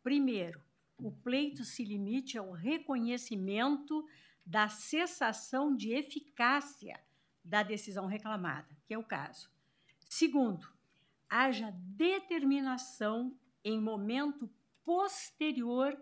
primeiro, 0.04 0.62
o 0.98 1.12
pleito 1.12 1.64
se 1.64 1.84
limite 1.84 2.38
ao 2.38 2.52
reconhecimento 2.52 4.06
da 4.46 4.70
cessação 4.70 5.76
de 5.76 5.92
eficácia 5.92 7.00
da 7.44 7.64
decisão 7.64 8.06
reclamada, 8.06 8.76
que 8.86 8.94
é 8.94 8.98
o 8.98 9.04
caso. 9.04 9.50
Segundo, 10.08 10.68
haja 11.30 11.72
determinação 11.72 13.38
em 13.64 13.80
momento 13.80 14.50
posterior 14.84 16.00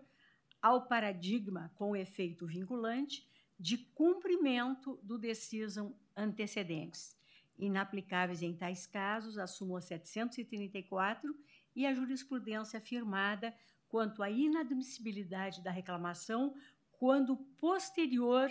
ao 0.60 0.86
paradigma 0.86 1.72
com 1.74 1.96
efeito 1.96 2.46
vinculante 2.46 3.28
de 3.58 3.78
cumprimento 3.78 4.98
do 5.02 5.18
decisão 5.18 5.94
antecedentes, 6.16 7.13
inaplicáveis 7.58 8.42
em 8.42 8.54
tais 8.54 8.86
casos 8.86 9.38
a 9.38 9.46
súmula 9.46 9.80
734 9.80 11.34
e 11.74 11.86
a 11.86 11.94
jurisprudência 11.94 12.78
afirmada 12.78 13.54
quanto 13.88 14.22
à 14.22 14.30
inadmissibilidade 14.30 15.62
da 15.62 15.70
reclamação 15.70 16.54
quando 16.92 17.36
posterior 17.36 18.50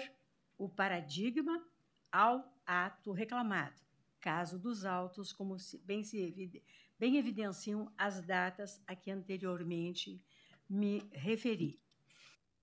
o 0.58 0.70
paradigma 0.70 1.66
ao 2.12 2.54
ato 2.66 3.12
reclamado, 3.12 3.82
caso 4.22 4.60
dos 4.60 4.86
autos, 4.86 5.34
como 5.34 5.58
bem 5.84 6.04
se 6.04 6.62
bem 6.98 7.18
evidenciam 7.18 7.92
as 7.98 8.22
datas 8.22 8.82
a 8.88 8.96
que 8.96 9.12
anteriormente 9.12 10.24
me 10.70 11.00
referi. 11.12 11.82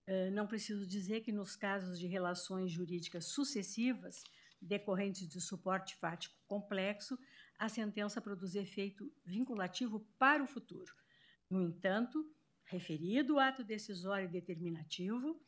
Eh, 0.07 0.30
não 0.30 0.47
preciso 0.47 0.86
dizer 0.86 1.20
que, 1.20 1.32
nos 1.32 1.57
casos 1.57 1.99
de 1.99 2.07
relações 2.07 2.70
jurídicas 2.70 3.26
sucessivas 3.26 4.24
decorrentes 4.61 5.28
de 5.28 5.40
suporte 5.40 5.96
fático 5.96 6.36
complexo, 6.46 7.18
a 7.58 7.68
sentença 7.68 8.20
produz 8.20 8.54
efeito 8.54 9.12
vinculativo 9.24 10.00
para 10.18 10.42
o 10.42 10.46
futuro. 10.46 10.94
No 11.48 11.61
entanto, 11.61 12.30
referido 12.64 13.34
o 13.34 13.38
ato 13.38 13.64
decisório 13.64 14.30
determinativo, 14.30 15.40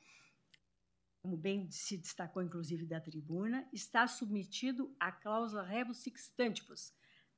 como 1.22 1.36
bem 1.36 1.70
se 1.70 1.96
destacou 1.96 2.42
inclusive 2.42 2.84
da 2.84 3.00
tribuna, 3.00 3.68
está 3.72 4.06
submetido 4.06 4.94
à 4.98 5.12
cláusula 5.12 5.62
rebus 5.62 5.98
sixtantibus, 5.98 6.92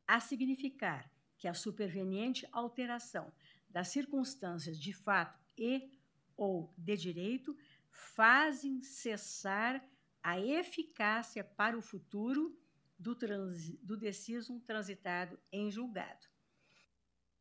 a 0.07 0.21
significar 0.21 1.11
que 1.37 1.47
a 1.47 1.55
superveniente 1.55 2.49
alteração 2.51 3.31
das 3.69 3.89
circunstâncias 3.89 4.79
de 4.79 4.93
fato 4.93 5.39
e 5.59 5.91
ou 6.37 6.73
de 6.77 6.97
direito 6.97 7.57
fazem 7.91 8.83
cessar 8.83 9.85
a 10.25 10.41
eficácia 10.41 11.45
para 11.45 11.77
o 11.77 11.83
futuro 11.83 12.59
do, 12.99 13.15
trans, 13.15 13.69
do 13.83 13.95
decisum 13.95 14.59
transitado 14.59 15.39
em 15.53 15.71
julgado. 15.71 16.27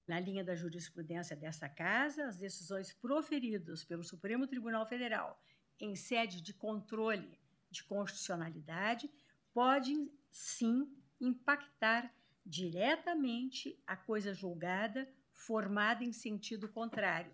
Na 0.06 0.20
linha 0.20 0.44
da 0.44 0.54
jurisprudência 0.54 1.34
desta 1.34 1.70
Casa, 1.70 2.26
as 2.26 2.38
decisões 2.38 2.92
proferidas 2.92 3.86
pelo 3.86 4.04
Supremo 4.04 4.46
Tribunal 4.46 4.86
Federal 4.86 5.42
em 5.80 5.96
sede 5.96 6.42
de 6.42 6.54
controle 6.54 7.40
de 7.72 7.82
constitucionalidade 7.86 9.10
podem, 9.54 10.12
sim, 10.30 10.94
impactar 11.22 12.14
diretamente 12.46 13.82
a 13.88 13.96
coisa 13.96 14.34
julgada 14.34 15.10
formada 15.32 16.04
em 16.04 16.12
sentido 16.12 16.68
contrário, 16.68 17.34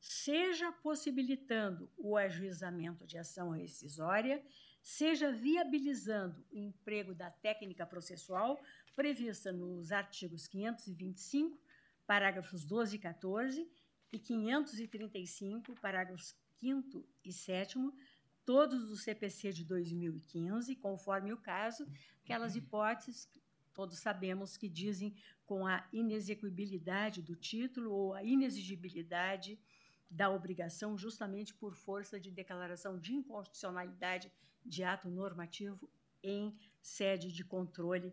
seja 0.00 0.72
possibilitando 0.72 1.88
o 1.96 2.16
ajuizamento 2.16 3.06
de 3.06 3.16
ação 3.18 3.50
rescisória, 3.50 4.44
seja 4.82 5.32
viabilizando 5.32 6.44
o 6.50 6.58
emprego 6.58 7.14
da 7.14 7.30
técnica 7.30 7.86
processual 7.86 8.60
prevista 8.94 9.52
nos 9.52 9.92
artigos 9.92 10.46
525, 10.46 11.58
parágrafos 12.06 12.64
12 12.64 12.96
e 12.96 12.98
14 12.98 13.68
e 14.12 14.18
535, 14.18 15.74
parágrafos 15.80 16.34
5 16.58 17.06
e 17.24 17.32
7 17.32 17.78
todos 18.44 18.88
do 18.88 18.96
CPC 18.96 19.52
de 19.52 19.64
2015, 19.64 20.74
conforme 20.76 21.32
o 21.32 21.36
caso, 21.36 21.86
aquelas 22.24 22.56
hipóteses 22.56 23.28
todos 23.72 23.98
sabemos 23.98 24.56
que 24.56 24.68
dizem 24.68 25.14
com 25.46 25.66
a 25.66 25.86
inexequibilidade 25.92 27.22
do 27.22 27.34
título 27.34 27.92
ou 27.92 28.14
a 28.14 28.22
inexigibilidade 28.22 29.58
da 30.10 30.28
obrigação, 30.28 30.98
justamente 30.98 31.54
por 31.54 31.76
força 31.76 32.18
de 32.18 32.30
declaração 32.30 32.98
de 32.98 33.14
inconstitucionalidade 33.14 34.32
de 34.64 34.82
ato 34.82 35.08
normativo 35.08 35.88
em 36.22 36.58
sede 36.82 37.32
de 37.32 37.44
controle 37.44 38.12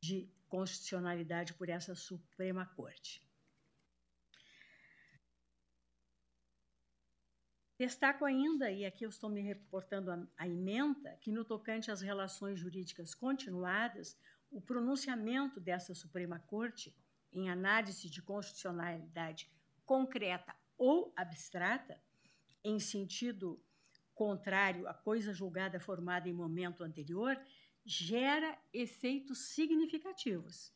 de 0.00 0.30
constitucionalidade 0.48 1.52
por 1.54 1.68
essa 1.68 1.94
Suprema 1.94 2.64
Corte. 2.64 3.26
Destaco 7.78 8.24
ainda, 8.24 8.70
e 8.70 8.84
aqui 8.84 9.04
eu 9.04 9.08
estou 9.08 9.30
me 9.30 9.40
reportando 9.40 10.10
à 10.36 10.48
emenda, 10.48 11.16
que 11.20 11.30
no 11.30 11.44
tocante 11.44 11.90
às 11.90 12.00
relações 12.00 12.58
jurídicas 12.58 13.14
continuadas, 13.14 14.18
o 14.50 14.60
pronunciamento 14.60 15.60
dessa 15.60 15.94
Suprema 15.94 16.40
Corte 16.40 16.96
em 17.32 17.50
análise 17.50 18.08
de 18.08 18.22
constitucionalidade 18.22 19.48
concreta 19.84 20.57
ou 20.78 21.12
abstrata, 21.16 22.00
em 22.62 22.78
sentido 22.78 23.60
contrário 24.14 24.86
à 24.86 24.94
coisa 24.94 25.34
julgada 25.34 25.78
formada 25.78 26.28
em 26.28 26.32
momento 26.32 26.82
anterior, 26.82 27.38
gera 27.84 28.56
efeitos 28.72 29.38
significativos. 29.54 30.72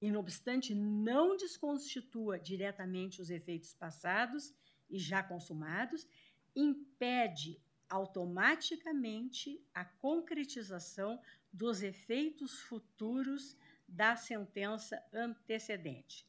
E, 0.00 0.10
não 0.10 0.20
obstante, 0.20 0.74
não 0.74 1.36
desconstitua 1.36 2.38
diretamente 2.38 3.20
os 3.20 3.30
efeitos 3.30 3.74
passados 3.74 4.54
e 4.88 4.98
já 4.98 5.22
consumados, 5.22 6.06
impede 6.54 7.60
automaticamente 7.88 9.62
a 9.74 9.84
concretização 9.84 11.20
dos 11.52 11.82
efeitos 11.82 12.60
futuros 12.60 13.56
da 13.86 14.16
sentença 14.16 15.02
antecedente. 15.12 16.26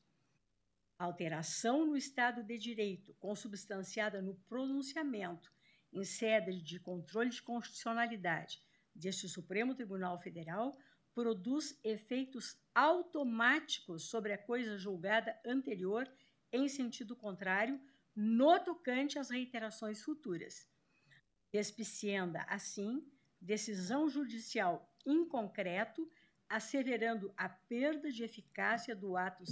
Alteração 1.03 1.85
no 1.85 1.97
Estado 1.97 2.43
de 2.43 2.57
Direito, 2.57 3.13
consubstanciada 3.19 4.21
no 4.21 4.35
pronunciamento 4.47 5.51
em 5.91 6.03
sede 6.03 6.61
de 6.61 6.79
controle 6.79 7.29
de 7.29 7.41
constitucionalidade 7.41 8.61
deste 8.93 9.27
Supremo 9.27 9.75
Tribunal 9.75 10.19
Federal, 10.19 10.77
produz 11.13 11.79
efeitos 11.83 12.57
automáticos 12.73 14.09
sobre 14.09 14.33
a 14.33 14.37
coisa 14.37 14.77
julgada 14.77 15.37
anterior 15.45 16.09
em 16.51 16.67
sentido 16.67 17.15
contrário, 17.15 17.79
no 18.15 18.59
tocante 18.59 19.17
às 19.17 19.29
reiterações 19.29 20.01
futuras. 20.03 20.69
Despicienda, 21.51 22.45
assim, 22.47 23.05
decisão 23.39 24.09
judicial 24.09 24.93
em 25.05 25.27
concreto, 25.27 26.09
asseverando 26.49 27.33
a 27.37 27.47
perda 27.47 28.11
de 28.11 28.23
eficácia 28.23 28.95
do 28.95 29.15
ato 29.15 29.45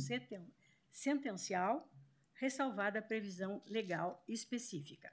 sentencial, 0.92 1.90
ressalvada 2.34 3.00
a 3.00 3.02
previsão 3.02 3.62
legal 3.68 4.24
específica. 4.28 5.12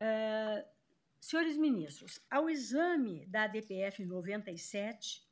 Uh, 0.00 0.66
senhores 1.20 1.56
ministros, 1.56 2.20
ao 2.30 2.50
exame 2.50 3.26
da 3.26 3.44
ADPF 3.44 4.04
97, 4.04 5.26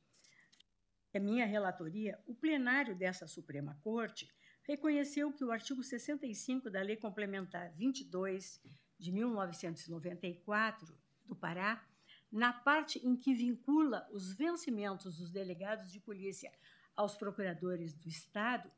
é 1.12 1.18
minha 1.18 1.44
relatoria, 1.44 2.18
o 2.26 2.34
plenário 2.34 2.96
dessa 2.96 3.26
Suprema 3.26 3.78
Corte 3.82 4.32
reconheceu 4.62 5.32
que 5.32 5.44
o 5.44 5.50
artigo 5.50 5.82
65 5.82 6.70
da 6.70 6.80
Lei 6.80 6.96
Complementar 6.96 7.70
22 7.72 8.62
de 8.98 9.12
1994 9.12 10.96
do 11.26 11.36
Pará, 11.36 11.84
na 12.30 12.52
parte 12.52 12.98
em 13.06 13.16
que 13.16 13.34
vincula 13.34 14.08
os 14.10 14.32
vencimentos 14.32 15.18
dos 15.18 15.30
delegados 15.30 15.92
de 15.92 16.00
polícia 16.00 16.50
aos 16.96 17.14
procuradores 17.14 17.92
do 17.92 18.08
Estado, 18.08 18.70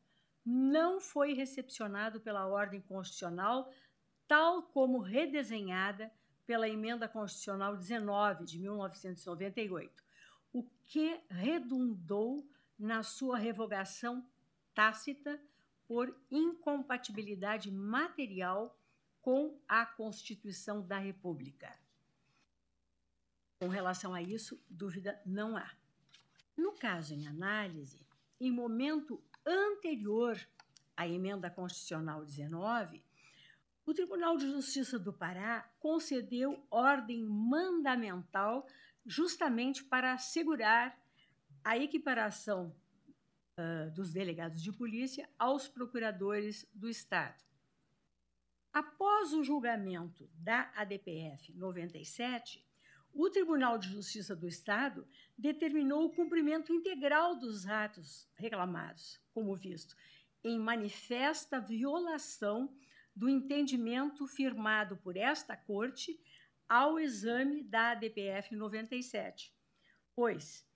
não 0.45 1.01
foi 1.01 1.32
recepcionado 1.32 2.20
pela 2.20 2.47
ordem 2.47 2.80
constitucional 2.80 3.72
tal 4.26 4.62
como 4.62 4.99
redesenhada 4.99 6.12
pela 6.47 6.68
Emenda 6.68 7.09
Constitucional 7.09 7.76
19 7.76 8.45
de 8.45 8.59
1998, 8.59 10.05
o 10.53 10.62
que 10.86 11.20
redundou 11.28 12.47
na 12.78 13.03
sua 13.03 13.38
revogação 13.38 14.26
tácita 14.74 15.40
por 15.86 16.14
incompatibilidade 16.30 17.70
material 17.70 18.78
com 19.22 19.59
a 19.66 19.86
Constituição 19.86 20.86
da 20.86 20.99
República. 20.99 21.72
Com 23.59 23.68
relação 23.68 24.12
a 24.12 24.20
isso, 24.20 24.62
dúvida 24.68 25.20
não 25.24 25.57
há. 25.57 25.70
No 26.57 26.72
caso 26.72 27.14
em 27.14 27.26
análise, 27.26 28.07
em 28.40 28.51
momento 28.51 29.22
anterior 29.47 30.38
à 30.97 31.07
emenda 31.07 31.51
constitucional 31.51 32.24
19, 32.24 33.03
o 33.86 33.92
Tribunal 33.92 34.36
de 34.36 34.51
Justiça 34.51 34.99
do 34.99 35.12
Pará 35.12 35.70
concedeu 35.78 36.66
ordem 36.70 37.22
mandamental 37.24 38.66
justamente 39.05 39.84
para 39.84 40.14
assegurar 40.14 40.99
a 41.62 41.76
equiparação 41.76 42.74
uh, 43.59 43.90
dos 43.92 44.12
delegados 44.12 44.62
de 44.62 44.72
polícia 44.72 45.28
aos 45.38 45.68
procuradores 45.68 46.66
do 46.72 46.88
Estado. 46.88 47.42
Após 48.72 49.32
o 49.32 49.45
julgamento 49.45 50.28
da 50.34 50.72
ADPF 50.74 51.53
97, 51.53 52.64
o 53.15 53.31
Tribunal 53.31 53.79
de 53.79 53.89
Justiça 53.89 54.35
do 54.35 54.49
Estado 54.49 55.07
determinou 55.39 56.05
o 56.05 56.11
cumprimento 56.11 56.73
integral 56.73 57.37
dos 57.37 57.67
atos 57.67 58.29
reclamados, 58.35 59.21
como 59.33 59.55
visto, 59.55 59.97
em 60.43 60.59
manifesta 60.59 61.61
violação 61.61 62.77
do 63.15 63.29
entendimento 63.29 64.27
firmado 64.27 64.97
por 64.97 65.17
esta 65.17 65.57
Corte 65.57 66.21
ao 66.69 66.99
exame 66.99 67.62
da 67.62 67.93
ADPF 67.93 68.57
97, 68.57 69.55
pois 70.15 70.67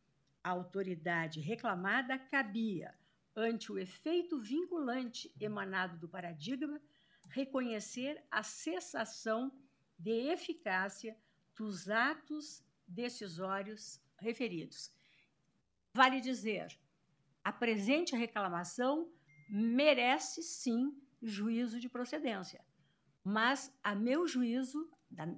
a 0.43 0.51
autoridade 0.51 1.41
reclamada 1.41 2.17
cabia, 2.19 2.95
ante 3.35 3.73
o 3.73 3.79
efeito 3.79 4.41
vinculante 4.41 5.35
emanado 5.41 5.99
do 5.99 6.09
paradigma, 6.09 6.81
reconhecer 7.29 8.25
a 8.31 8.43
cessação 8.45 9.53
de 9.99 10.29
eficácia 10.31 11.17
dos 11.59 11.89
atos 11.89 12.63
decisórios 12.87 14.01
referidos. 14.19 14.93
Vale 15.93 16.21
dizer, 16.21 16.79
a 17.43 17.53
presente 17.53 18.15
reclamação 18.15 19.11
merece 19.49 20.43
sim 20.43 20.97
juízo 21.21 21.81
de 21.81 21.89
procedência, 21.89 22.65
mas, 23.25 23.77
a 23.83 23.95
meu 23.95 24.27
juízo, 24.27 24.89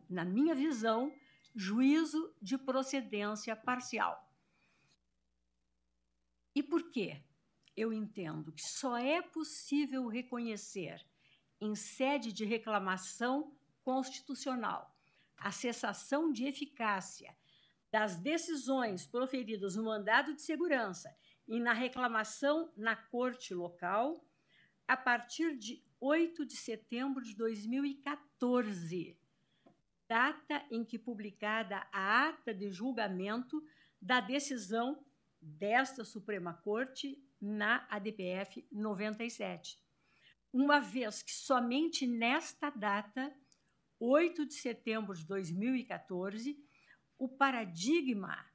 na 0.09 0.25
minha 0.25 0.55
visão, 0.55 1.13
juízo 1.55 2.35
de 2.41 2.59
procedência 2.59 3.57
parcial. 3.57 4.31
E 6.55 6.63
por 6.63 6.91
quê? 6.91 7.23
Eu 7.77 7.93
entendo 7.93 8.53
que 8.53 8.63
só 8.63 8.97
é 8.99 9.23
possível 9.23 10.07
reconhecer 10.09 11.05
em 11.61 11.75
sede 11.75 12.33
de 12.33 12.45
reclamação 12.45 13.57
constitucional, 13.83 14.95
a 15.41 15.51
cessação 15.51 16.31
de 16.31 16.45
eficácia 16.45 17.37
das 17.91 18.17
decisões 18.17 19.07
proferidas 19.07 19.75
no 19.75 19.85
mandado 19.85 20.35
de 20.35 20.43
segurança 20.43 21.13
e 21.49 21.59
na 21.59 21.73
reclamação 21.73 22.73
na 22.77 22.95
corte 22.95 23.53
local 23.53 24.25
a 24.87 24.97
partir 24.97 25.57
de 25.57 25.83
8 26.01 26.47
de 26.47 26.57
setembro 26.57 27.23
de 27.23 27.35
2014, 27.35 29.19
data 30.09 30.65
em 30.71 30.85
que 30.85 30.99
publicada 30.99 31.87
a 31.93 32.29
ata 32.29 32.55
de 32.55 32.71
julgamento 32.71 33.63
da 34.01 34.21
decisão 34.21 35.05
desta 35.41 36.05
Suprema 36.05 36.55
Corte 36.55 37.23
na 37.41 37.87
ADPF 37.91 38.67
97 38.71 39.79
uma 40.53 40.81
vez 40.81 41.23
que 41.23 41.33
somente 41.33 42.07
nesta 42.07 42.71
data, 42.71 43.33
8 44.01 44.47
de 44.47 44.55
setembro 44.55 45.15
de 45.15 45.25
2014, 45.27 46.59
o 47.19 47.29
paradigma 47.29 48.47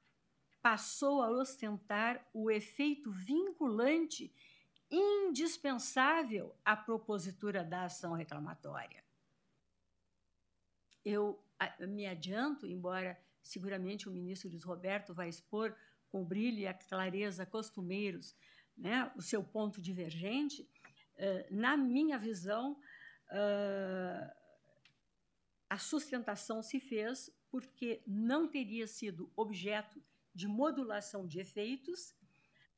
passou 0.61 1.21
a 1.21 1.29
ostentar 1.29 2.27
o 2.33 2.49
efeito 2.49 3.11
vinculante 3.11 4.33
indispensável 4.89 6.55
à 6.65 6.75
propositura 6.75 7.63
da 7.63 7.85
ação 7.85 8.13
reclamatória. 8.13 9.03
Eu 11.03 11.39
me 11.87 12.07
adianto, 12.07 12.65
embora 12.65 13.15
seguramente 13.43 14.09
o 14.09 14.11
ministro 14.11 14.49
Luiz 14.49 14.63
Roberto 14.63 15.13
vai 15.13 15.29
expor 15.29 15.75
com 16.09 16.25
brilho 16.25 16.59
e 16.59 16.67
a 16.67 16.73
clareza 16.73 17.45
costumeiros 17.45 18.35
né, 18.75 19.11
o 19.15 19.21
seu 19.21 19.43
ponto 19.43 19.81
divergente, 19.81 20.67
eh, 21.17 21.47
na 21.49 21.77
minha 21.77 22.17
visão, 22.17 22.77
eh, 23.29 24.35
a 25.75 25.77
sustentação 25.77 26.63
se 26.63 26.79
fez 26.79 27.29
porque 27.49 28.01
não 28.07 28.47
teria 28.47 28.87
sido 28.87 29.29
objeto 29.35 30.01
de 30.33 30.47
modulação 30.47 31.27
de 31.27 31.41
efeitos 31.41 32.15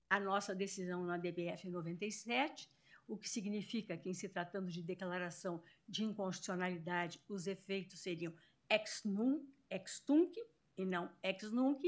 a 0.09 0.19
nossa 0.19 0.55
decisão 0.55 1.05
na 1.05 1.15
DBF 1.15 1.69
97, 1.69 2.67
o 3.07 3.15
que 3.15 3.29
significa 3.29 3.95
que, 3.95 4.09
em 4.09 4.15
se 4.15 4.27
tratando 4.27 4.71
de 4.71 4.81
declaração 4.81 5.61
de 5.87 6.03
inconstitucionalidade, 6.03 7.21
os 7.29 7.45
efeitos 7.45 7.99
seriam 7.99 8.33
ex, 8.67 9.03
nunc, 9.05 9.47
ex 9.69 9.99
tunc 9.99 10.35
e 10.75 10.83
não 10.83 11.07
ex 11.21 11.51
nunc, 11.51 11.83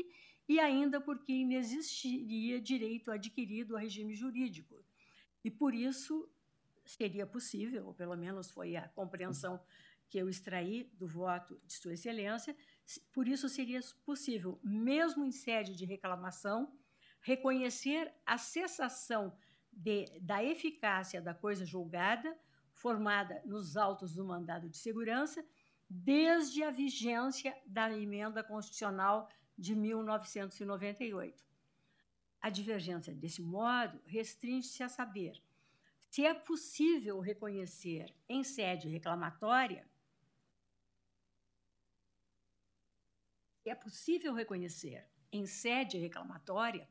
e 0.47 0.59
ainda 0.59 1.01
porque 1.01 1.33
inexistiria 1.33 2.61
direito 2.61 3.09
adquirido 3.09 3.75
ao 3.75 3.81
regime 3.81 4.13
jurídico. 4.13 4.75
E 5.43 5.49
por 5.49 5.73
isso 5.73 6.29
seria 6.85 7.25
possível, 7.25 7.87
ou 7.87 7.95
pelo 7.95 8.15
menos 8.15 8.51
foi 8.51 8.75
a 8.75 8.87
compreensão 8.89 9.59
que 10.09 10.17
eu 10.17 10.27
extraí 10.27 10.89
do 10.93 11.07
voto 11.07 11.59
de 11.65 11.73
Sua 11.73 11.93
Excelência, 11.93 12.55
por 13.13 13.27
isso 13.27 13.47
seria 13.47 13.79
possível, 14.03 14.59
mesmo 14.63 15.23
em 15.23 15.31
sede 15.31 15.75
de 15.75 15.85
reclamação, 15.85 16.73
reconhecer 17.21 18.11
a 18.25 18.37
cessação 18.37 19.37
de, 19.71 20.19
da 20.19 20.43
eficácia 20.43 21.21
da 21.21 21.33
coisa 21.33 21.65
julgada, 21.65 22.35
formada 22.73 23.41
nos 23.45 23.77
autos 23.77 24.15
do 24.15 24.25
mandado 24.25 24.67
de 24.67 24.77
segurança, 24.77 25.45
desde 25.87 26.63
a 26.63 26.71
vigência 26.71 27.55
da 27.65 27.91
emenda 27.91 28.43
constitucional 28.43 29.29
de 29.57 29.75
1998. 29.75 31.43
A 32.41 32.49
divergência, 32.49 33.13
desse 33.13 33.41
modo, 33.41 33.99
restringe-se 34.05 34.81
a 34.81 34.89
saber 34.89 35.41
se 36.09 36.25
é 36.25 36.33
possível 36.33 37.19
reconhecer 37.19 38.15
em 38.27 38.43
sede 38.43 38.87
reclamatória 38.87 39.88
é 43.65 43.75
possível 43.75 44.33
reconhecer 44.33 45.05
em 45.31 45.45
sede 45.45 45.97
reclamatória 45.97 46.87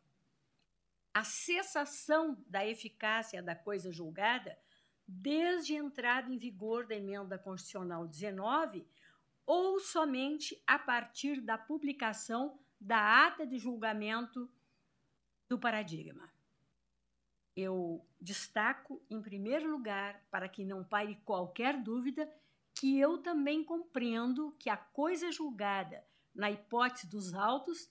a 1.13 1.25
cessação 1.25 2.37
da 2.47 2.67
eficácia 2.67 3.43
da 3.43 3.57
coisa 3.57 3.91
julgada 3.91 4.59
desde 5.07 5.75
a 5.75 5.79
entrada 5.79 6.31
em 6.31 6.37
vigor 6.37 6.87
da 6.87 6.95
emenda 6.95 7.39
constitucional 7.39 8.07
19 8.07 8.87
ou 9.47 9.81
somente 9.81 10.63
a 10.67 10.79
partir 10.79 11.41
da 11.41 11.57
publicação 11.57 12.59
da 12.79 13.27
ata 13.27 13.47
de 13.47 13.59
julgamento 13.59 14.49
do 15.49 15.59
paradigma. 15.59 16.31
Eu 17.57 18.07
destaco, 18.21 19.03
em 19.11 19.21
primeiro 19.21 19.69
lugar, 19.69 20.23
para 20.31 20.49
que 20.49 20.65
não 20.65 20.85
pare 20.85 21.17
qualquer 21.25 21.83
dúvida, 21.83 22.31
que 22.75 23.01
eu 23.01 23.19
também 23.19 23.65
compreendo 23.65 24.55
que 24.59 24.71
a 24.71 24.77
coisa 24.77 25.33
julgada 25.33 26.05
na 26.39 26.51
hipótese 26.51 27.07
dos 27.09 27.35
autos, 27.35 27.91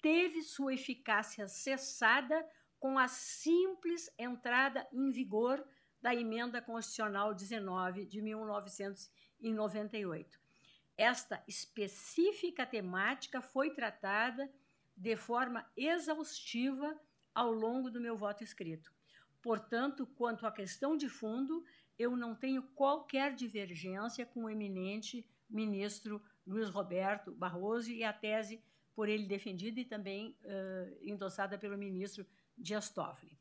teve 0.00 0.40
sua 0.42 0.72
eficácia 0.72 1.46
cessada 1.48 2.48
com 2.78 2.96
a 2.96 3.08
simples 3.08 4.08
entrada 4.16 4.86
em 4.92 5.10
vigor 5.10 5.66
da 6.00 6.14
emenda 6.14 6.62
constitucional 6.62 7.34
19 7.34 8.06
de 8.06 8.22
1998. 8.22 10.38
Esta 10.96 11.42
específica 11.48 12.64
temática 12.64 13.42
foi 13.42 13.74
tratada 13.74 14.48
de 14.96 15.16
forma 15.16 15.68
exaustiva 15.76 16.96
ao 17.34 17.52
longo 17.52 17.90
do 17.90 18.00
meu 18.00 18.16
voto 18.16 18.44
escrito. 18.44 18.92
Portanto, 19.42 20.06
quanto 20.06 20.46
à 20.46 20.52
questão 20.52 20.96
de 20.96 21.08
fundo, 21.08 21.64
eu 21.98 22.16
não 22.16 22.32
tenho 22.34 22.62
qualquer 22.74 23.34
divergência 23.34 24.24
com 24.24 24.44
o 24.44 24.50
eminente 24.50 25.28
ministro 25.50 26.22
Luiz 26.48 26.70
Roberto 26.70 27.30
Barroso 27.32 27.90
e 27.90 28.02
a 28.02 28.12
tese 28.12 28.62
por 28.94 29.08
ele 29.08 29.26
defendida 29.26 29.78
e 29.78 29.84
também 29.84 30.36
uh, 30.42 30.98
endossada 31.02 31.58
pelo 31.58 31.76
ministro 31.76 32.26
Dias 32.56 32.90
Toffoli. 32.90 33.38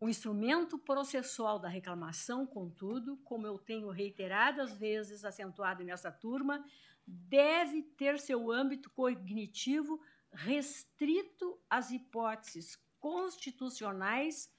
O 0.00 0.08
instrumento 0.08 0.78
processual 0.78 1.58
da 1.58 1.68
reclamação, 1.68 2.46
contudo, 2.46 3.18
como 3.18 3.46
eu 3.46 3.58
tenho 3.58 3.90
reiteradas 3.90 4.72
vezes 4.72 5.26
acentuado 5.26 5.84
nessa 5.84 6.10
turma, 6.10 6.64
deve 7.06 7.82
ter 7.82 8.18
seu 8.18 8.50
âmbito 8.50 8.88
cognitivo 8.90 10.00
restrito 10.32 11.60
às 11.68 11.90
hipóteses 11.90 12.78
constitucionais 12.98 14.50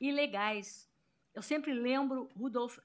e 0.00 0.10
legais. 0.10 0.88
Eu 1.34 1.42
sempre 1.42 1.74
lembro 1.74 2.30
Rudolf 2.34 2.78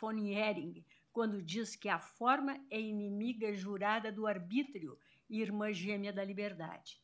von 0.00 0.16
Hering, 0.16 0.84
quando 1.12 1.42
diz 1.42 1.76
que 1.76 1.88
a 1.88 1.98
forma 1.98 2.58
é 2.70 2.80
inimiga 2.80 3.54
jurada 3.54 4.10
do 4.10 4.26
arbítrio 4.26 4.98
e 5.28 5.40
irmã 5.40 5.72
gêmea 5.72 6.12
da 6.12 6.24
liberdade. 6.24 7.00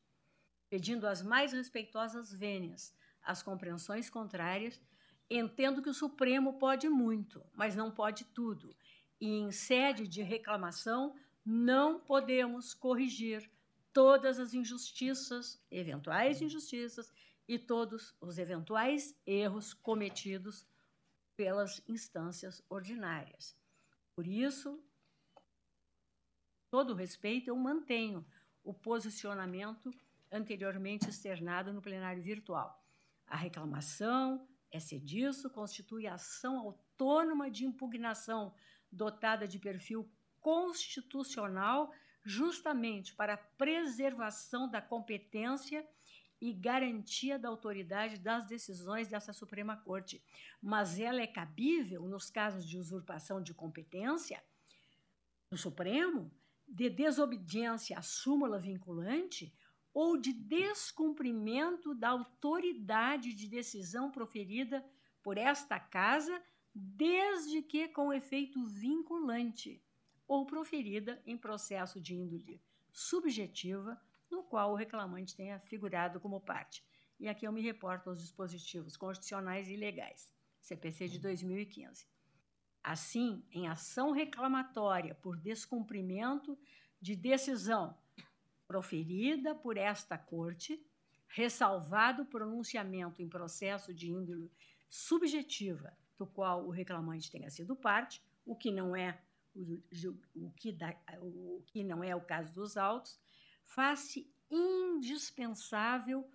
Pedindo 0.69 1.07
as 1.07 1.23
mais 1.23 1.53
respeitosas 1.53 2.33
vênias 2.33 2.97
as 3.29 3.43
compreensões 3.43 4.09
contrárias, 4.09 4.81
entendo 5.29 5.83
que 5.83 5.91
o 5.91 5.95
Supremo 5.95 6.59
pode 6.59 6.89
muito, 6.89 7.45
mas 7.55 7.77
não 7.77 7.91
pode 7.91 8.25
tudo, 8.25 8.75
e 9.21 9.29
em 9.29 9.53
sede 9.53 10.09
de 10.09 10.23
reclamação 10.23 11.15
não 11.45 12.01
podemos 12.01 12.73
corrigir 12.73 13.51
todas 13.93 14.39
as 14.39 14.55
injustiças, 14.55 15.63
eventuais 15.71 16.41
injustiças 16.41 17.13
e 17.47 17.59
todos 17.59 18.15
os 18.19 18.39
eventuais 18.39 19.15
erros 19.27 19.75
cometidos 19.75 20.67
pelas 21.37 21.83
instâncias 21.87 22.63
ordinárias. 22.71 23.58
Por 24.19 24.27
isso, 24.27 24.83
todo 26.69 26.93
respeito, 26.93 27.51
eu 27.51 27.55
mantenho 27.55 28.27
o 28.64 28.75
posicionamento 28.75 29.95
anteriormente 30.29 31.09
externado 31.09 31.73
no 31.73 31.81
plenário 31.81 32.21
virtual. 32.21 32.85
A 33.29 33.37
reclamação, 33.37 34.45
esse 34.73 34.99
disso, 34.99 35.49
constitui 35.49 36.09
ação 36.09 36.59
autônoma 36.59 37.49
de 37.49 37.64
impugnação 37.64 38.53
dotada 38.91 39.47
de 39.47 39.57
perfil 39.57 40.11
constitucional 40.41 41.95
justamente 42.25 43.14
para 43.14 43.35
a 43.35 43.45
preservação 43.57 44.69
da 44.69 44.83
competência 44.83 45.89
e 46.41 46.53
garantia 46.53 47.39
da 47.39 47.49
autoridade 47.49 48.18
das 48.18 48.47
decisões 48.47 49.09
dessa 49.09 49.32
Suprema 49.32 49.76
Corte, 49.76 50.22
mas 50.62 50.99
ela 50.99 51.20
é 51.20 51.26
cabível 51.26 52.03
nos 52.09 52.30
casos 52.30 52.64
de 52.64 52.78
usurpação 52.78 53.43
de 53.43 53.53
competência 53.53 54.43
do 55.51 55.57
Supremo, 55.57 56.30
de 56.66 56.89
desobediência 56.91 57.99
à 57.99 58.03
súmula 58.03 58.59
vinculante 58.59 59.53
ou 59.93 60.16
de 60.16 60.32
descumprimento 60.32 61.95
da 61.95 62.11
autoridade 62.11 63.34
de 63.34 63.49
decisão 63.49 64.11
proferida 64.11 64.84
por 65.22 65.39
esta 65.39 65.80
casa, 65.80 66.41
desde 66.74 67.62
que 67.62 67.89
com 67.89 68.12
efeito 68.12 68.64
vinculante 68.64 69.82
ou 70.28 70.47
proferida 70.47 71.20
em 71.26 71.36
processo 71.36 72.01
de 72.01 72.14
índole 72.14 72.61
subjetiva 72.93 74.01
no 74.31 74.43
qual 74.43 74.72
o 74.72 74.76
reclamante 74.76 75.37
tenha 75.37 75.59
figurado 75.61 76.20
como 76.20 76.41
parte. 76.41 76.85
E 77.18 77.29
aqui 77.29 77.47
eu 77.47 77.53
me 77.53 77.61
reporto 77.61 78.11
aos 78.11 78.20
dispositivos 78.20 78.97
constitucionais 78.97 79.68
e 79.68 79.76
legais, 79.76 80.33
CPC 80.61 81.09
de 81.09 81.18
2015. 81.18 82.07
Assim, 82.83 83.45
em 83.51 83.68
ação 83.68 84.12
reclamatória 84.12 85.14
por 85.16 85.37
descumprimento 85.37 86.59
de 87.01 87.16
decisão 87.16 87.97
proferida 88.66 89.55
por 89.55 89.76
esta 89.76 90.16
Corte, 90.16 90.85
ressalvado 91.29 92.22
o 92.22 92.26
pronunciamento 92.26 93.22
em 93.22 93.29
processo 93.29 93.93
de 93.93 94.11
índole 94.11 94.51
subjetiva 94.89 95.97
do 96.18 96.26
qual 96.26 96.66
o 96.66 96.70
reclamante 96.70 97.31
tenha 97.31 97.51
sido 97.51 97.76
parte, 97.76 98.22
o 98.45 98.57
que 98.57 98.70
não 98.70 98.95
é 98.95 99.20
o, 99.55 99.81
o, 100.35 100.51
que, 100.53 100.72
da, 100.72 100.95
o 101.20 101.62
que 101.66 101.83
não 101.85 102.03
é 102.03 102.14
o 102.14 102.20
caso 102.20 102.55
dos 102.55 102.76
autos, 102.76 103.18
faz-se 103.69 104.33
indispensável 104.51 106.29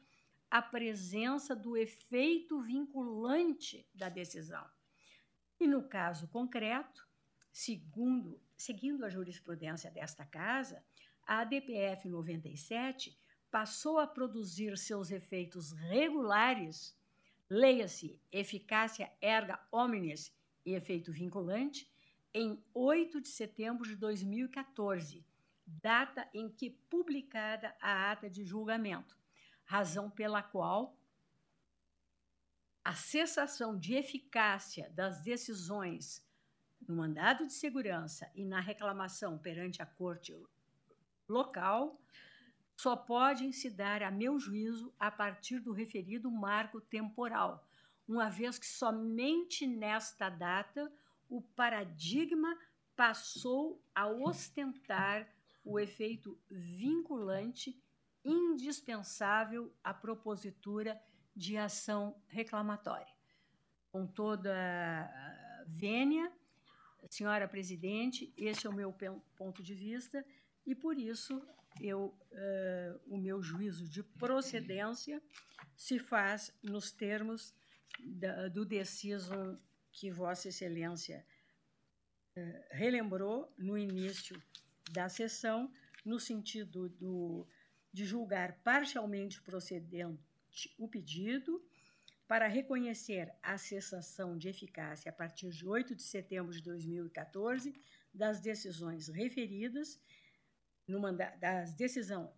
a 0.50 0.62
presença 0.62 1.56
do 1.56 1.76
efeito 1.76 2.62
vinculante 2.62 3.88
da 3.94 4.08
decisão. 4.08 4.66
E 5.60 5.68
no 5.68 5.84
caso 5.88 6.28
concreto, 6.28 7.08
segundo, 7.52 8.40
seguindo 8.56 9.04
a 9.04 9.10
jurisprudência 9.10 9.90
desta 9.90 10.26
casa, 10.26 10.86
a 11.26 11.40
ADPF 11.40 12.08
97 12.08 13.18
passou 13.50 13.98
a 13.98 14.06
produzir 14.06 14.78
seus 14.78 15.10
efeitos 15.10 15.72
regulares, 15.72 16.96
leia-se 17.50 18.22
eficácia 18.32 19.12
erga 19.20 19.60
omnes 19.72 20.32
e 20.64 20.74
efeito 20.74 21.12
vinculante, 21.12 21.92
em 22.32 22.64
8 22.74 23.22
de 23.22 23.28
setembro 23.28 23.88
de 23.88 23.96
2014, 23.96 25.26
data 25.82 26.28
em 26.34 26.50
que 26.50 26.70
publicada 26.70 27.76
a 27.82 28.12
ata 28.12 28.30
de 28.30 28.44
julgamento, 28.44 29.18
razão 29.66 30.10
pela 30.10 30.42
qual 30.44 30.98
a 32.84 32.94
cessação 32.94 33.78
de 33.78 33.96
eficácia 33.96 34.90
das 34.90 35.22
decisões 35.22 36.26
no 36.88 36.96
mandado 36.98 37.48
de 37.48 37.54
segurança 37.54 38.30
e 38.36 38.44
na 38.44 38.60
reclamação 38.60 39.38
perante 39.38 39.82
a 39.82 39.86
corte 39.86 40.36
local 41.28 41.98
só 42.76 42.96
podem 42.96 43.52
se 43.52 43.70
dar, 43.70 44.04
a 44.04 44.12
meu 44.12 44.40
juízo, 44.40 44.94
a 45.00 45.10
partir 45.10 45.60
do 45.60 45.72
referido 45.72 46.30
marco 46.30 46.82
temporal, 46.82 47.66
uma 48.08 48.30
vez 48.30 48.58
que 48.60 48.66
somente 48.66 49.66
nesta 49.66 50.28
data 50.28 50.92
o 51.30 51.42
paradigma 51.42 52.58
passou 52.96 53.82
a 53.96 54.08
ostentar 54.08 55.28
o 55.64 55.80
efeito 55.80 56.40
vinculante 56.50 57.82
indispensável 58.24 59.74
à 59.84 59.94
propositura 59.94 61.02
de 61.36 61.58
ação 61.58 62.16
reclamatória. 62.28 63.14
Com 63.92 64.08
toda 64.08 64.54
vênia, 65.68 66.32
senhora 67.10 67.48
presidente, 67.48 68.34
esse 68.38 68.66
é 68.66 68.70
o 68.70 68.74
meu 68.74 68.96
ponto 69.36 69.62
de 69.62 69.74
vista 69.74 70.26
e 70.66 70.74
por 70.74 70.98
isso 70.98 71.46
eu, 71.82 72.16
uh, 72.32 73.02
o 73.08 73.18
meu 73.18 73.42
juízo 73.42 73.88
de 73.88 74.04
procedência 74.04 75.22
se 75.76 76.00
faz 76.00 76.54
nos 76.62 76.92
termos 76.92 77.54
da, 78.00 78.48
do 78.48 78.66
deciso 78.66 79.60
que 79.92 80.10
Vossa 80.10 80.50
Excelência 80.50 81.26
eh, 82.36 82.68
relembrou 82.72 83.54
no 83.58 83.78
início 83.78 84.42
da 84.92 85.10
sessão, 85.10 85.72
no 86.06 86.20
sentido 86.20 86.90
do, 86.90 87.48
de 87.92 88.06
julgar 88.06 88.60
parcialmente 88.64 89.42
procedente 89.42 90.22
o 90.78 90.88
pedido 90.88 91.64
para 92.28 92.48
reconhecer 92.48 93.34
a 93.42 93.58
cessação 93.58 94.38
de 94.38 94.50
eficácia 94.50 95.10
a 95.10 95.14
partir 95.14 95.50
de 95.50 95.66
8 95.66 95.96
de 95.96 96.04
setembro 96.04 96.52
de 96.52 96.62
2014 96.62 97.74
das 98.14 98.40
decisões 98.40 99.08
referidas 99.08 100.00
no 100.88 101.00
manda 101.00 101.36
das 101.40 101.74
decisão 101.74 102.34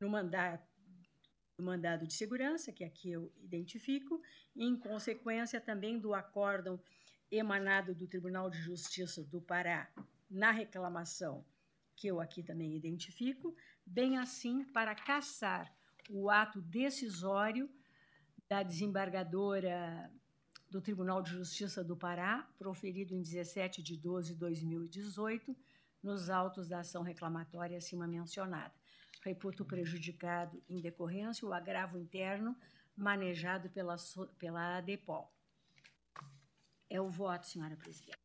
no 0.00 0.08
mandato 0.08 0.76
no 1.58 1.64
mandado 1.64 2.06
de 2.06 2.12
segurança, 2.12 2.70
que 2.70 2.84
aqui 2.84 3.10
eu 3.10 3.32
identifico, 3.38 4.20
e, 4.54 4.64
em 4.64 4.78
consequência 4.78 5.60
também 5.60 5.98
do 5.98 6.12
acórdão 6.12 6.78
emanado 7.30 7.94
do 7.94 8.06
Tribunal 8.06 8.50
de 8.50 8.58
Justiça 8.58 9.24
do 9.24 9.40
Pará 9.40 9.90
na 10.30 10.50
reclamação, 10.50 11.44
que 11.96 12.06
eu 12.06 12.20
aqui 12.20 12.42
também 12.42 12.76
identifico, 12.76 13.56
bem 13.84 14.18
assim 14.18 14.64
para 14.64 14.94
caçar 14.94 15.74
o 16.10 16.30
ato 16.30 16.60
decisório 16.60 17.68
da 18.48 18.62
desembargadora 18.62 20.12
do 20.70 20.80
Tribunal 20.80 21.22
de 21.22 21.30
Justiça 21.30 21.82
do 21.82 21.96
Pará, 21.96 22.48
proferido 22.58 23.14
em 23.14 23.22
17 23.22 23.82
de 23.82 23.96
12 23.96 24.34
de 24.34 24.38
2018, 24.38 25.56
nos 26.02 26.28
autos 26.28 26.68
da 26.68 26.80
ação 26.80 27.02
reclamatória 27.02 27.78
acima 27.78 28.06
mencionada. 28.06 28.74
Reputo 29.24 29.64
prejudicado 29.64 30.62
em 30.68 30.80
decorrência 30.80 31.48
o 31.48 31.52
agravo 31.52 31.98
interno 31.98 32.56
manejado 32.96 33.68
pela, 33.70 33.96
pela 34.38 34.78
ADEPOL. 34.78 35.32
É 36.88 37.00
o 37.00 37.08
voto, 37.08 37.46
senhora 37.46 37.76
presidente. 37.76 38.18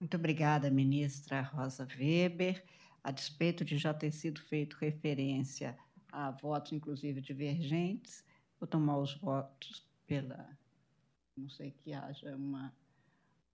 Muito 0.00 0.16
obrigada, 0.16 0.70
ministra 0.70 1.40
Rosa 1.42 1.86
Weber. 1.98 2.64
A 3.08 3.10
despeito 3.10 3.64
de 3.64 3.78
já 3.78 3.94
ter 3.94 4.12
sido 4.12 4.38
feito 4.38 4.76
referência 4.78 5.74
a 6.12 6.30
votos, 6.30 6.72
inclusive 6.72 7.22
divergentes, 7.22 8.22
vou 8.60 8.66
tomar 8.68 8.98
os 8.98 9.14
votos 9.14 9.88
pela. 10.06 10.46
Não 11.34 11.48
sei 11.48 11.70
que 11.70 11.94
haja 11.94 12.36
uma, 12.36 12.70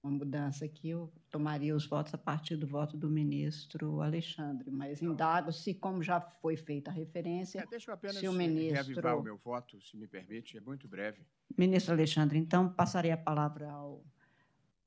uma 0.03 0.11
mudança 0.11 0.65
aqui, 0.65 0.89
eu 0.89 1.09
tomaria 1.31 1.73
os 1.73 1.87
votos 1.87 2.13
a 2.13 2.19
partir 2.19 2.57
do 2.57 2.67
voto 2.67 2.97
do 2.97 3.09
ministro 3.09 4.01
Alexandre, 4.01 4.73
mas 4.73 5.01
indago 5.01 5.53
se, 5.53 5.73
como 5.73 6.03
já 6.03 6.21
foi 6.21 6.57
feita 6.57 6.91
a 6.91 6.93
referência. 6.93 7.61
É, 7.61 7.67
deixa 7.67 7.93
eu 7.93 7.95
apenas 7.95 8.17
se 8.17 8.27
o 8.27 8.33
ministro... 8.33 8.75
reavivar 8.75 9.17
o 9.17 9.23
meu 9.23 9.37
voto, 9.37 9.81
se 9.81 9.97
me 9.97 10.09
permite, 10.09 10.59
é 10.59 10.61
muito 10.61 10.89
breve. 10.89 11.25
Ministro 11.57 11.95
Alexandre, 11.95 12.41
então, 12.41 12.69
passarei 12.73 13.13
a 13.13 13.17
palavra 13.17 13.71
ao 13.71 14.05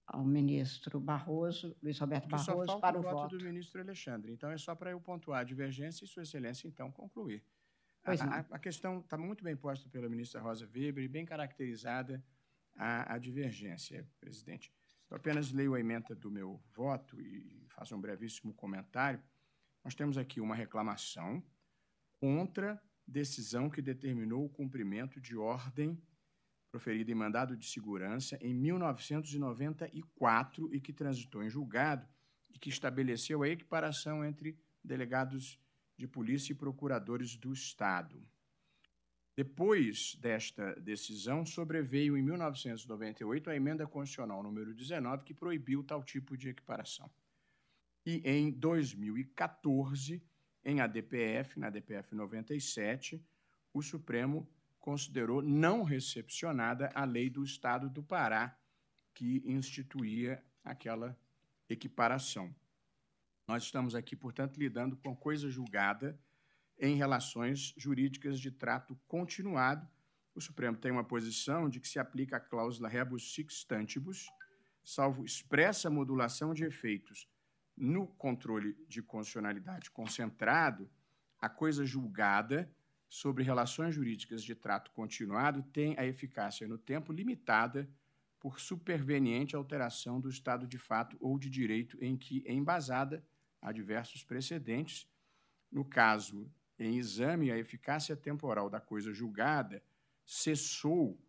ao 0.08 0.24
ministro 0.24 1.00
Barroso, 1.02 1.76
Luiz 1.84 2.00
Roberto 2.00 2.30
Barroso, 2.30 2.66
só 2.66 2.80
falta 2.80 2.80
para 2.80 2.98
o, 2.98 3.00
o 3.00 3.04
voto, 3.04 3.16
voto 3.16 3.38
do 3.38 3.44
ministro 3.44 3.82
Alexandre. 3.82 4.32
Então, 4.32 4.50
é 4.50 4.58
só 4.58 4.74
para 4.74 4.92
eu 4.92 5.02
pontuar 5.02 5.42
a 5.42 5.44
divergência 5.44 6.06
e 6.06 6.08
Sua 6.08 6.24
Excelência, 6.24 6.68
então, 6.68 6.90
concluir. 6.90 7.44
A, 8.06 8.12
a, 8.12 8.40
a, 8.52 8.60
questão 8.60 9.00
está 9.00 9.18
muito 9.18 9.44
bem 9.44 9.56
posta 9.56 9.90
pela 9.90 10.08
ministra 10.08 10.40
Rosa 10.40 10.66
Weber 10.74 11.04
e 11.04 11.10
bem 11.10 11.26
caracterizada 11.26 12.24
a, 12.74 13.16
a 13.16 13.18
divergência, 13.18 14.08
presidente. 14.22 14.72
Eu 15.10 15.18
apenas 15.18 15.52
leio 15.52 15.74
a 15.74 15.80
emenda 15.80 16.16
do 16.16 16.32
meu 16.32 16.62
voto 16.74 17.20
e 17.20 17.66
faço 17.68 17.94
um 17.94 18.00
brevíssimo 18.00 18.54
comentário. 18.54 19.22
Nós 19.84 19.94
temos 19.94 20.18
aqui 20.18 20.40
uma 20.40 20.56
reclamação 20.56 21.44
contra 22.20 22.82
decisão 23.06 23.70
que 23.70 23.82
determinou 23.82 24.46
o 24.46 24.50
cumprimento 24.50 25.20
de 25.20 25.36
ordem 25.36 26.02
proferida 26.72 27.12
em 27.12 27.16
mandado 27.16 27.56
de 27.56 27.66
segurança 27.66 28.38
em 28.42 28.54
1994 28.54 30.74
e 30.74 30.80
que 30.80 30.94
transitou 30.94 31.44
em 31.44 31.50
julgado 31.50 32.08
e 32.50 32.60
que 32.60 32.70
estabeleceu 32.70 33.44
a 33.44 33.50
equiparação 33.50 34.24
entre 34.24 34.58
delegados 34.84 35.60
de 35.98 36.08
polícia 36.08 36.54
e 36.54 36.56
procuradores 36.56 37.36
do 37.36 37.52
Estado. 37.52 38.26
Depois 39.36 40.16
desta 40.16 40.74
decisão, 40.80 41.46
sobreveio 41.46 42.18
em 42.18 42.24
1998 42.24 43.52
a 43.52 43.56
emenda 43.56 43.86
constitucional 43.86 44.42
número 44.42 44.74
19 44.74 45.24
que 45.24 45.34
proibiu 45.34 45.84
tal 45.84 46.04
tipo 46.04 46.36
de 46.36 46.50
equiparação. 46.50 47.10
E 48.04 48.22
em 48.26 48.50
2014, 48.50 50.24
em 50.64 50.82
ADPF, 50.82 51.60
na 51.60 51.68
ADPF 51.68 52.16
97, 52.16 53.24
o 53.72 53.82
Supremo 53.82 54.50
considerou 54.88 55.42
não 55.42 55.84
recepcionada 55.84 56.90
a 56.96 57.04
lei 57.04 57.30
do 57.30 57.44
Estado 57.44 57.90
do 57.90 58.02
Pará, 58.02 58.58
que 59.14 59.44
instituía 59.46 60.42
aquela 60.64 61.20
equiparação. 61.68 62.56
Nós 63.46 63.64
estamos 63.64 63.96
aqui, 63.96 64.16
portanto, 64.16 64.56
lidando 64.56 64.96
com 64.96 65.14
coisa 65.14 65.50
julgada 65.50 66.18
em 66.80 66.96
relações 66.96 67.74
jurídicas 67.76 68.40
de 68.40 68.50
trato 68.50 68.98
continuado. 69.10 69.86
O 70.34 70.40
Supremo 70.40 70.78
tem 70.78 70.90
uma 70.90 71.04
posição 71.04 71.70
de 71.70 71.82
que 71.82 71.88
se 71.90 72.00
aplica 72.00 72.38
a 72.38 72.40
cláusula 72.40 72.88
rebus 72.88 73.34
sic 73.34 73.52
stantibus, 73.52 74.26
salvo 74.86 75.26
expressa 75.26 75.90
modulação 75.90 76.54
de 76.54 76.64
efeitos 76.64 77.30
no 77.76 78.08
controle 78.08 78.74
de 78.88 79.04
constitucionalidade 79.04 79.92
concentrado, 79.92 80.90
a 81.42 81.50
coisa 81.50 81.86
julgada 81.86 82.74
sobre 83.10 83.44
relações 83.44 83.96
jurídicas 83.96 84.44
de 84.44 84.54
trato 84.54 84.92
continuado 84.92 85.64
tem 85.64 85.96
a 85.98 86.06
eficácia 86.06 86.68
no 86.68 86.78
tempo 86.78 87.14
limitada 87.14 87.90
por 88.40 88.60
superveniente 88.60 89.56
alteração 89.56 90.20
do 90.20 90.30
estado 90.30 90.68
de 90.68 90.78
fato 90.78 91.18
ou 91.20 91.40
de 91.40 91.50
direito 91.50 91.98
em 92.04 92.18
que 92.18 92.44
é 92.46 92.54
embasada 92.54 93.24
há 93.62 93.72
diversos 93.72 94.24
precedentes. 94.24 95.10
No 95.72 95.84
caso 95.84 96.50
em 96.78 96.98
exame, 96.98 97.52
a 97.52 97.58
eficácia 97.58 98.16
temporal 98.16 98.70
da 98.70 98.80
coisa 98.80 99.12
julgada 99.12 99.82
cessou 100.26 101.20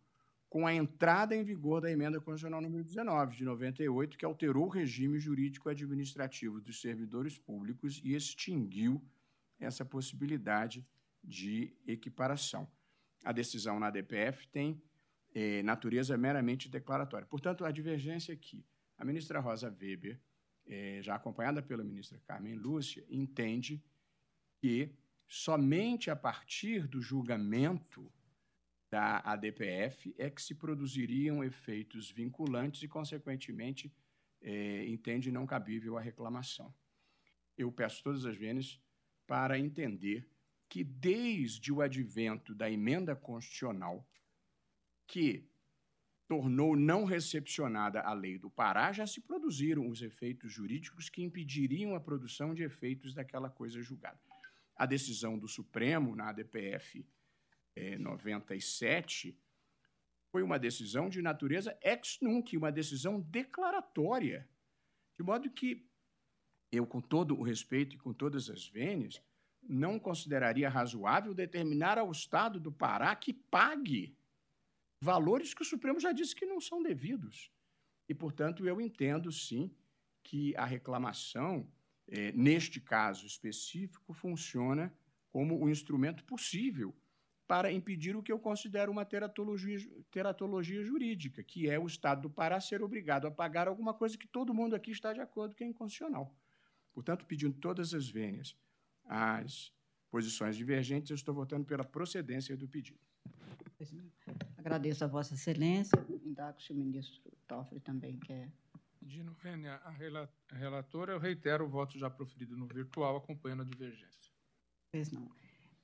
com 0.49 0.67
a 0.67 0.75
entrada 0.75 1.35
em 1.35 1.45
vigor 1.45 1.81
da 1.81 1.91
emenda 1.91 2.21
constitucional 2.21 2.61
número 2.61 2.83
19 2.83 3.37
de 3.37 3.45
98, 3.45 4.17
que 4.17 4.25
alterou 4.25 4.67
o 4.67 4.71
regime 4.71 5.19
jurídico 5.19 5.69
administrativo 5.69 6.61
dos 6.61 6.81
servidores 6.81 7.39
públicos 7.39 8.01
e 8.03 8.15
extinguiu 8.15 9.03
essa 9.61 9.85
possibilidade 9.85 10.87
de 11.23 11.77
equiparação. 11.87 12.71
A 13.25 13.33
decisão 13.33 13.79
na 13.79 13.91
DPF 13.91 14.47
tem 14.49 14.83
eh, 15.35 15.63
natureza 15.63 16.17
meramente 16.17 16.69
declaratória. 16.69 17.27
Portanto, 17.27 17.65
a 17.65 17.71
divergência 17.71 18.33
aqui, 18.33 18.65
a 18.97 19.05
ministra 19.05 19.41
Rosa 19.41 19.69
Weber, 19.69 20.21
eh, 20.67 21.01
já 21.03 21.15
acompanhada 21.15 21.63
pela 21.63 21.85
ministra 21.85 22.21
Carmen 22.27 22.55
Lúcia, 22.55 23.05
entende 23.09 23.83
que 24.61 24.95
somente 25.27 26.11
a 26.11 26.17
partir 26.17 26.87
do 26.87 27.01
julgamento 27.01 28.11
da 28.91 29.19
ADPF 29.19 30.15
é 30.17 30.31
que 30.31 30.41
se 30.41 30.55
produziriam 30.55 31.45
efeitos 31.45 32.11
vinculantes 32.11 32.83
e, 32.83 32.89
consequentemente, 32.89 33.93
entende 34.87 35.31
não 35.31 35.45
cabível 35.45 35.99
a 35.99 36.01
reclamação. 36.01 36.75
Eu 37.55 37.71
peço 37.71 38.03
todas 38.03 38.25
as 38.25 38.35
vezes 38.35 38.81
para 39.27 39.59
entender 39.59 40.27
que 40.69 40.85
desde 40.85 41.73
o 41.73 41.81
advento 41.81 42.55
da 42.55 42.71
emenda 42.71 43.17
constitucional, 43.17 44.07
que 45.07 45.49
tornou 46.29 46.77
não 46.77 47.05
recepcionada 47.05 48.03
a 48.03 48.13
lei 48.13 48.37
do 48.39 48.51
Pará, 48.51 48.93
já 48.93 49.07
se 49.07 49.21
produziram 49.23 49.89
os 49.89 50.03
efeitos 50.03 50.53
jurídicos 50.53 51.09
que 51.09 51.23
impediriam 51.23 51.95
a 51.95 52.01
produção 52.01 52.55
de 52.55 52.63
efeitos 52.63 53.15
daquela 53.15 53.49
coisa 53.49 53.81
julgada. 53.81 54.21
A 54.77 54.85
decisão 54.85 55.39
do 55.39 55.49
Supremo, 55.49 56.15
na 56.15 56.29
ADPF 56.29 57.05
é, 57.75 57.97
97, 57.97 59.37
foi 60.31 60.43
uma 60.43 60.59
decisão 60.59 61.09
de 61.09 61.23
natureza 61.23 61.77
ex 61.83 62.19
nunc, 62.21 62.55
uma 62.57 62.71
decisão 62.71 63.21
declaratória. 63.21 64.47
De 65.17 65.23
modo 65.23 65.51
que 65.51 65.89
eu, 66.71 66.87
com 66.87 67.01
todo 67.01 67.35
o 67.35 67.43
respeito 67.43 67.97
e 67.97 67.99
com 67.99 68.13
todas 68.13 68.51
as 68.51 68.69
vênias, 68.69 69.23
não 69.69 69.99
consideraria 69.99 70.69
razoável 70.69 71.35
determinar 71.35 71.99
ao 71.99 72.11
Estado 72.11 72.59
do 72.59 72.73
Pará 72.73 73.15
que 73.15 73.33
pague 73.33 74.17
valores 75.01 75.53
que 75.53 75.63
o 75.63 75.65
Supremo 75.65 76.01
já 76.01 76.11
disse 76.11 76.35
que 76.35 76.47
não 76.47 76.61
são 76.61 76.83
devidos. 76.83 77.53
E, 78.09 78.15
portanto, 78.15 78.67
eu 78.67 78.81
entendo, 78.81 79.31
sim, 79.31 79.71
que 80.23 80.57
a 80.57 80.65
reclamação, 80.65 81.69
eh, 82.07 82.33
neste 82.33 82.81
caso 82.81 83.27
específico, 83.27 84.13
funciona 84.13 84.93
como 85.31 85.63
um 85.63 85.69
instrumento 85.69 86.25
possível 86.25 86.95
para 87.47 87.73
impedir 87.73 88.17
o 88.17 88.23
que 88.23 88.33
eu 88.33 88.39
considero 88.39 88.91
uma 88.91 89.05
teratologia, 89.05 89.79
teratologia 90.11 90.83
jurídica, 90.83 91.43
que 91.43 91.69
é 91.69 91.79
o 91.79 91.87
Estado 91.87 92.23
do 92.23 92.31
Pará 92.31 92.61
ser 92.61 92.83
obrigado 92.83 93.27
a 93.27 93.31
pagar 93.31 93.69
alguma 93.69 93.95
coisa 93.95 94.19
que 94.19 94.27
todo 94.27 94.55
mundo 94.55 94.75
aqui 94.75 94.91
está 94.91 95.13
de 95.13 95.21
acordo 95.21 95.55
que 95.55 95.65
é 95.65 95.67
inconstitucional. 95.67 96.35
Portanto, 96.93 97.25
pedindo 97.27 97.57
todas 97.59 97.95
as 97.95 98.09
vênias 98.09 98.57
as 99.09 99.73
posições 100.11 100.57
divergentes, 100.57 101.11
eu 101.11 101.17
estou 101.17 101.35
votando 101.35 101.65
pela 101.65 101.85
procedência 101.85 102.57
do 102.57 102.69
pedido. 102.69 103.01
Agradeço 104.57 105.05
a 105.05 105.07
Vossa 105.09 105.35
Excelência. 105.35 105.97
Indago 106.25 106.61
se 106.61 106.73
o 106.73 106.77
ministro 106.77 107.33
Toffoli 107.47 107.81
também 107.81 108.19
quer 108.19 108.51
Pedindo 109.09 109.33
vênia 109.43 109.81
a 109.85 110.55
relatora, 110.55 111.13
eu 111.13 111.19
reitero 111.19 111.65
o 111.65 111.69
voto 111.69 111.99
já 111.99 112.11
proferido 112.11 112.57
no 112.57 112.67
virtual, 112.67 113.17
acompanhando 113.17 113.63
a 113.63 113.65
divergência. 113.65 114.33
Pois 114.93 115.11
não. 115.11 115.31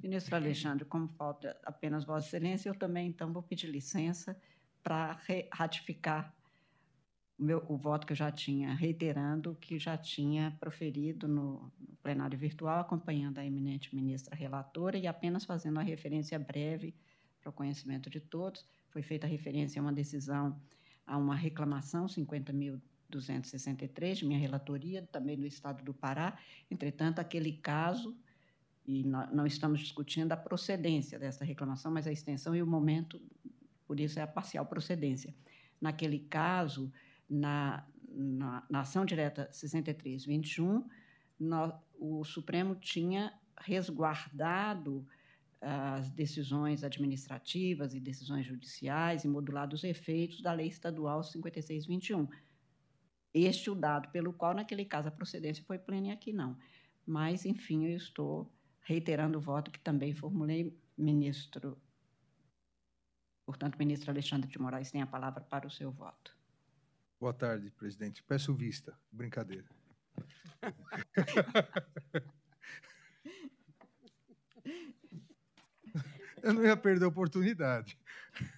Ministro 0.03 0.35
Alexandre, 0.35 0.85
como 0.85 1.09
falta 1.09 1.59
apenas 1.65 2.05
Vossa 2.05 2.27
Excelência, 2.27 2.69
eu 2.69 2.75
também, 2.75 3.09
então, 3.09 3.33
vou 3.33 3.43
pedir 3.43 3.69
licença 3.69 4.39
para 4.83 5.19
ratificar 5.53 6.34
meu, 7.39 7.65
o 7.69 7.77
voto 7.77 8.07
que 8.07 8.13
eu 8.13 8.17
já 8.17 8.31
tinha, 8.31 8.75
reiterando 8.75 9.57
que 9.61 9.79
já 9.79 9.97
tinha 9.97 10.57
proferido 10.61 11.27
no, 11.27 11.73
no 11.79 11.97
plenário 12.03 12.39
virtual, 12.39 12.81
acompanhando 12.81 13.39
a 13.39 13.45
eminente 13.45 13.95
ministra 13.95 14.37
relatora 14.37 14.97
e 14.97 15.07
apenas 15.07 15.45
fazendo 15.45 15.77
uma 15.77 15.83
referência 15.83 16.39
breve 16.39 16.95
para 17.41 17.51
o 17.51 17.53
conhecimento 17.53 18.09
de 18.09 18.21
todos. 18.21 18.65
Foi 18.91 19.03
feita 19.03 19.27
referência 19.27 19.81
a 19.81 19.83
uma 19.83 19.93
decisão, 19.93 20.61
a 21.07 21.19
uma 21.19 21.35
reclamação, 21.35 22.07
50.263, 22.07 24.15
de 24.15 24.27
minha 24.27 24.39
relatoria, 24.39 25.03
também 25.11 25.37
do 25.37 25.47
Estado 25.47 25.85
do 25.85 25.93
Pará. 25.93 26.39
Entretanto, 26.71 27.19
aquele 27.19 27.53
caso 27.53 28.17
e 28.87 29.03
não 29.03 29.47
estamos 29.47 29.81
discutindo 29.81 30.33
a 30.33 30.37
procedência 30.37 31.19
dessa 31.19 31.45
reclamação, 31.45 31.91
mas 31.91 32.07
a 32.07 32.13
extensão 32.13 32.55
e 32.55 32.63
o 32.63 32.67
momento, 32.67 33.21
por 33.87 33.99
isso 33.99 34.19
é 34.19 34.23
a 34.23 34.27
parcial 34.27 34.67
procedência. 34.67 35.35
Naquele 35.81 36.19
caso, 36.19 36.93
na, 37.29 37.87
na, 38.09 38.65
na 38.69 38.81
ação 38.81 39.05
direta 39.05 39.49
6321, 39.51 40.89
no, 41.39 41.73
o 41.99 42.25
Supremo 42.25 42.75
tinha 42.77 43.33
resguardado 43.59 45.07
as 45.61 46.11
decisões 46.11 46.85
administrativas 46.85 47.95
e 47.95 48.01
decisões 48.01 48.45
judiciais 48.45 49.25
e 49.25 49.29
modulado 49.29 49.75
os 49.75 49.83
efeitos 49.83 50.43
da 50.43 50.53
Lei 50.53 50.67
Estadual 50.69 51.23
5621. 51.23 52.29
Este 53.33 53.71
o 53.71 53.75
dado 53.75 54.11
pelo 54.11 54.33
qual, 54.33 54.55
naquele 54.55 54.85
caso, 54.85 55.09
a 55.09 55.11
procedência 55.11 55.65
foi 55.65 55.79
plena 55.79 56.09
e 56.09 56.11
aqui 56.11 56.33
não. 56.33 56.57
Mas, 57.07 57.47
enfim, 57.47 57.87
eu 57.87 57.97
estou 57.97 58.53
reiterando 58.83 59.39
o 59.39 59.41
voto 59.41 59.71
que 59.71 59.81
também 59.81 60.13
formulei, 60.15 60.79
ministro. 60.97 61.81
Portanto, 63.47 63.79
ministro 63.79 64.11
Alexandre 64.11 64.49
de 64.49 64.59
Moraes 64.61 64.91
tem 64.91 65.03
a 65.03 65.07
palavra 65.07 65.43
para 65.43 65.67
o 65.67 65.71
seu 65.71 65.91
voto. 65.91 66.34
Boa 67.21 67.33
tarde, 67.33 67.71
presidente. 67.71 68.23
Peço 68.23 68.55
vista. 68.55 68.99
Brincadeira. 69.11 69.69
Eu 76.43 76.53
não 76.53 76.63
ia 76.63 76.77
perder 76.77 77.07
a 77.07 77.09
oportunidade. 77.09 77.99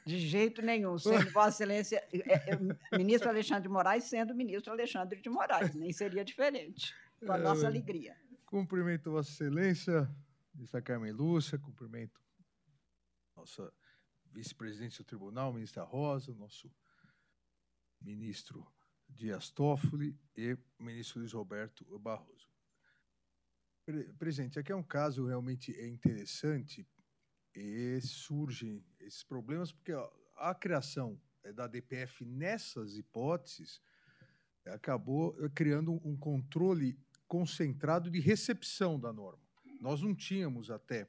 De 0.04 0.18
jeito 0.18 0.60
nenhum, 0.60 0.98
sendo 0.98 1.30
Vossa 1.30 1.62
Excelência, 1.62 2.02
é, 2.12 2.52
é, 2.52 2.96
ministro 2.96 3.28
Alexandre 3.28 3.62
de 3.62 3.68
Moraes 3.68 4.04
sendo 4.04 4.34
ministro 4.34 4.72
Alexandre 4.72 5.20
de 5.20 5.28
Moraes, 5.28 5.74
nem 5.74 5.92
seria 5.92 6.24
diferente, 6.24 6.94
com 7.24 7.32
a 7.32 7.38
nossa 7.38 7.66
alegria. 7.66 8.16
Cumprimento 8.46 9.12
Vossa 9.12 9.30
Excelência, 9.30 10.10
ministra 10.52 10.82
Carmen 10.82 11.12
Lúcia, 11.12 11.58
cumprimento 11.58 12.20
nossa 13.36 13.72
vice-presidente 14.32 14.98
do 14.98 15.04
tribunal, 15.04 15.52
ministra 15.52 15.84
Rosa, 15.84 16.34
nosso 16.34 16.70
ministro 18.06 18.64
Dias 19.08 19.50
Toffoli 19.50 20.16
e 20.36 20.56
ministro 20.78 21.18
Luiz 21.18 21.32
Roberto 21.32 21.98
Barroso. 21.98 22.48
Presidente, 24.16 24.58
aqui 24.58 24.70
é 24.70 24.76
um 24.76 24.82
caso 24.82 25.26
realmente 25.26 25.72
interessante 25.72 26.86
e 27.54 28.00
surgem 28.00 28.84
esses 29.00 29.24
problemas 29.24 29.72
porque 29.72 29.92
a 30.36 30.54
criação 30.54 31.20
da 31.54 31.66
DPF 31.66 32.24
nessas 32.24 32.96
hipóteses 32.96 33.80
acabou 34.66 35.34
criando 35.54 35.92
um 36.04 36.16
controle 36.16 36.98
concentrado 37.26 38.10
de 38.10 38.20
recepção 38.20 38.98
da 39.00 39.12
norma. 39.12 39.42
Nós 39.80 40.00
não 40.00 40.14
tínhamos 40.14 40.70
até 40.70 41.08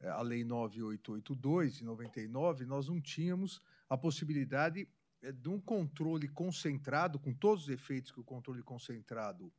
eh, 0.00 0.08
a 0.08 0.22
Lei 0.22 0.44
9882 0.44 1.76
de 1.76 1.84
99, 1.84 2.64
nós 2.66 2.88
não 2.88 3.00
tínhamos 3.00 3.60
a 3.88 3.96
possibilidade 3.96 4.88
eh, 5.22 5.32
de 5.32 5.48
um 5.48 5.60
controle 5.60 6.28
concentrado, 6.28 7.18
com 7.18 7.32
todos 7.32 7.64
os 7.64 7.70
efeitos 7.70 8.12
que 8.12 8.20
o 8.20 8.24
controle 8.24 8.62
concentrado 8.62 9.52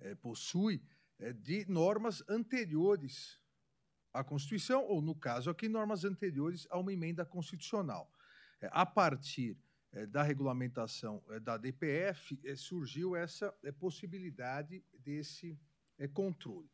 é, 0.00 0.14
possui, 0.14 0.82
é, 1.18 1.32
de 1.32 1.64
normas 1.68 2.22
anteriores 2.28 3.38
à 4.12 4.24
Constituição, 4.24 4.82
ou, 4.84 5.00
no 5.00 5.14
caso 5.14 5.50
aqui, 5.50 5.68
normas 5.68 6.04
anteriores 6.04 6.66
a 6.70 6.78
uma 6.78 6.92
emenda 6.92 7.24
constitucional. 7.24 8.10
É, 8.60 8.68
a 8.72 8.84
partir 8.84 9.56
é, 9.92 10.06
da 10.06 10.22
regulamentação 10.22 11.22
é, 11.28 11.40
da 11.40 11.56
DPF, 11.56 12.40
é, 12.44 12.56
surgiu 12.56 13.14
essa 13.14 13.52
possibilidade 13.78 14.84
desse 14.98 15.58
controle. 16.14 16.70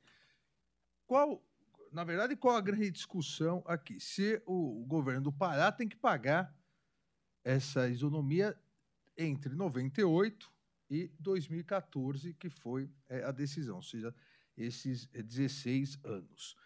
Qual, 1.05 1.45
na 1.91 2.05
verdade, 2.05 2.37
qual 2.37 2.57
a 2.57 2.61
grande 2.61 2.93
discussão 2.93 3.63
aqui? 3.67 3.99
Se 3.99 4.41
o 4.47 4.85
governo 4.87 5.23
do 5.23 5.33
Pará 5.33 5.73
tem 5.73 5.89
que 5.89 5.97
pagar 5.97 6.55
essa 7.47 7.89
isonomia 7.89 8.61
entre 9.17 9.55
98 9.55 10.53
e 10.91 11.07
2014, 11.21 12.35
que 12.35 12.51
foi 12.51 12.91
a 13.25 13.31
decisão, 13.31 13.77
ou 13.77 13.83
seja, 13.83 14.13
esses 14.57 15.07
16 15.07 16.01
anos. 16.03 16.57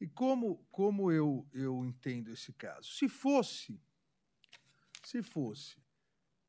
E 0.00 0.08
como, 0.08 0.66
como 0.70 1.12
eu, 1.12 1.46
eu 1.52 1.84
entendo 1.84 2.32
esse 2.32 2.54
caso? 2.54 2.90
Se 2.90 3.06
fosse, 3.06 3.78
se 5.04 5.22
fosse 5.22 5.76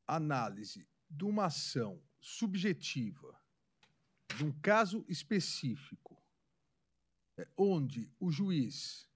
análise 0.06 0.88
de 1.10 1.24
uma 1.24 1.44
ação 1.44 2.02
subjetiva, 2.18 3.38
de 4.38 4.42
um 4.42 4.52
caso 4.62 5.04
específico, 5.06 6.16
é, 7.36 7.46
onde 7.58 8.10
o 8.18 8.30
juiz, 8.30 9.06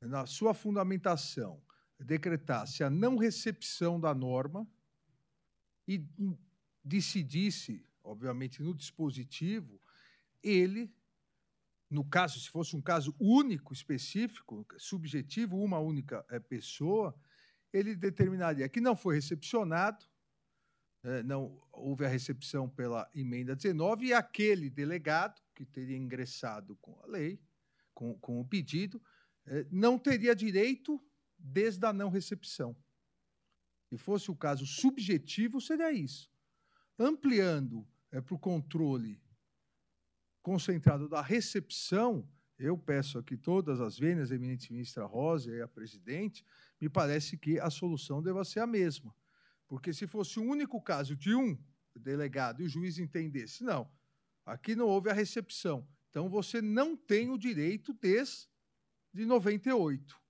na 0.00 0.26
sua 0.26 0.52
fundamentação, 0.52 1.62
decretasse 2.04 2.84
a 2.84 2.90
não 2.90 3.16
recepção 3.16 3.98
da 3.98 4.14
norma 4.14 4.66
e 5.88 6.04
decidisse, 6.84 7.84
obviamente, 8.02 8.62
no 8.62 8.74
dispositivo, 8.74 9.80
ele, 10.42 10.92
no 11.90 12.04
caso, 12.04 12.38
se 12.38 12.48
fosse 12.50 12.76
um 12.76 12.82
caso 12.82 13.14
único, 13.18 13.72
específico, 13.72 14.66
subjetivo, 14.78 15.56
uma 15.56 15.78
única 15.78 16.24
é, 16.28 16.38
pessoa, 16.38 17.18
ele 17.72 17.94
determinaria 17.94 18.68
que 18.68 18.80
não 18.80 18.94
foi 18.94 19.16
recepcionado, 19.16 20.04
é, 21.02 21.22
não 21.22 21.62
houve 21.72 22.04
a 22.04 22.08
recepção 22.08 22.68
pela 22.68 23.08
emenda 23.14 23.54
19, 23.54 24.06
e 24.06 24.12
aquele 24.12 24.68
delegado 24.68 25.40
que 25.54 25.64
teria 25.64 25.96
ingressado 25.96 26.76
com 26.76 26.98
a 27.02 27.06
lei, 27.06 27.40
com, 27.94 28.14
com 28.18 28.40
o 28.40 28.44
pedido, 28.44 29.02
é, 29.46 29.66
não 29.70 29.98
teria 29.98 30.34
direito 30.34 31.00
desde 31.46 31.86
a 31.86 31.92
não 31.92 32.08
recepção. 32.08 32.76
Se 33.88 33.96
fosse 33.96 34.30
o 34.30 34.36
caso 34.36 34.66
subjetivo, 34.66 35.60
seria 35.60 35.92
isso. 35.92 36.30
Ampliando 36.98 37.86
é, 38.10 38.20
para 38.20 38.34
o 38.34 38.38
controle 38.38 39.22
concentrado 40.42 41.08
da 41.08 41.20
recepção, 41.20 42.28
eu 42.58 42.78
peço 42.78 43.18
aqui 43.18 43.36
todas 43.36 43.80
as 43.80 43.98
vênias, 43.98 44.30
eminente 44.30 44.72
ministra 44.72 45.04
Rosa 45.04 45.54
e 45.54 45.60
a 45.60 45.68
presidente, 45.68 46.44
me 46.80 46.88
parece 46.88 47.36
que 47.36 47.58
a 47.60 47.68
solução 47.68 48.22
deva 48.22 48.44
ser 48.44 48.60
a 48.60 48.66
mesma. 48.66 49.14
Porque 49.68 49.92
se 49.92 50.06
fosse 50.06 50.38
o 50.38 50.44
único 50.44 50.80
caso 50.80 51.16
de 51.16 51.34
um 51.34 51.58
delegado 51.94 52.62
e 52.62 52.66
o 52.66 52.68
juiz 52.68 52.98
entendesse, 52.98 53.64
não, 53.64 53.90
aqui 54.44 54.74
não 54.74 54.86
houve 54.86 55.10
a 55.10 55.12
recepção, 55.12 55.86
então 56.10 56.28
você 56.28 56.62
não 56.62 56.96
tem 56.96 57.30
o 57.30 57.38
direito 57.38 57.92
desde 57.92 58.48
98. 59.12 60.25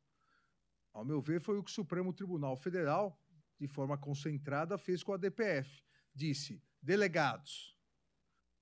Ao 0.97 1.05
meu 1.05 1.21
ver, 1.21 1.43
foi 1.43 1.59
o 1.59 1.63
que 1.63 1.71
o 1.71 1.75
Supremo 1.75 2.11
Tribunal 2.11 2.57
Federal, 2.57 3.21
de 3.61 3.69
forma 3.69 3.99
concentrada, 3.99 4.79
fez 4.79 5.03
com 5.03 5.13
a 5.13 5.19
DPF. 5.19 5.83
Disse: 6.15 6.59
delegados, 6.81 7.77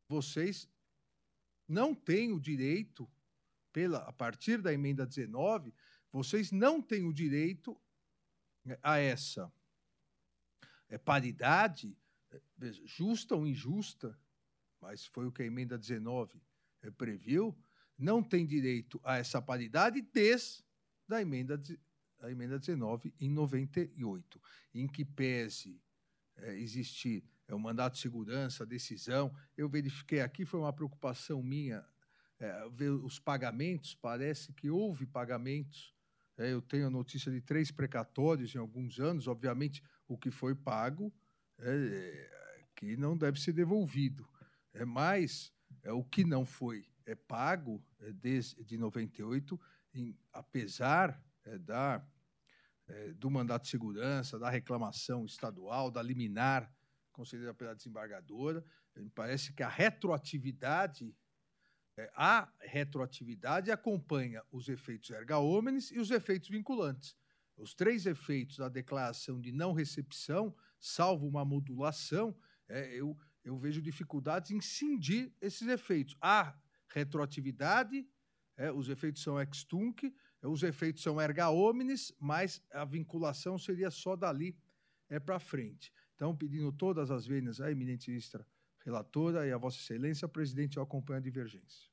vocês 0.09 0.69
não 1.69 1.95
têm 1.95 2.33
o 2.33 2.41
direito 2.41 3.09
pela, 3.73 3.99
a 3.99 4.13
partir 4.13 4.61
da 4.61 4.73
emenda 4.73 5.07
19, 5.07 5.73
vocês 6.11 6.51
não 6.51 6.83
têm 6.83 7.07
o 7.07 7.13
direito 7.13 7.81
né, 8.65 8.77
a 8.83 8.99
essa 8.99 9.53
é, 10.89 10.99
paridade, 10.99 11.97
é, 12.33 12.41
justa 12.85 13.37
ou 13.37 13.47
injusta, 13.47 14.19
mas 14.81 15.07
foi 15.07 15.25
o 15.25 15.31
que 15.31 15.45
a 15.45 15.47
emenda 15.47 15.79
19 15.79 16.43
é, 16.83 16.91
previu, 16.91 17.57
não 17.97 18.25
tem 18.25 18.45
direito 18.45 19.01
a 19.05 19.19
essa 19.19 19.41
paridade 19.41 20.03
desde 20.03 20.65
a 21.09 21.21
emenda, 21.21 21.61
a 22.25 22.31
emenda 22.31 22.59
19 22.59 23.15
em 23.21 23.31
98, 23.31 24.41
em 24.75 24.87
que 24.87 25.05
pese 25.05 25.81
é, 26.37 26.55
existir 26.55 27.25
é, 27.47 27.55
o 27.55 27.59
mandato 27.59 27.95
de 27.95 28.01
segurança, 28.01 28.65
a 28.65 28.67
decisão. 28.67 29.35
Eu 29.57 29.69
verifiquei 29.69 30.21
aqui, 30.21 30.45
foi 30.45 30.61
uma 30.61 30.73
preocupação 30.73 31.43
minha 31.43 31.85
é, 32.39 32.69
ver 32.71 32.91
os 32.91 33.19
pagamentos, 33.19 33.95
parece 33.95 34.53
que 34.53 34.71
houve 34.71 35.07
pagamentos. 35.07 35.95
É, 36.37 36.53
eu 36.53 36.61
tenho 36.61 36.87
a 36.87 36.91
notícia 36.91 37.31
de 37.31 37.41
três 37.41 37.71
precatórios 37.71 38.55
em 38.55 38.59
alguns 38.59 38.99
anos, 38.99 39.29
obviamente 39.29 39.83
o 40.09 40.19
que 40.19 40.31
foi 40.31 40.55
pago 40.55 41.13
é, 41.59 42.65
que 42.75 42.97
não 42.97 43.17
deve 43.17 43.41
ser 43.41 43.53
devolvido. 43.53 44.29
É 44.73 44.85
mais 44.85 45.53
é 45.83 45.93
o 45.93 46.03
que 46.03 46.25
não 46.25 46.45
foi 46.45 46.87
é 47.07 47.15
pago 47.15 47.83
é, 48.01 48.13
desde 48.13 48.63
de 48.65 48.77
98, 48.77 49.61
em, 49.95 50.17
apesar 50.33 51.23
é, 51.45 51.59
da 51.59 52.05
é, 52.87 53.13
do 53.15 53.31
mandato 53.31 53.63
de 53.63 53.71
segurança, 53.71 54.39
da 54.39 54.51
reclamação 54.51 55.25
estadual, 55.25 55.91
da 55.91 56.03
liminar 56.03 56.71
concedida 57.13 57.55
pela 57.55 57.75
desembargadora. 57.75 58.65
Me 58.97 59.09
parece 59.11 59.53
que 59.53 59.63
a 59.63 59.69
retroatividade, 59.69 61.17
é, 61.97 62.11
a 62.15 62.53
retroatividade 62.61 63.71
acompanha 63.71 64.43
os 64.51 64.69
efeitos 64.69 65.11
erga 65.11 65.39
omnes 65.39 65.91
e 65.91 65.99
os 65.99 66.11
efeitos 66.11 66.49
vinculantes. 66.49 67.17
Os 67.57 67.73
três 67.73 68.05
efeitos 68.05 68.57
da 68.59 68.69
declaração 68.69 69.41
de 69.41 69.53
não 69.53 69.73
recepção, 69.73 70.55
salvo 70.81 71.27
uma 71.27 71.45
modulação, 71.45 72.37
é, 72.69 72.95
eu, 72.95 73.17
eu 73.45 73.57
vejo 73.57 73.81
dificuldades 73.81 74.51
em 74.51 74.61
cindir 74.61 75.33
esses 75.41 75.69
efeitos. 75.69 76.17
A 76.21 76.57
retroatividade, 76.89 78.07
é, 78.57 78.73
os 78.73 78.89
efeitos 78.89 79.23
são 79.23 79.41
ex 79.41 79.65
tunc, 79.65 80.13
os 80.51 80.63
efeitos 80.63 81.03
são 81.03 81.21
erga 81.21 81.51
omnes, 81.51 82.13
mas 82.21 82.63
a 82.73 82.85
vinculação 82.85 83.59
seria 83.59 83.91
só 83.91 84.15
dali 84.15 84.57
é, 85.09 85.19
para 85.19 85.39
frente. 85.39 85.93
Então, 86.15 86.35
pedindo 86.37 86.71
todas 86.73 87.11
as 87.11 87.27
vênias 87.27 87.61
à 87.61 87.71
eminente 87.71 88.11
ministra 88.11 88.47
relatora 88.85 89.47
e 89.47 89.53
a 89.53 89.59
Vossa 89.59 89.79
Excelência, 89.79 90.29
presidente, 90.29 90.77
eu 90.77 90.83
acompanho 90.83 91.19
a 91.19 91.23
divergência. 91.23 91.91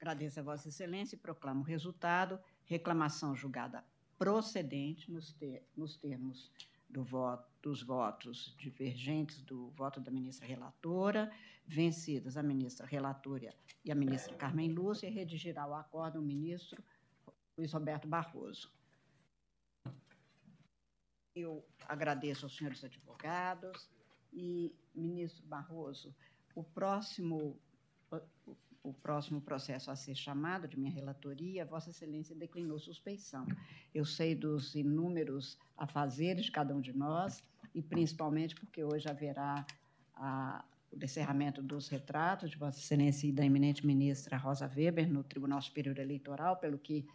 Agradeço 0.00 0.38
a 0.38 0.42
Vossa 0.42 0.68
Excelência 0.68 1.16
e 1.16 1.18
proclamo 1.18 1.60
o 1.60 1.64
resultado. 1.64 2.38
Reclamação 2.64 3.34
julgada 3.34 3.84
procedente 4.18 5.10
nos, 5.10 5.32
ter, 5.32 5.62
nos 5.76 5.96
termos 5.96 6.50
do 6.88 7.02
voto, 7.02 7.46
dos 7.62 7.82
votos 7.82 8.54
divergentes 8.58 9.42
do 9.42 9.70
voto 9.70 10.00
da 10.00 10.10
ministra 10.10 10.46
relatora, 10.46 11.30
vencidas 11.66 12.36
a 12.36 12.42
ministra 12.42 12.86
relatora 12.86 13.52
e 13.84 13.90
a 13.90 13.94
ministra 13.94 14.34
Carmen 14.36 14.72
Lúcia, 14.72 15.10
redigirá 15.10 15.66
o 15.66 15.74
acordo 15.74 16.20
o 16.20 16.22
ministro 16.22 16.82
Luiz 17.56 17.72
Roberto 17.72 18.06
Barroso. 18.06 18.70
Eu 21.34 21.64
agradeço 21.88 22.44
aos 22.44 22.56
senhores 22.56 22.82
advogados 22.84 23.88
e, 24.32 24.74
ministro 24.94 25.46
Barroso, 25.46 26.14
o 26.54 26.62
próximo, 26.62 27.58
o 28.82 28.92
próximo 28.92 29.40
processo 29.40 29.90
a 29.90 29.96
ser 29.96 30.14
chamado 30.14 30.66
de 30.68 30.78
minha 30.78 30.90
relatoria, 30.90 31.64
Vossa 31.64 31.90
Excelência 31.90 32.34
declinou 32.34 32.78
suspeição. 32.78 33.46
Eu 33.94 34.04
sei 34.04 34.34
dos 34.34 34.74
inúmeros 34.74 35.58
afazeres 35.76 36.46
de 36.46 36.52
cada 36.52 36.74
um 36.74 36.80
de 36.80 36.92
nós 36.92 37.42
e 37.74 37.82
principalmente 37.82 38.54
porque 38.54 38.82
hoje 38.82 39.08
haverá 39.08 39.66
a, 40.14 40.64
o 40.90 40.96
descerramento 40.96 41.62
dos 41.62 41.88
retratos 41.88 42.50
de 42.50 42.56
Vossa 42.56 42.78
Excelência 42.78 43.26
e 43.26 43.32
da 43.32 43.44
eminente 43.44 43.86
ministra 43.86 44.36
Rosa 44.38 44.66
Weber 44.66 45.10
no 45.10 45.22
Tribunal 45.22 45.60
Superior 45.60 45.98
Eleitoral, 45.98 46.56
pelo 46.56 46.78
que 46.78 47.06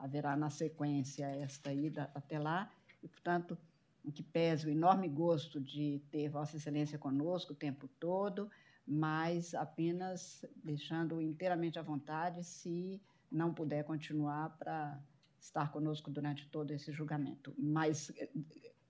haverá 0.00 0.34
na 0.36 0.50
sequência 0.50 1.26
esta 1.26 1.72
ida 1.72 2.10
até 2.14 2.38
lá, 2.38 2.72
e, 3.02 3.08
portanto, 3.08 3.56
em 4.04 4.10
que 4.10 4.22
pese 4.22 4.66
o 4.66 4.70
enorme 4.70 5.08
gosto 5.08 5.60
de 5.60 6.02
ter 6.10 6.28
Vossa 6.28 6.56
Excelência 6.56 6.98
conosco 6.98 7.52
o 7.52 7.56
tempo 7.56 7.86
todo, 7.86 8.50
mas 8.86 9.54
apenas 9.54 10.44
deixando 10.64 11.20
inteiramente 11.20 11.78
à 11.78 11.82
vontade 11.82 12.42
se 12.42 13.00
não 13.30 13.52
puder 13.52 13.84
continuar 13.84 14.56
para 14.58 14.98
estar 15.38 15.70
conosco 15.70 16.10
durante 16.10 16.48
todo 16.48 16.72
esse 16.72 16.90
julgamento. 16.90 17.54
Mas 17.58 18.10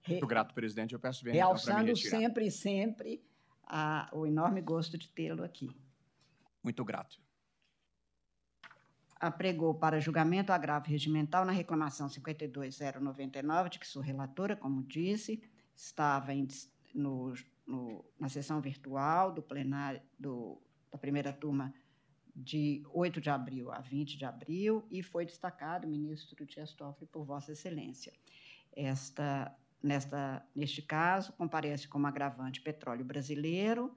muito 0.09 0.27
grato, 0.27 0.55
presidente. 0.55 0.95
Eu 0.95 1.01
peço 1.01 1.25
bem 1.25 1.35
realçando 1.35 1.95
sempre 1.97 2.47
e 2.47 2.51
sempre 2.51 3.23
a, 3.65 4.09
o 4.13 4.27
enorme 4.27 4.63
gosto 4.63 4.97
de 4.97 5.09
tê-lo 5.09 5.45
aqui. 5.45 5.69
Muito 6.63 6.85
grato 6.85 7.21
apregou 9.21 9.75
para 9.75 10.01
julgamento 10.01 10.51
agravo 10.51 10.89
regimental 10.89 11.45
na 11.45 11.53
reclamação 11.53 12.09
52099, 12.09 13.69
de 13.69 13.79
que 13.79 13.87
sou 13.87 14.01
relatora, 14.01 14.57
como 14.57 14.83
disse, 14.83 15.43
estava 15.77 16.33
em, 16.33 16.49
no, 16.95 17.35
no, 17.67 18.03
na 18.19 18.31
sessão 18.31 18.63
virtual 18.63 19.31
do 19.31 19.43
plenário 19.43 20.01
do, 20.19 20.59
da 20.91 20.97
primeira 20.97 21.35
turma 21.35 21.73
de 22.35 22.83
8 22.95 23.21
de 23.21 23.29
abril 23.29 23.71
a 23.71 23.81
20 23.81 24.17
de 24.17 24.25
abril 24.25 24.87
e 24.91 25.03
foi 25.03 25.27
destacado 25.27 25.87
o 25.87 25.91
ministro 25.91 26.47
Dias 26.47 26.73
Toffoli 26.73 27.07
por 27.07 27.25
Vossa 27.25 27.53
Excelência. 27.53 28.15
Esta, 28.75 29.55
nesta, 29.83 30.43
neste 30.57 30.81
caso, 30.81 31.35
comparece 31.35 31.87
como 31.87 32.07
agravante 32.07 32.63
petróleo 32.63 33.05
brasileiro 33.05 33.95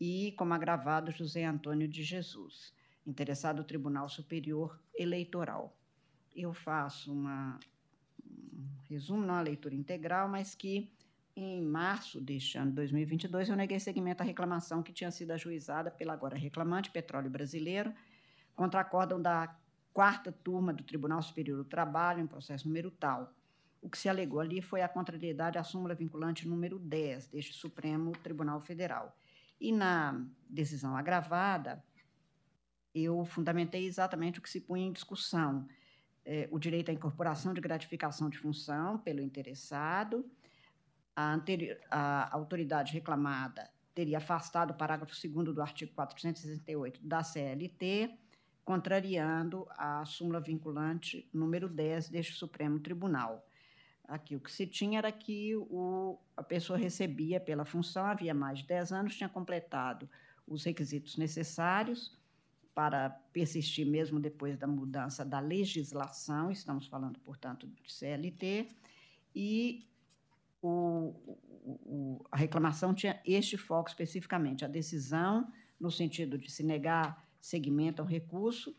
e 0.00 0.32
como 0.38 0.54
agravado 0.54 1.12
José 1.12 1.44
Antônio 1.44 1.86
de 1.86 2.02
Jesus 2.02 2.72
interessado 3.06 3.60
o 3.60 3.64
Tribunal 3.64 4.08
Superior 4.08 4.78
Eleitoral. 4.94 5.76
Eu 6.34 6.52
faço 6.52 7.12
uma, 7.12 7.58
um 8.26 8.66
resumo, 8.88 9.24
não 9.24 9.34
a 9.34 9.40
leitura 9.40 9.74
integral, 9.74 10.28
mas 10.28 10.54
que 10.54 10.90
em 11.36 11.60
março 11.62 12.20
deste 12.20 12.56
ano 12.56 12.72
2022 12.72 13.48
eu 13.48 13.56
neguei 13.56 13.80
seguimento 13.80 14.22
à 14.22 14.26
reclamação 14.26 14.82
que 14.82 14.92
tinha 14.92 15.10
sido 15.10 15.32
ajuizada 15.32 15.90
pela 15.90 16.12
agora 16.12 16.36
reclamante 16.36 16.90
Petróleo 16.90 17.28
Brasileiro 17.28 17.92
contra 18.54 18.80
acórdão 18.80 19.20
da 19.20 19.54
quarta 19.92 20.30
turma 20.32 20.72
do 20.72 20.84
Tribunal 20.84 21.22
Superior 21.22 21.56
do 21.56 21.64
Trabalho 21.64 22.20
em 22.20 22.26
processo 22.26 22.66
número 22.66 22.90
tal. 22.90 23.32
O 23.80 23.88
que 23.88 23.98
se 23.98 24.08
alegou 24.08 24.40
ali 24.40 24.62
foi 24.62 24.80
a 24.80 24.88
contrariedade 24.88 25.58
à 25.58 25.64
súmula 25.64 25.94
vinculante 25.94 26.48
número 26.48 26.78
10 26.78 27.28
deste 27.28 27.52
Supremo 27.52 28.12
Tribunal 28.12 28.60
Federal. 28.60 29.16
E 29.60 29.70
na 29.70 30.24
decisão 30.48 30.96
agravada, 30.96 31.84
eu 32.94 33.24
fundamentei 33.24 33.86
exatamente 33.86 34.38
o 34.38 34.42
que 34.42 34.48
se 34.48 34.60
punha 34.60 34.86
em 34.86 34.92
discussão: 34.92 35.66
é, 36.24 36.48
o 36.50 36.58
direito 36.58 36.90
à 36.90 36.94
incorporação 36.94 37.52
de 37.52 37.60
gratificação 37.60 38.30
de 38.30 38.38
função 38.38 38.98
pelo 38.98 39.20
interessado, 39.20 40.24
a, 41.16 41.32
anterior, 41.32 41.78
a 41.90 42.34
autoridade 42.34 42.92
reclamada 42.92 43.70
teria 43.94 44.18
afastado 44.18 44.70
o 44.70 44.74
parágrafo 44.74 45.14
2 45.28 45.54
do 45.54 45.62
artigo 45.62 45.92
468 45.94 47.00
da 47.02 47.22
CLT, 47.22 48.10
contrariando 48.64 49.66
a 49.70 50.04
súmula 50.04 50.40
vinculante 50.40 51.28
número 51.32 51.68
10 51.68 52.08
deste 52.08 52.34
Supremo 52.34 52.80
Tribunal. 52.80 53.46
Aqui 54.06 54.36
o 54.36 54.40
que 54.40 54.52
se 54.52 54.66
tinha 54.66 54.98
era 54.98 55.10
que 55.12 55.56
o, 55.56 56.18
a 56.36 56.42
pessoa 56.42 56.78
recebia 56.78 57.40
pela 57.40 57.64
função, 57.64 58.04
havia 58.04 58.34
mais 58.34 58.58
de 58.58 58.66
10 58.66 58.92
anos, 58.92 59.16
tinha 59.16 59.28
completado 59.28 60.08
os 60.46 60.64
requisitos 60.64 61.16
necessários, 61.16 62.18
para 62.74 63.10
persistir 63.32 63.86
mesmo 63.86 64.18
depois 64.18 64.56
da 64.56 64.66
mudança 64.66 65.24
da 65.24 65.38
legislação, 65.38 66.50
estamos 66.50 66.86
falando, 66.86 67.18
portanto, 67.20 67.68
de 67.68 67.92
CLT, 67.92 68.68
e 69.34 69.86
o, 70.60 71.14
o, 71.62 72.24
a 72.30 72.36
reclamação 72.36 72.92
tinha 72.92 73.20
este 73.24 73.56
foco 73.56 73.88
especificamente, 73.88 74.64
a 74.64 74.68
decisão, 74.68 75.50
no 75.78 75.90
sentido 75.90 76.36
de 76.36 76.50
se 76.50 76.62
negar 76.62 77.24
seguimento 77.40 78.02
ao 78.02 78.08
recurso 78.08 78.76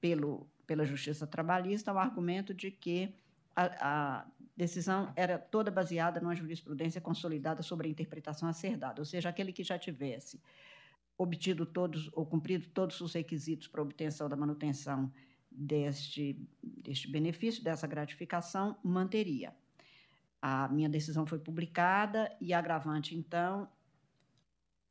pelo, 0.00 0.46
pela 0.66 0.84
Justiça 0.84 1.26
Trabalhista, 1.26 1.90
ao 1.90 1.98
argumento 1.98 2.52
de 2.52 2.70
que 2.70 3.14
a, 3.56 4.20
a 4.20 4.26
decisão 4.56 5.12
era 5.16 5.38
toda 5.38 5.70
baseada 5.70 6.20
numa 6.20 6.34
jurisprudência 6.34 7.00
consolidada 7.00 7.62
sobre 7.62 7.88
a 7.88 7.90
interpretação 7.90 8.48
a 8.48 8.52
ser 8.52 8.76
dada, 8.76 9.00
ou 9.00 9.04
seja, 9.06 9.28
aquele 9.28 9.52
que 9.52 9.64
já 9.64 9.78
tivesse 9.78 10.40
obtido 11.16 11.64
todos 11.64 12.10
ou 12.12 12.26
cumprido 12.26 12.66
todos 12.68 13.00
os 13.00 13.12
requisitos 13.12 13.68
para 13.68 13.82
obtenção 13.82 14.28
da 14.28 14.36
manutenção 14.36 15.12
deste, 15.50 16.38
deste 16.62 17.10
benefício, 17.10 17.62
dessa 17.62 17.86
gratificação, 17.86 18.76
manteria. 18.82 19.54
A 20.40 20.68
minha 20.68 20.88
decisão 20.88 21.26
foi 21.26 21.38
publicada 21.38 22.34
e 22.40 22.52
a 22.52 22.58
agravante, 22.58 23.14
então, 23.14 23.68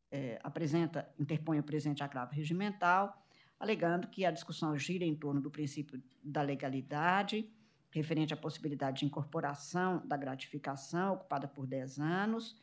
é, 0.09 0.39
apresenta, 0.43 1.09
interpõe 1.19 1.59
o 1.59 1.63
presente 1.63 2.03
agravo 2.03 2.33
regimental, 2.33 3.21
alegando 3.59 4.07
que 4.07 4.25
a 4.25 4.31
discussão 4.31 4.77
gira 4.77 5.03
em 5.03 5.15
torno 5.15 5.41
do 5.41 5.51
princípio 5.51 6.01
da 6.23 6.41
legalidade, 6.41 7.49
referente 7.91 8.33
à 8.33 8.37
possibilidade 8.37 8.99
de 8.99 9.05
incorporação 9.05 10.05
da 10.07 10.15
gratificação 10.15 11.15
ocupada 11.15 11.47
por 11.47 11.67
10 11.67 11.99
anos, 11.99 12.57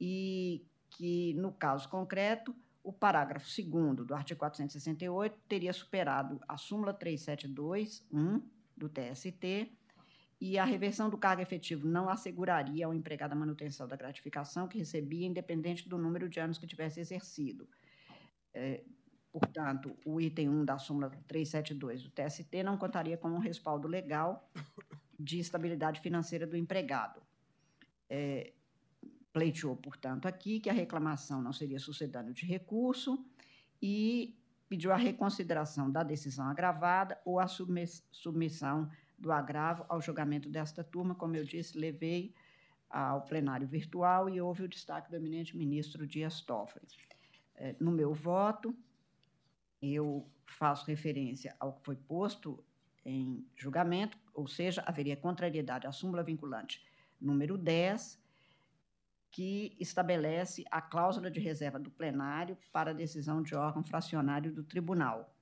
e 0.00 0.64
que, 0.90 1.34
no 1.34 1.52
caso 1.52 1.88
concreto, 1.88 2.54
o 2.88 2.92
parágrafo 2.92 3.46
2 3.46 4.06
do 4.06 4.14
artigo 4.14 4.40
468 4.40 5.38
teria 5.46 5.74
superado 5.74 6.40
a 6.48 6.56
súmula 6.56 6.94
372.1 6.94 8.42
do 8.74 8.88
TST 8.88 9.70
e 10.40 10.58
a 10.58 10.64
reversão 10.64 11.10
do 11.10 11.18
cargo 11.18 11.42
efetivo 11.42 11.86
não 11.86 12.08
asseguraria 12.08 12.86
ao 12.86 12.94
empregado 12.94 13.32
a 13.32 13.36
manutenção 13.36 13.86
da 13.86 13.94
gratificação 13.94 14.66
que 14.66 14.78
recebia, 14.78 15.26
independente 15.26 15.86
do 15.86 15.98
número 15.98 16.30
de 16.30 16.40
anos 16.40 16.56
que 16.56 16.66
tivesse 16.66 16.98
exercido. 16.98 17.68
É, 18.54 18.82
portanto, 19.30 19.94
o 20.06 20.18
item 20.18 20.48
1 20.48 20.64
da 20.64 20.78
súmula 20.78 21.10
372 21.26 22.04
do 22.04 22.10
TST 22.10 22.62
não 22.62 22.78
contaria 22.78 23.18
com 23.18 23.28
um 23.28 23.38
respaldo 23.38 23.86
legal 23.86 24.50
de 25.20 25.38
estabilidade 25.38 26.00
financeira 26.00 26.46
do 26.46 26.56
empregado. 26.56 27.20
É, 28.08 28.54
pleiteou, 29.38 29.76
portanto, 29.76 30.26
aqui 30.26 30.58
que 30.58 30.68
a 30.68 30.72
reclamação 30.72 31.40
não 31.40 31.52
seria 31.52 31.78
sucedâneo 31.78 32.34
de 32.34 32.44
recurso 32.44 33.24
e 33.80 34.36
pediu 34.68 34.92
a 34.92 34.96
reconsideração 34.96 35.88
da 35.88 36.02
decisão 36.02 36.46
agravada 36.46 37.16
ou 37.24 37.38
a 37.38 37.46
submissão 37.46 38.90
do 39.16 39.30
agravo 39.30 39.84
ao 39.88 40.00
julgamento 40.00 40.48
desta 40.48 40.82
turma. 40.82 41.14
Como 41.14 41.36
eu 41.36 41.44
disse, 41.44 41.78
levei 41.78 42.34
ao 42.90 43.22
plenário 43.22 43.66
virtual 43.66 44.28
e 44.28 44.40
houve 44.40 44.64
o 44.64 44.68
destaque 44.68 45.08
do 45.08 45.14
eminente 45.14 45.56
ministro 45.56 46.04
Dias 46.04 46.40
Toffoli. 46.40 46.88
É, 47.54 47.76
no 47.78 47.92
meu 47.92 48.12
voto, 48.12 48.74
eu 49.80 50.28
faço 50.46 50.84
referência 50.84 51.54
ao 51.60 51.74
que 51.74 51.84
foi 51.84 51.94
posto 51.94 52.64
em 53.04 53.46
julgamento, 53.54 54.18
ou 54.34 54.48
seja, 54.48 54.82
haveria 54.84 55.16
contrariedade 55.16 55.86
à 55.86 55.92
súmula 55.92 56.24
vinculante 56.24 56.82
número 57.20 57.56
10, 57.56 58.18
que 59.38 59.76
estabelece 59.78 60.64
a 60.68 60.80
cláusula 60.82 61.30
de 61.30 61.38
reserva 61.38 61.78
do 61.78 61.92
plenário 61.92 62.58
para 62.72 62.92
decisão 62.92 63.40
de 63.40 63.54
órgão 63.54 63.84
fracionário 63.84 64.52
do 64.52 64.64
tribunal, 64.64 65.32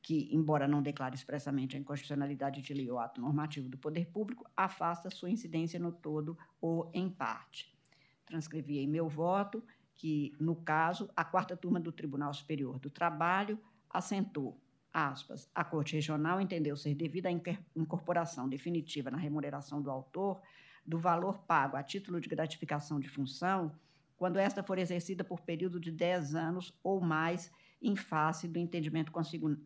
que, 0.00 0.28
embora 0.32 0.68
não 0.68 0.80
declare 0.80 1.16
expressamente 1.16 1.74
a 1.74 1.80
inconstitucionalidade 1.80 2.62
de 2.62 2.72
lei 2.72 2.88
ou 2.88 3.00
ato 3.00 3.20
normativo 3.20 3.68
do 3.68 3.76
poder 3.76 4.06
público, 4.06 4.48
afasta 4.56 5.10
sua 5.10 5.30
incidência 5.30 5.80
no 5.80 5.90
todo 5.90 6.38
ou 6.60 6.92
em 6.94 7.10
parte. 7.10 7.76
Transcrevi 8.24 8.78
em 8.78 8.86
meu 8.86 9.08
voto 9.08 9.64
que, 9.96 10.32
no 10.38 10.54
caso, 10.54 11.10
a 11.16 11.24
quarta 11.24 11.56
turma 11.56 11.80
do 11.80 11.90
Tribunal 11.90 12.32
Superior 12.32 12.78
do 12.78 12.88
Trabalho 12.88 13.58
assentou, 13.90 14.56
aspas, 14.92 15.50
a 15.52 15.64
Corte 15.64 15.96
Regional 15.96 16.40
entendeu 16.40 16.76
ser 16.76 16.94
devida 16.94 17.28
a 17.28 17.32
incorporação 17.74 18.48
definitiva 18.48 19.10
na 19.10 19.18
remuneração 19.18 19.82
do 19.82 19.90
autor 19.90 20.40
do 20.84 20.98
valor 20.98 21.38
pago 21.40 21.76
a 21.76 21.82
título 21.82 22.20
de 22.20 22.28
gratificação 22.28 23.00
de 23.00 23.08
função, 23.08 23.72
quando 24.16 24.38
esta 24.38 24.62
for 24.62 24.78
exercida 24.78 25.24
por 25.24 25.40
período 25.40 25.80
de 25.80 25.90
10 25.90 26.34
anos 26.34 26.78
ou 26.82 27.00
mais, 27.00 27.50
em 27.80 27.96
face 27.96 28.46
do 28.46 28.58
entendimento 28.58 29.10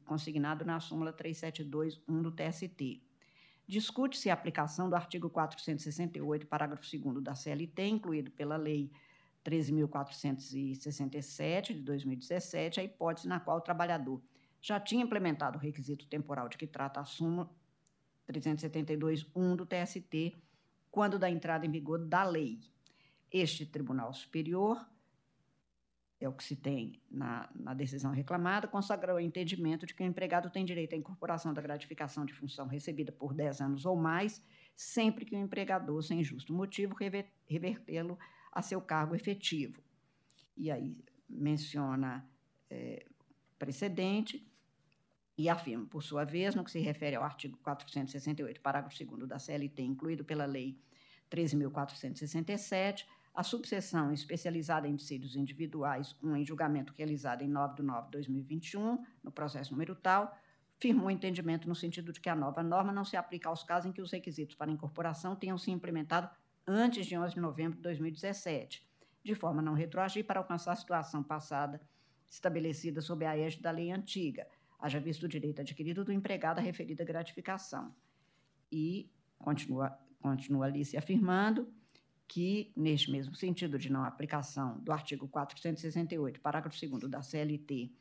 consignado 0.04 0.64
na 0.64 0.78
súmula 0.80 1.12
372.1 1.12 2.22
do 2.22 2.30
TST. 2.32 3.02
Discute-se 3.68 4.30
a 4.30 4.34
aplicação 4.34 4.88
do 4.88 4.94
artigo 4.96 5.28
468, 5.28 6.46
parágrafo 6.46 6.82
2 6.82 7.22
da 7.22 7.34
CLT, 7.34 7.86
incluído 7.86 8.30
pela 8.30 8.56
Lei 8.56 8.90
13.467 9.44 11.74
de 11.74 11.82
2017, 11.82 12.80
a 12.80 12.84
hipótese 12.84 13.28
na 13.28 13.38
qual 13.38 13.58
o 13.58 13.60
trabalhador 13.60 14.22
já 14.60 14.80
tinha 14.80 15.04
implementado 15.04 15.58
o 15.58 15.60
requisito 15.60 16.06
temporal 16.06 16.48
de 16.48 16.56
que 16.56 16.66
trata 16.66 17.00
a 17.00 17.04
súmula 17.04 17.50
372.1 18.28 19.56
do 19.56 19.66
TST 19.66 20.34
quando 20.96 21.18
da 21.18 21.28
entrada 21.28 21.66
em 21.66 21.70
vigor 21.70 21.98
da 21.98 22.24
lei. 22.24 22.58
Este 23.30 23.66
Tribunal 23.66 24.14
Superior, 24.14 24.82
é 26.18 26.26
o 26.26 26.32
que 26.32 26.42
se 26.42 26.56
tem 26.56 27.02
na, 27.10 27.50
na 27.54 27.74
decisão 27.74 28.12
reclamada, 28.12 28.66
consagrou 28.66 29.16
o 29.16 29.20
entendimento 29.20 29.84
de 29.84 29.92
que 29.92 30.02
o 30.02 30.06
empregado 30.06 30.48
tem 30.48 30.64
direito 30.64 30.94
à 30.94 30.96
incorporação 30.96 31.52
da 31.52 31.60
gratificação 31.60 32.24
de 32.24 32.32
função 32.32 32.66
recebida 32.66 33.12
por 33.12 33.34
10 33.34 33.60
anos 33.60 33.84
ou 33.84 33.94
mais, 33.94 34.42
sempre 34.74 35.26
que 35.26 35.36
o 35.36 35.38
empregador, 35.38 36.02
sem 36.02 36.24
justo 36.24 36.54
motivo, 36.54 36.96
revertê-lo 37.46 38.18
a 38.50 38.62
seu 38.62 38.80
cargo 38.80 39.14
efetivo. 39.14 39.82
E 40.56 40.70
aí 40.70 40.96
menciona 41.28 42.26
é, 42.70 43.04
precedente 43.58 44.50
e 45.38 45.48
afirma, 45.48 45.86
por 45.86 46.02
sua 46.02 46.24
vez, 46.24 46.54
no 46.54 46.64
que 46.64 46.70
se 46.70 46.80
refere 46.80 47.16
ao 47.16 47.22
artigo 47.22 47.58
468, 47.58 48.60
parágrafo 48.60 49.04
2 49.04 49.28
da 49.28 49.38
CLT, 49.38 49.82
incluído 49.82 50.24
pela 50.24 50.46
Lei 50.46 50.78
13.467, 51.30 53.04
a 53.34 53.42
subseção 53.42 54.10
especializada 54.12 54.88
em 54.88 54.96
dissídios 54.96 55.36
individuais, 55.36 56.16
um 56.22 56.34
em 56.34 56.44
julgamento 56.44 56.94
realizado 56.96 57.42
em 57.42 57.48
9 57.48 57.76
de 57.76 57.82
nove 57.82 58.06
de 58.06 58.12
2021, 58.12 59.04
no 59.22 59.30
processo 59.30 59.72
número 59.72 59.94
tal, 59.94 60.34
firmou 60.78 61.10
entendimento 61.10 61.68
no 61.68 61.74
sentido 61.74 62.12
de 62.12 62.20
que 62.20 62.30
a 62.30 62.36
nova 62.36 62.62
norma 62.62 62.92
não 62.92 63.04
se 63.04 63.16
aplica 63.16 63.48
aos 63.48 63.62
casos 63.62 63.90
em 63.90 63.92
que 63.92 64.00
os 64.00 64.10
requisitos 64.10 64.54
para 64.54 64.70
incorporação 64.70 65.36
tenham 65.36 65.58
se 65.58 65.70
implementado 65.70 66.30
antes 66.66 67.06
de 67.06 67.16
11 67.16 67.34
de 67.34 67.40
novembro 67.40 67.76
de 67.76 67.82
2017, 67.82 68.86
de 69.22 69.34
forma 69.34 69.60
a 69.60 69.64
não 69.64 69.74
retroagir 69.74 70.24
para 70.24 70.40
alcançar 70.40 70.72
a 70.72 70.76
situação 70.76 71.22
passada 71.22 71.80
estabelecida 72.28 73.00
sob 73.00 73.24
a 73.24 73.36
égide 73.36 73.62
da 73.62 73.70
lei 73.70 73.90
antiga, 73.90 74.46
haja 74.78 75.00
visto 75.00 75.24
o 75.24 75.28
direito 75.28 75.60
adquirido 75.60 76.04
do 76.04 76.12
empregado 76.12 76.58
à 76.58 76.62
referida 76.62 77.04
gratificação. 77.04 77.94
E 78.70 79.10
continua 79.38 79.98
continua 80.20 80.66
ali 80.66 80.84
se 80.84 80.96
afirmando 80.96 81.68
que, 82.26 82.72
neste 82.76 83.10
mesmo 83.10 83.34
sentido 83.34 83.78
de 83.78 83.90
não 83.90 84.04
aplicação 84.04 84.78
do 84.80 84.92
artigo 84.92 85.28
468, 85.28 86.40
parágrafo 86.40 86.76
2 86.78 87.08
da 87.08 87.22
CLT, 87.22 87.92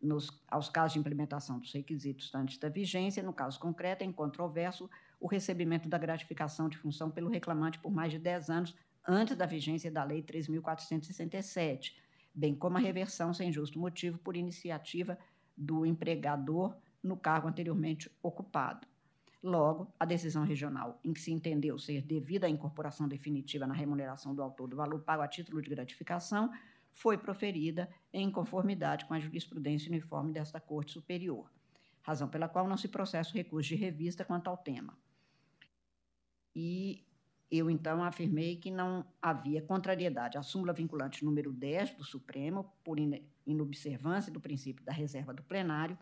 nos, 0.00 0.42
aos 0.48 0.68
casos 0.68 0.94
de 0.94 0.98
implementação 0.98 1.58
dos 1.58 1.72
requisitos 1.72 2.34
antes 2.34 2.58
da 2.58 2.68
vigência, 2.68 3.22
no 3.22 3.32
caso 3.32 3.58
concreto, 3.58 4.02
é 4.02 4.06
incontroverso 4.06 4.90
o 5.18 5.26
recebimento 5.26 5.88
da 5.88 5.96
gratificação 5.96 6.68
de 6.68 6.76
função 6.76 7.10
pelo 7.10 7.30
reclamante 7.30 7.78
por 7.78 7.92
mais 7.92 8.12
de 8.12 8.18
10 8.18 8.50
anos 8.50 8.74
antes 9.06 9.36
da 9.36 9.46
vigência 9.46 9.90
da 9.90 10.04
Lei 10.04 10.22
3.467, 10.22 11.94
bem 12.34 12.54
como 12.54 12.76
a 12.76 12.80
reversão 12.80 13.32
sem 13.32 13.52
justo 13.52 13.78
motivo 13.78 14.18
por 14.18 14.36
iniciativa 14.36 15.16
do 15.56 15.84
empregador 15.86 16.76
no 17.02 17.16
cargo 17.16 17.48
anteriormente 17.48 18.10
ocupado. 18.22 18.86
Logo, 19.42 19.92
a 19.98 20.04
decisão 20.04 20.44
regional 20.44 21.00
em 21.04 21.12
que 21.12 21.20
se 21.20 21.32
entendeu 21.32 21.76
ser 21.78 22.02
devida 22.02 22.46
a 22.46 22.50
incorporação 22.50 23.08
definitiva 23.08 23.66
na 23.66 23.74
remuneração 23.74 24.34
do 24.34 24.42
autor 24.42 24.68
do 24.68 24.76
valor 24.76 25.00
pago 25.00 25.22
a 25.22 25.28
título 25.28 25.60
de 25.60 25.68
gratificação 25.68 26.50
foi 26.92 27.18
proferida 27.18 27.88
em 28.12 28.30
conformidade 28.30 29.04
com 29.04 29.14
a 29.14 29.18
jurisprudência 29.18 29.90
uniforme 29.90 30.32
desta 30.32 30.60
Corte 30.60 30.92
Superior, 30.92 31.50
razão 32.02 32.28
pela 32.28 32.48
qual 32.48 32.68
não 32.68 32.76
se 32.76 32.86
processa 32.86 33.30
o 33.30 33.34
recurso 33.34 33.70
de 33.70 33.74
revista 33.74 34.24
quanto 34.24 34.48
ao 34.48 34.56
tema. 34.56 34.96
E 36.54 37.04
eu, 37.52 37.68
então, 37.68 38.02
afirmei 38.02 38.56
que 38.56 38.70
não 38.70 39.04
havia 39.20 39.60
contrariedade 39.60 40.38
à 40.38 40.42
súmula 40.42 40.72
vinculante 40.72 41.22
número 41.22 41.52
10 41.52 41.96
do 41.96 42.02
Supremo, 42.02 42.72
por 42.82 42.96
inobservância 43.46 44.32
do 44.32 44.40
princípio 44.40 44.82
da 44.82 44.90
reserva 44.90 45.34
do 45.34 45.42
plenário, 45.42 45.98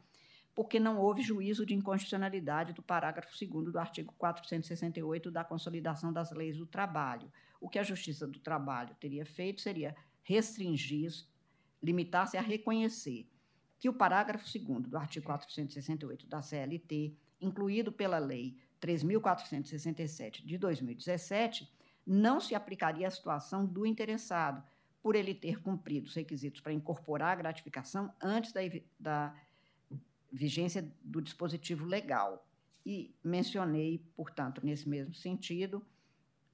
porque 0.55 0.79
não 0.79 0.97
houve 0.97 1.23
juízo 1.23 1.67
de 1.67 1.75
inconstitucionalidade 1.75 2.73
do 2.73 2.81
parágrafo 2.81 3.33
2 3.37 3.73
do 3.73 3.81
artigo 3.81 4.15
468 4.17 5.29
da 5.29 5.43
Consolidação 5.43 6.13
das 6.13 6.31
Leis 6.31 6.57
do 6.57 6.67
Trabalho. 6.67 7.33
O 7.61 7.69
que 7.69 7.81
a 7.81 7.83
Justiça 7.83 8.29
do 8.29 8.39
Trabalho 8.39 8.95
teria 9.01 9.27
feito 9.27 9.61
seria 9.61 9.97
restringir, 10.23 11.11
limitar-se 11.83 12.37
a 12.37 12.41
reconhecer 12.41 13.29
que 13.77 13.89
o 13.89 13.93
parágrafo 13.93 14.45
2 14.57 14.87
do 14.87 14.97
artigo 14.97 15.27
468 15.27 16.29
da 16.29 16.43
CLT, 16.43 17.13
incluído 17.41 17.91
pela 17.91 18.19
Lei 18.19 18.57
3.467 18.81 20.45
de 20.45 20.59
2017, 20.59 21.71
não 22.07 22.41
se 22.41 22.55
aplicaria 22.55 23.07
à 23.07 23.11
situação 23.11 23.67
do 23.67 23.85
interessado, 23.87 24.63
por 25.03 25.17
ele 25.17 25.35
ter 25.35 25.63
cumprido 25.63 26.07
os 26.07 26.15
requisitos 26.15 26.61
para 26.61 26.73
incorporar 26.73 27.33
a 27.33 27.37
gratificação 27.37 28.13
antes 28.21 28.53
da, 28.53 28.61
da 28.99 29.35
vigência 30.31 30.93
do 31.03 31.23
dispositivo 31.23 31.87
legal. 31.87 32.47
E 32.85 33.15
mencionei, 33.23 34.05
portanto, 34.17 34.61
nesse 34.65 34.89
mesmo 34.89 35.15
sentido, 35.15 35.87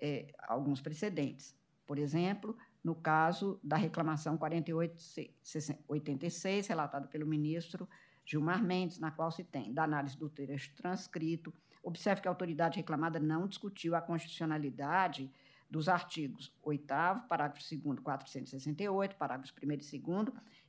é, 0.00 0.34
alguns 0.46 0.80
precedentes. 0.80 1.56
Por 1.86 1.98
exemplo, 1.98 2.56
no 2.82 2.94
caso 2.94 3.60
da 3.62 3.76
reclamação 3.76 4.38
4886, 4.38 6.66
relatada 6.66 7.06
pelo 7.08 7.26
ministro 7.26 7.86
Gilmar 8.24 8.62
Mendes, 8.62 8.98
na 8.98 9.10
qual 9.10 9.30
se 9.30 9.44
tem, 9.44 9.70
da 9.72 9.84
análise 9.84 10.18
do 10.18 10.28
trecho 10.28 10.74
transcrito, 10.74 11.54
observe 11.86 12.20
que 12.20 12.26
a 12.26 12.30
autoridade 12.30 12.76
reclamada 12.76 13.20
não 13.20 13.46
discutiu 13.46 13.94
a 13.94 14.00
constitucionalidade 14.00 15.30
dos 15.70 15.88
artigos 15.88 16.52
8 16.62 16.84
parágrafo 17.28 17.62
2 17.70 18.00
468, 18.00 19.14
parágrafos 19.14 19.54
1 19.62 19.72
e 19.72 19.76
2 19.76 19.92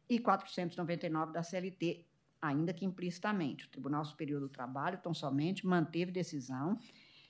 e 0.10 0.19
499 0.19 1.34
da 1.34 1.41
CLT, 1.41 2.06
ainda 2.39 2.72
que 2.72 2.85
implicitamente. 2.85 3.65
O 3.65 3.69
Tribunal 3.69 4.06
Superior 4.06 4.39
do 4.39 4.48
Trabalho, 4.48 4.99
tão 5.02 5.14
somente, 5.14 5.65
manteve 5.65 6.11
decisão 6.11 6.77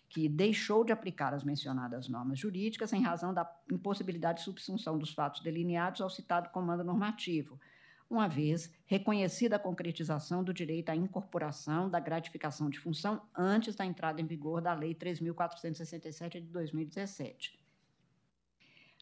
que 0.09 0.27
deixou 0.27 0.83
de 0.83 0.91
aplicar 0.91 1.33
as 1.33 1.43
mencionadas 1.43 2.09
normas 2.09 2.39
jurídicas 2.39 2.91
em 2.91 3.01
razão 3.01 3.33
da 3.33 3.49
impossibilidade 3.71 4.39
de 4.39 4.45
subsunção 4.45 4.97
dos 4.97 5.13
fatos 5.13 5.41
delineados 5.41 6.01
ao 6.01 6.09
citado 6.09 6.49
comando 6.49 6.83
normativo, 6.83 7.59
uma 8.09 8.27
vez 8.27 8.71
reconhecida 8.85 9.57
a 9.57 9.59
concretização 9.59 10.43
do 10.43 10.53
direito 10.53 10.89
à 10.89 10.95
incorporação 10.95 11.89
da 11.89 11.99
gratificação 11.99 12.69
de 12.69 12.79
função 12.79 13.21
antes 13.35 13.75
da 13.75 13.85
entrada 13.85 14.21
em 14.21 14.25
vigor 14.25 14.61
da 14.61 14.73
Lei 14.73 14.95
3.467 14.95 16.41
de 16.41 16.47
2017. 16.47 17.59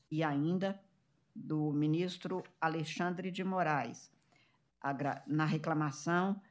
e 0.09 0.23
ainda 0.23 0.81
do 1.35 1.73
ministro 1.73 2.41
Alexandre 2.61 3.29
de 3.29 3.43
Moraes, 3.43 4.09
na 5.27 5.43
reclamação, 5.43 6.41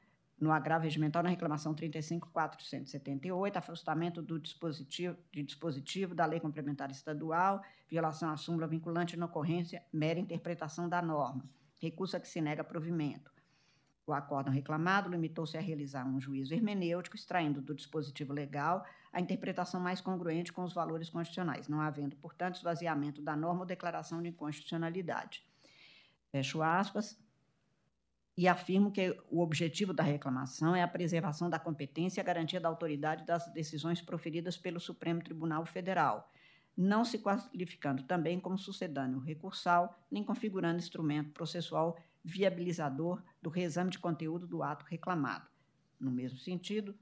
no 0.41 0.51
agravo 0.51 0.85
regimental, 0.85 1.23
na 1.23 1.29
reclamação 1.29 1.75
35.478, 1.75 3.57
afastamento 3.57 4.23
do 4.23 4.41
dispositivo, 4.41 5.17
de 5.31 5.43
dispositivo 5.43 6.15
da 6.15 6.25
lei 6.25 6.41
complementar 6.41 6.91
estadual, 6.91 7.63
violação 7.89 8.31
à 8.31 8.37
súmula 8.37 8.67
vinculante 8.67 9.19
na 9.19 9.27
ocorrência, 9.27 9.85
mera 9.93 10.19
interpretação 10.19 10.89
da 10.89 11.03
norma, 11.03 11.45
recurso 11.79 12.17
a 12.17 12.21
que 12.21 12.29
se 12.29 12.41
nega 12.41 12.65
provimento. 12.65 13.31
O 14.07 14.13
acórdão 14.13 14.53
reclamado 14.53 15.11
limitou-se 15.11 15.57
a 15.57 15.61
realizar 15.61 16.05
um 16.07 16.21
juízo 16.21 16.55
hermenêutico, 16.55 17.15
extraindo 17.15 17.61
do 17.61 17.75
dispositivo 17.75 18.33
legal 18.33 18.85
a 19.13 19.21
interpretação 19.21 19.81
mais 19.81 20.01
congruente 20.01 20.53
com 20.53 20.65
os 20.65 20.73
valores 20.73 21.11
constitucionais, 21.11 21.69
não 21.69 21.81
havendo, 21.81 22.17
portanto, 22.17 22.57
esvaziamento 22.57 23.21
da 23.21 23.37
norma 23.37 23.61
ou 23.61 23.67
declaração 23.67 24.23
de 24.23 24.31
inconstitucionalidade. 24.31 25.45
Fecho 26.33 26.63
aspas. 26.63 27.19
E 28.41 28.49
afirmo 28.49 28.91
que 28.91 29.15
o 29.31 29.43
objetivo 29.43 29.93
da 29.93 30.03
reclamação 30.03 30.75
é 30.75 30.83
a 30.83 30.89
preservação 30.89 31.51
da 31.51 31.59
competência 31.59 32.19
e 32.19 32.23
a 32.23 32.25
garantia 32.25 32.59
da 32.59 32.71
autoridade 32.71 33.27
das 33.27 33.53
decisões 33.53 34.01
proferidas 34.01 34.57
pelo 34.57 34.81
Supremo 34.81 35.23
Tribunal 35.23 35.67
Federal, 35.67 36.33
não 36.75 37.05
se 37.05 37.19
qualificando 37.19 38.05
também 38.05 38.41
como 38.41 38.57
sucedâneo 38.57 39.19
recursal, 39.19 39.95
nem 40.11 40.25
configurando 40.25 40.79
instrumento 40.79 41.33
processual 41.33 41.99
viabilizador 42.25 43.23
do 43.43 43.51
reexame 43.51 43.91
de 43.91 43.99
conteúdo 43.99 44.47
do 44.47 44.63
ato 44.63 44.87
reclamado. 44.87 45.47
No 46.01 46.11
mesmo 46.11 46.39
sentido, 46.39 46.99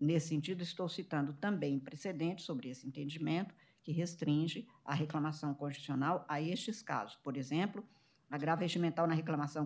Nesse 0.00 0.28
sentido, 0.30 0.62
estou 0.62 0.88
citando 0.88 1.32
também 1.34 1.78
precedentes 1.78 2.44
sobre 2.44 2.68
esse 2.68 2.86
entendimento 2.86 3.54
que 3.82 3.92
restringe 3.92 4.66
a 4.84 4.94
reclamação 4.94 5.54
constitucional 5.54 6.24
a 6.28 6.40
estes 6.40 6.82
casos. 6.82 7.16
Por 7.22 7.36
exemplo, 7.36 7.86
agravo 8.28 8.62
regimental 8.62 9.06
na 9.06 9.14
reclamação 9.14 9.64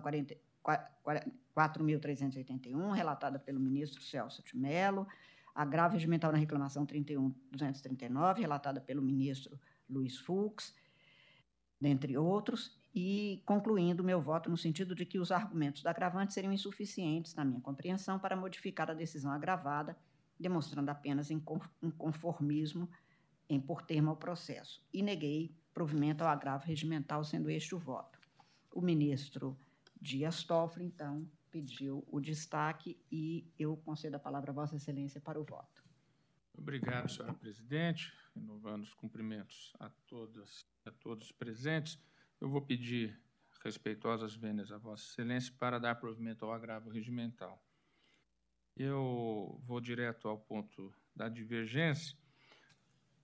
4.381, 1.55 2.91
relatada 2.91 3.39
pelo 3.39 3.59
ministro 3.59 4.01
Celso 4.01 4.43
de 4.43 4.57
Mello, 4.57 5.07
agravo 5.55 5.93
regimental 5.93 6.31
na 6.31 6.37
reclamação 6.37 6.85
31.239, 6.85 8.39
relatada 8.39 8.81
pelo 8.81 9.01
ministro 9.01 9.59
Luiz 9.89 10.17
Fux, 10.17 10.75
dentre 11.79 12.17
outros, 12.17 12.77
e 12.93 13.41
concluindo 13.45 14.03
meu 14.03 14.19
voto 14.19 14.49
no 14.49 14.57
sentido 14.57 14.95
de 14.95 15.05
que 15.05 15.19
os 15.19 15.31
argumentos 15.31 15.83
da 15.83 15.91
agravante 15.91 16.33
seriam 16.33 16.51
insuficientes, 16.51 17.35
na 17.35 17.45
minha 17.45 17.61
compreensão, 17.61 18.17
para 18.19 18.35
modificar 18.35 18.89
a 18.89 18.93
decisão 18.93 19.31
agravada 19.31 19.95
demonstrando 20.39 20.89
apenas 20.89 21.31
inconformismo 21.31 22.89
em 23.49 23.59
por 23.59 23.81
termo 23.81 24.09
ao 24.09 24.17
processo, 24.17 24.85
e 24.93 25.01
neguei 25.01 25.55
provimento 25.73 26.23
ao 26.23 26.29
agravo 26.29 26.65
regimental, 26.65 27.23
sendo 27.23 27.49
este 27.49 27.73
o 27.73 27.79
voto. 27.79 28.19
O 28.71 28.81
ministro 28.81 29.57
Dias 30.01 30.43
Toffoli, 30.43 30.85
então, 30.85 31.29
pediu 31.49 32.03
o 32.07 32.19
destaque 32.19 32.99
e 33.11 33.51
eu 33.57 33.77
concedo 33.77 34.15
a 34.15 34.19
palavra 34.19 34.51
a 34.51 34.53
Vossa 34.53 34.75
Excelência 34.75 35.19
para 35.19 35.39
o 35.39 35.43
voto. 35.43 35.83
Obrigado, 36.57 37.09
senhora 37.09 37.33
presidente. 37.33 38.11
Renovando 38.35 38.83
os 38.83 38.93
cumprimentos 38.93 39.73
a 39.79 39.89
todas 40.07 40.65
a 40.85 40.91
todos 40.91 41.27
os 41.27 41.31
presentes, 41.31 41.99
eu 42.39 42.49
vou 42.49 42.61
pedir 42.61 43.19
respeitosas 43.63 44.35
vênias 44.35 44.71
a 44.71 44.77
Vossa 44.77 45.03
Excelência 45.03 45.53
para 45.59 45.79
dar 45.79 45.95
provimento 45.95 46.45
ao 46.45 46.53
agravo 46.53 46.89
regimental. 46.89 47.61
Eu 48.75 49.59
vou 49.65 49.81
direto 49.81 50.27
ao 50.27 50.37
ponto 50.37 50.93
da 51.15 51.27
divergência. 51.27 52.17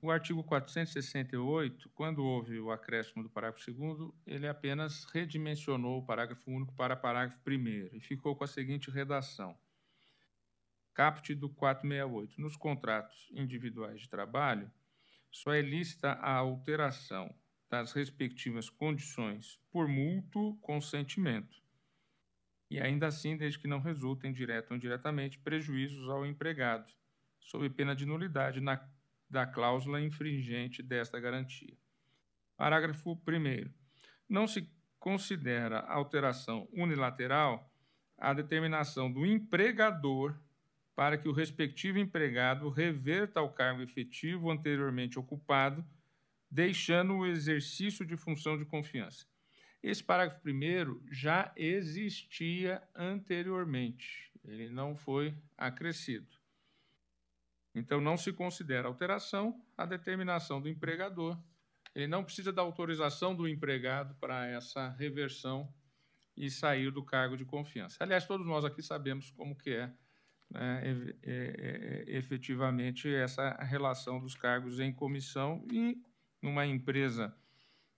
O 0.04 0.12
artigo 0.12 0.44
468, 0.44 1.90
quando 1.92 2.26
houve 2.26 2.60
o 2.60 2.72
acréscimo 2.72 3.24
do 3.24 3.30
parágrafo 3.30 3.72
2, 3.72 4.12
ele 4.28 4.50
apenas 4.50 5.06
redimensionou 5.06 6.00
o 6.00 6.06
parágrafo 6.06 6.52
único 6.52 6.76
para 6.76 6.94
parágrafo 6.94 7.40
1 7.50 7.96
e 7.96 8.02
ficou 8.02 8.36
com 8.36 8.44
a 8.44 8.48
seguinte 8.48 8.92
redação: 8.92 9.58
caput 10.94 11.34
do 11.34 11.48
468. 11.48 12.42
Nos 12.42 12.58
contratos 12.58 13.32
individuais 13.32 14.02
de 14.02 14.10
trabalho, 14.10 14.70
só 15.32 15.54
é 15.54 15.62
lícita 15.62 16.12
a 16.12 16.34
alteração 16.34 17.34
das 17.70 17.94
respectivas 17.94 18.70
condições 18.70 19.58
por 19.72 19.88
mútuo 19.88 20.58
consentimento 20.58 21.64
e 22.70 22.78
ainda 22.78 23.08
assim 23.08 23.38
desde 23.38 23.58
que 23.58 23.70
não 23.70 23.80
resultem, 23.80 24.34
direto 24.34 24.72
ou 24.72 24.76
indiretamente, 24.76 25.40
prejuízos 25.40 26.10
ao 26.10 26.26
empregado, 26.26 26.92
sob 27.40 27.70
pena 27.70 27.96
de 27.96 28.06
nulidade 28.06 28.60
na, 28.60 28.84
da 29.34 29.48
cláusula 29.48 30.00
infringente 30.00 30.84
desta 30.84 31.20
garantia. 31.20 31.76
Parágrafo 32.56 33.20
1. 33.28 33.68
Não 34.30 34.48
se 34.48 34.72
considera 35.00 35.80
alteração 35.80 36.70
unilateral 36.72 37.68
a 38.16 38.32
determinação 38.32 39.12
do 39.12 39.26
empregador 39.26 40.40
para 40.96 41.18
que 41.18 41.28
o 41.28 41.34
respectivo 41.34 41.98
empregado 41.98 42.70
reverta 42.70 43.40
ao 43.40 43.52
cargo 43.52 43.82
efetivo 43.82 44.52
anteriormente 44.52 45.18
ocupado, 45.18 45.84
deixando 46.50 47.16
o 47.16 47.26
exercício 47.26 48.06
de 48.06 48.16
função 48.16 48.56
de 48.56 48.66
confiança. 48.66 49.26
Esse 49.82 50.04
parágrafo 50.04 50.44
primeiro 50.44 51.04
já 51.12 51.52
existia 51.58 52.84
anteriormente, 52.96 54.32
ele 54.46 54.70
não 54.70 54.96
foi 54.96 55.36
acrescido. 55.58 56.43
Então, 57.76 58.00
não 58.00 58.18
se 58.18 58.32
considera 58.32 58.88
alteração 58.88 59.60
a 59.78 59.86
determinação 59.86 60.62
do 60.62 60.70
empregador. 60.70 61.38
Ele 61.96 62.08
não 62.08 62.24
precisa 62.24 62.52
da 62.52 62.62
autorização 62.62 63.36
do 63.36 63.48
empregado 63.48 64.16
para 64.16 64.46
essa 64.48 64.90
reversão 64.90 65.74
e 66.36 66.50
sair 66.50 66.92
do 66.92 67.04
cargo 67.04 67.38
de 67.38 67.46
confiança. 67.46 67.98
Aliás, 68.00 68.26
todos 68.26 68.46
nós 68.46 68.66
aqui 68.66 68.82
sabemos 68.82 69.30
como 69.32 69.56
que 69.56 69.72
é, 69.72 69.94
né, 70.50 70.82
efetivamente 72.08 73.14
essa 73.14 73.54
relação 73.64 74.20
dos 74.20 74.36
cargos 74.36 74.80
em 74.80 74.94
comissão 74.94 75.66
e 75.72 76.02
numa 76.42 76.66
empresa 76.66 77.36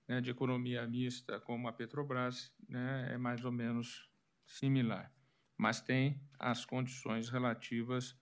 né, 0.07 0.21
de 0.21 0.31
economia 0.31 0.85
mista 0.87 1.39
como 1.39 1.67
a 1.67 1.73
Petrobras 1.73 2.53
né, 2.67 3.09
é 3.13 3.17
mais 3.17 3.43
ou 3.43 3.51
menos 3.51 4.09
similar, 4.45 5.11
mas 5.57 5.81
tem 5.81 6.21
as 6.37 6.65
condições 6.65 7.29
relativas 7.29 8.15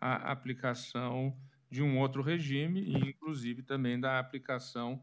à 0.00 0.32
aplicação 0.32 1.36
de 1.70 1.82
um 1.82 1.98
outro 1.98 2.22
regime 2.22 2.80
e, 2.82 2.96
inclusive, 3.08 3.62
também 3.62 3.98
da 3.98 4.18
aplicação 4.18 5.02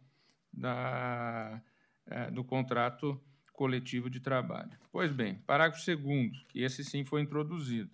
da, 0.54 1.62
é, 2.06 2.30
do 2.32 2.44
contrato 2.44 3.20
coletivo 3.54 4.10
de 4.10 4.20
trabalho. 4.20 4.78
Pois 4.92 5.12
bem, 5.12 5.36
parágrafo 5.36 5.84
2 5.86 6.44
que 6.48 6.62
esse 6.62 6.84
sim 6.84 7.04
foi 7.04 7.22
introduzido. 7.22 7.92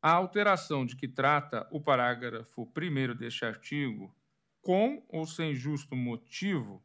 A 0.00 0.10
alteração 0.12 0.84
de 0.84 0.96
que 0.96 1.06
trata 1.06 1.66
o 1.70 1.80
parágrafo 1.80 2.68
1 2.76 3.14
deste 3.14 3.44
artigo, 3.44 4.14
com 4.60 5.04
ou 5.08 5.24
sem 5.24 5.54
justo 5.54 5.94
motivo, 5.94 6.82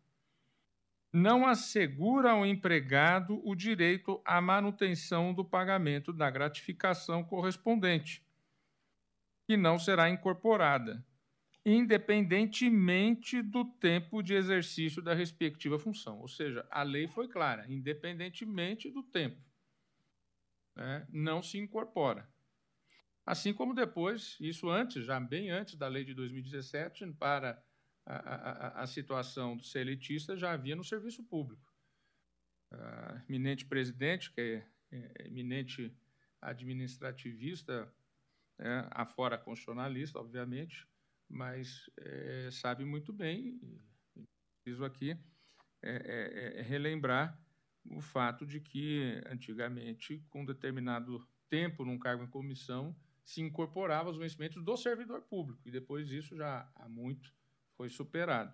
não 1.11 1.47
assegura 1.47 2.31
ao 2.31 2.45
empregado 2.45 3.41
o 3.43 3.55
direito 3.55 4.21
à 4.23 4.39
manutenção 4.39 5.33
do 5.33 5.43
pagamento 5.43 6.13
da 6.13 6.29
gratificação 6.29 7.23
correspondente, 7.23 8.23
que 9.47 9.55
não 9.55 9.79
será 9.79 10.09
incorporada, 10.09 11.01
independentemente 11.65 13.41
do 13.41 13.63
tempo 13.63 14.21
de 14.21 14.33
exercício 14.33 15.01
da 15.01 15.13
respectiva 15.13 15.79
função. 15.79 16.19
Ou 16.19 16.27
seja, 16.27 16.67
a 16.69 16.83
lei 16.83 17.07
foi 17.07 17.29
clara, 17.29 17.65
independentemente 17.71 18.91
do 18.91 19.01
tempo. 19.01 19.41
Né, 20.75 21.07
não 21.09 21.41
se 21.41 21.57
incorpora. 21.57 22.29
Assim 23.25 23.53
como 23.53 23.73
depois, 23.73 24.37
isso 24.39 24.69
antes, 24.69 25.05
já 25.05 25.17
bem 25.17 25.49
antes 25.49 25.75
da 25.75 25.87
lei 25.87 26.03
de 26.03 26.13
2017, 26.13 27.05
para 27.13 27.63
a, 28.05 28.15
a, 28.15 28.83
a 28.83 28.87
situação 28.87 29.55
do 29.55 29.63
ser 29.63 29.79
elitista 29.79 30.35
já 30.35 30.51
havia 30.51 30.75
no 30.75 30.83
serviço 30.83 31.23
público. 31.23 31.73
A 32.71 33.23
eminente 33.29 33.65
presidente, 33.65 34.31
que 34.31 34.41
é, 34.41 34.67
é 34.91 35.27
eminente 35.27 35.95
administrativista, 36.41 37.93
é, 38.59 38.87
afora 38.91 39.37
constitucionalista, 39.37 40.19
obviamente, 40.19 40.87
mas 41.29 41.89
é, 41.97 42.49
sabe 42.51 42.85
muito 42.85 43.11
bem, 43.13 43.59
preciso 44.63 44.83
aqui 44.85 45.17
é, 45.81 46.57
é, 46.57 46.61
relembrar 46.61 47.39
o 47.89 48.01
fato 48.01 48.45
de 48.45 48.59
que, 48.59 49.21
antigamente, 49.27 50.23
com 50.29 50.43
determinado 50.43 51.25
tempo 51.49 51.85
num 51.85 51.97
cargo 51.97 52.23
em 52.23 52.29
comissão, 52.29 52.95
se 53.23 53.41
incorporava 53.41 54.09
aos 54.09 54.17
vencimentos 54.17 54.63
do 54.63 54.75
servidor 54.77 55.21
público, 55.21 55.61
e 55.65 55.71
depois 55.71 56.09
isso 56.11 56.35
já 56.35 56.69
há 56.75 56.89
muito 56.89 57.33
foi 57.75 57.89
superado. 57.89 58.53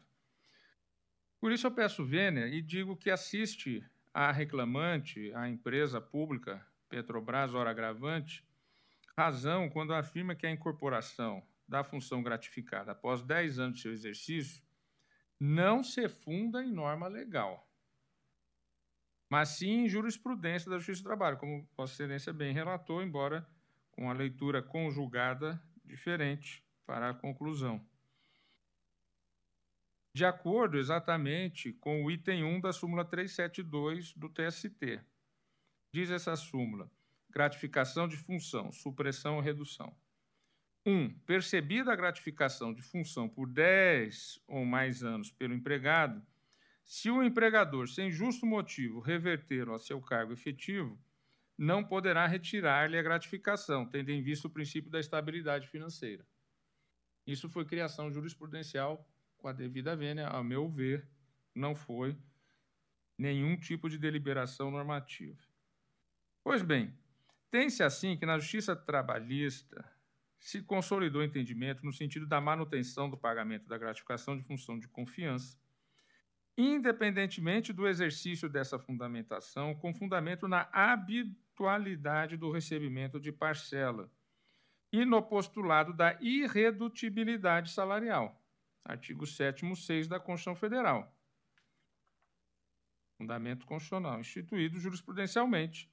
Por 1.40 1.52
isso 1.52 1.68
eu 1.68 1.72
peço 1.72 2.06
vênia 2.06 2.48
e 2.48 2.62
digo 2.62 2.98
que 2.98 3.10
assiste 3.10 3.84
a 4.14 4.32
reclamante, 4.32 5.34
a 5.34 5.50
empresa 5.50 6.00
pública 6.00 6.66
Petrobras 6.90 7.54
Hora 7.54 7.72
Agravante, 7.72 8.46
razão 9.18 9.70
quando 9.70 9.94
afirma 9.94 10.36
que 10.36 10.46
a 10.46 10.52
incorporação 10.52 11.46
da 11.68 11.84
função 11.84 12.22
gratificada 12.22 12.92
após 12.92 13.22
10 13.22 13.60
anos 13.60 13.76
de 13.78 13.82
seu 13.82 13.92
exercício 13.92 14.62
não 15.40 15.84
se 15.84 16.08
funda 16.08 16.64
em 16.64 16.72
norma 16.72 17.08
legal, 17.08 17.68
mas 19.30 19.50
sim 19.50 19.86
em 19.86 19.90
jurisprudência 19.90 20.70
da 20.70 20.78
Justiça 20.78 21.02
do 21.02 21.06
Trabalho, 21.06 21.38
como 21.38 21.68
Vossa 21.76 21.94
Excelência 21.94 22.32
bem 22.32 22.54
relatou, 22.54 23.02
embora 23.02 23.48
com 23.92 24.10
a 24.10 24.14
leitura 24.14 24.62
conjugada 24.62 25.62
diferente 25.84 26.64
para 26.86 27.10
a 27.10 27.14
conclusão. 27.14 27.86
De 30.16 30.24
acordo 30.26 30.78
exatamente 30.78 31.74
com 31.74 32.06
o 32.06 32.12
item 32.12 32.44
1 32.44 32.62
da 32.62 32.72
súmula 32.72 33.04
372 33.04 34.14
do 34.14 34.30
TST. 34.30 35.02
Diz 35.92 36.12
essa 36.12 36.36
súmula: 36.36 36.90
gratificação 37.34 38.08
de 38.08 38.16
função, 38.16 38.72
supressão 38.72 39.36
ou 39.36 39.42
redução. 39.42 39.94
1. 40.86 40.92
Um, 40.92 41.10
percebida 41.26 41.92
a 41.92 41.96
gratificação 41.96 42.72
de 42.74 42.82
função 42.82 43.28
por 43.28 43.48
10 43.48 44.40
ou 44.48 44.64
mais 44.64 45.04
anos 45.04 45.32
pelo 45.32 45.54
empregado, 45.54 46.24
se 46.84 47.10
o 47.10 47.24
empregador, 47.24 47.88
sem 47.88 48.12
justo 48.12 48.46
motivo, 48.46 49.00
reverter 49.00 49.68
ao 49.68 49.80
seu 49.80 50.00
cargo 50.00 50.34
efetivo, 50.34 51.00
não 51.58 51.84
poderá 51.84 52.28
retirar-lhe 52.28 52.98
a 52.98 53.02
gratificação, 53.02 53.86
tendo 53.86 54.10
em 54.10 54.22
vista 54.22 54.48
o 54.48 54.52
princípio 54.52 54.92
da 54.92 55.00
estabilidade 55.00 55.68
financeira. 55.68 56.28
Isso 57.26 57.50
foi 57.50 57.66
criação 57.66 58.12
jurisprudencial 58.12 59.10
com 59.38 59.48
a 59.48 59.54
devida 59.54 59.96
vênia, 59.96 60.28
a 60.28 60.44
meu 60.44 60.70
ver, 60.70 61.08
não 61.56 61.74
foi 61.74 62.18
nenhum 63.18 63.58
tipo 63.58 63.90
de 63.90 63.98
deliberação 63.98 64.70
normativa. 64.70 65.42
Pois 66.44 66.62
bem, 66.62 66.94
tem-se 67.54 67.84
assim 67.84 68.18
que 68.18 68.26
na 68.26 68.40
justiça 68.40 68.76
trabalhista 68.76 69.88
se 70.40 70.64
consolidou 70.64 71.22
o 71.22 71.24
entendimento 71.24 71.86
no 71.86 71.94
sentido 71.94 72.26
da 72.26 72.42
manutenção 72.42 73.08
do 73.08 73.16
pagamento 73.16 73.68
da 73.68 73.78
gratificação 73.78 74.36
de 74.36 74.42
função 74.42 74.80
de 74.80 74.88
confiança, 74.88 75.56
independentemente 76.58 77.72
do 77.72 77.88
exercício 77.88 78.50
dessa 78.50 78.80
fundamentação, 78.80 79.76
com 79.76 79.94
fundamento 79.94 80.48
na 80.48 80.68
habitualidade 80.74 82.38
do 82.38 82.50
recebimento 82.50 83.20
de 83.20 83.32
parcela 83.32 84.12
e 84.92 85.06
no 85.06 85.22
postulado 85.22 85.94
da 85.94 86.18
irredutibilidade 86.22 87.70
salarial, 87.70 88.44
artigo 88.84 89.28
7 89.28 89.64
6 89.76 90.08
da 90.08 90.20
Constituição 90.20 90.56
Federal. 90.56 91.16
Fundamento 93.16 93.64
constitucional, 93.68 94.20
instituído 94.20 94.80
jurisprudencialmente 94.80 95.93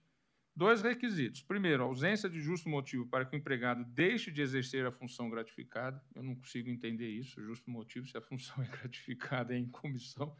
Dois 0.54 0.82
requisitos. 0.82 1.42
Primeiro, 1.42 1.84
ausência 1.84 2.28
de 2.28 2.40
justo 2.40 2.68
motivo 2.68 3.06
para 3.06 3.24
que 3.24 3.34
o 3.34 3.38
empregado 3.38 3.84
deixe 3.84 4.30
de 4.30 4.42
exercer 4.42 4.84
a 4.84 4.92
função 4.92 5.30
gratificada. 5.30 6.02
Eu 6.14 6.22
não 6.22 6.34
consigo 6.34 6.68
entender 6.68 7.08
isso, 7.08 7.42
justo 7.42 7.70
motivo, 7.70 8.06
se 8.06 8.16
a 8.16 8.20
função 8.20 8.62
é 8.62 8.66
gratificada 8.66 9.56
em 9.56 9.68
comissão. 9.70 10.36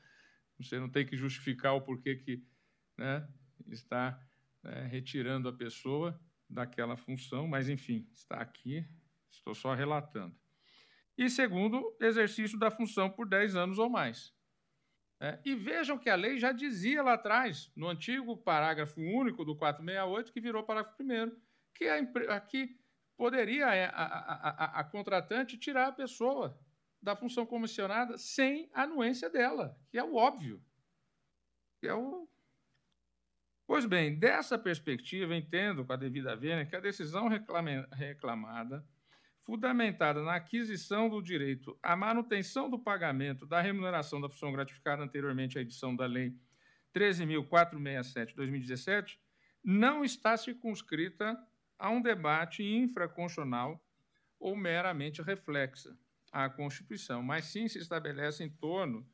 Você 0.58 0.78
não 0.78 0.90
tem 0.90 1.06
que 1.06 1.16
justificar 1.16 1.74
o 1.74 1.80
porquê 1.80 2.16
que 2.16 2.44
né, 2.98 3.26
está 3.68 4.20
né, 4.62 4.86
retirando 4.90 5.48
a 5.48 5.52
pessoa 5.52 6.20
daquela 6.48 6.96
função, 6.96 7.46
mas, 7.46 7.68
enfim, 7.68 8.06
está 8.12 8.40
aqui, 8.40 8.84
estou 9.30 9.54
só 9.54 9.74
relatando. 9.74 10.36
E 11.16 11.30
segundo, 11.30 11.96
exercício 12.00 12.58
da 12.58 12.70
função 12.70 13.10
por 13.10 13.28
10 13.28 13.54
anos 13.54 13.78
ou 13.78 13.88
mais. 13.88 14.34
É, 15.22 15.38
e 15.44 15.54
vejam 15.54 15.98
que 15.98 16.08
a 16.08 16.16
lei 16.16 16.38
já 16.38 16.50
dizia 16.50 17.02
lá 17.02 17.12
atrás, 17.12 17.70
no 17.76 17.88
antigo 17.88 18.38
parágrafo 18.38 18.98
único 18.98 19.44
do 19.44 19.54
468, 19.54 20.32
que 20.32 20.40
virou 20.40 20.64
parágrafo 20.64 20.96
primeiro, 20.96 21.38
que 21.74 21.84
aqui 21.84 22.80
poderia 23.18 23.66
a, 23.66 23.84
a, 23.84 24.04
a, 24.48 24.80
a, 24.80 24.84
contratante 24.84 25.58
tirar 25.58 25.88
a 25.88 25.92
pessoa 25.92 26.58
da 27.02 27.14
função 27.14 27.44
comissionada 27.44 28.16
sem 28.16 28.70
anuência 28.72 29.28
dela, 29.28 29.78
que 29.90 29.98
é 29.98 30.02
o 30.02 30.14
óbvio. 30.14 30.64
Que 31.80 31.88
é 31.88 31.94
o... 31.94 32.26
Pois 33.66 33.84
bem, 33.84 34.18
dessa 34.18 34.58
perspectiva, 34.58 35.36
entendo 35.36 35.84
com 35.84 35.92
a 35.92 35.96
devida 35.96 36.34
vênia 36.34 36.64
que 36.64 36.74
a 36.74 36.80
decisão 36.80 37.28
reclamada 37.28 38.82
fundamentada 39.50 40.22
na 40.22 40.36
aquisição 40.36 41.08
do 41.08 41.20
direito 41.20 41.76
à 41.82 41.96
manutenção 41.96 42.70
do 42.70 42.78
pagamento 42.78 43.44
da 43.44 43.60
remuneração 43.60 44.20
da 44.20 44.28
função 44.28 44.52
gratificada 44.52 45.02
anteriormente 45.02 45.58
à 45.58 45.60
edição 45.60 45.96
da 45.96 46.06
Lei 46.06 46.32
13.467 46.94 48.26
de 48.28 48.34
2017, 48.36 49.20
não 49.64 50.04
está 50.04 50.36
circunscrita 50.36 51.36
a 51.76 51.90
um 51.90 52.00
debate 52.00 52.62
infraconstitucional 52.62 53.84
ou 54.38 54.54
meramente 54.54 55.20
reflexa 55.20 55.98
à 56.30 56.48
Constituição, 56.48 57.20
mas 57.20 57.46
sim 57.46 57.66
se 57.66 57.78
estabelece 57.78 58.44
em 58.44 58.50
torno 58.50 59.04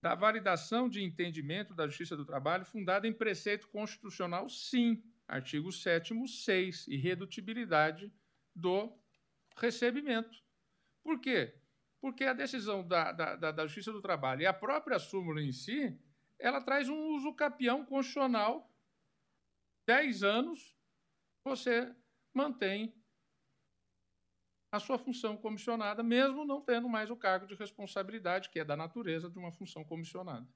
da 0.00 0.14
validação 0.14 0.88
de 0.88 1.02
entendimento 1.02 1.74
da 1.74 1.88
Justiça 1.88 2.16
do 2.16 2.24
Trabalho 2.24 2.64
fundada 2.64 3.08
em 3.08 3.12
preceito 3.12 3.66
constitucional, 3.66 4.48
sim, 4.48 5.02
artigo 5.26 5.72
7 5.72 6.14
6, 6.28 6.86
irredutibilidade 6.86 8.12
do 8.54 8.96
recebimento. 9.56 10.42
Por 11.02 11.20
quê? 11.20 11.54
Porque 12.00 12.24
a 12.24 12.32
decisão 12.32 12.86
da, 12.86 13.12
da, 13.12 13.52
da 13.52 13.66
Justiça 13.66 13.92
do 13.92 14.02
Trabalho 14.02 14.42
e 14.42 14.46
a 14.46 14.52
própria 14.52 14.98
súmula 14.98 15.42
em 15.42 15.52
si, 15.52 15.98
ela 16.38 16.60
traz 16.60 16.88
um 16.88 17.14
uso 17.14 17.34
capião 17.34 17.84
constitucional. 17.84 18.70
Dez 19.86 20.22
anos, 20.22 20.76
você 21.44 21.94
mantém 22.32 22.94
a 24.72 24.80
sua 24.80 24.98
função 24.98 25.36
comissionada, 25.36 26.02
mesmo 26.02 26.44
não 26.44 26.60
tendo 26.60 26.88
mais 26.88 27.08
o 27.10 27.16
cargo 27.16 27.46
de 27.46 27.54
responsabilidade, 27.54 28.50
que 28.50 28.58
é 28.58 28.64
da 28.64 28.76
natureza 28.76 29.30
de 29.30 29.38
uma 29.38 29.52
função 29.52 29.84
comissionada. 29.84 30.46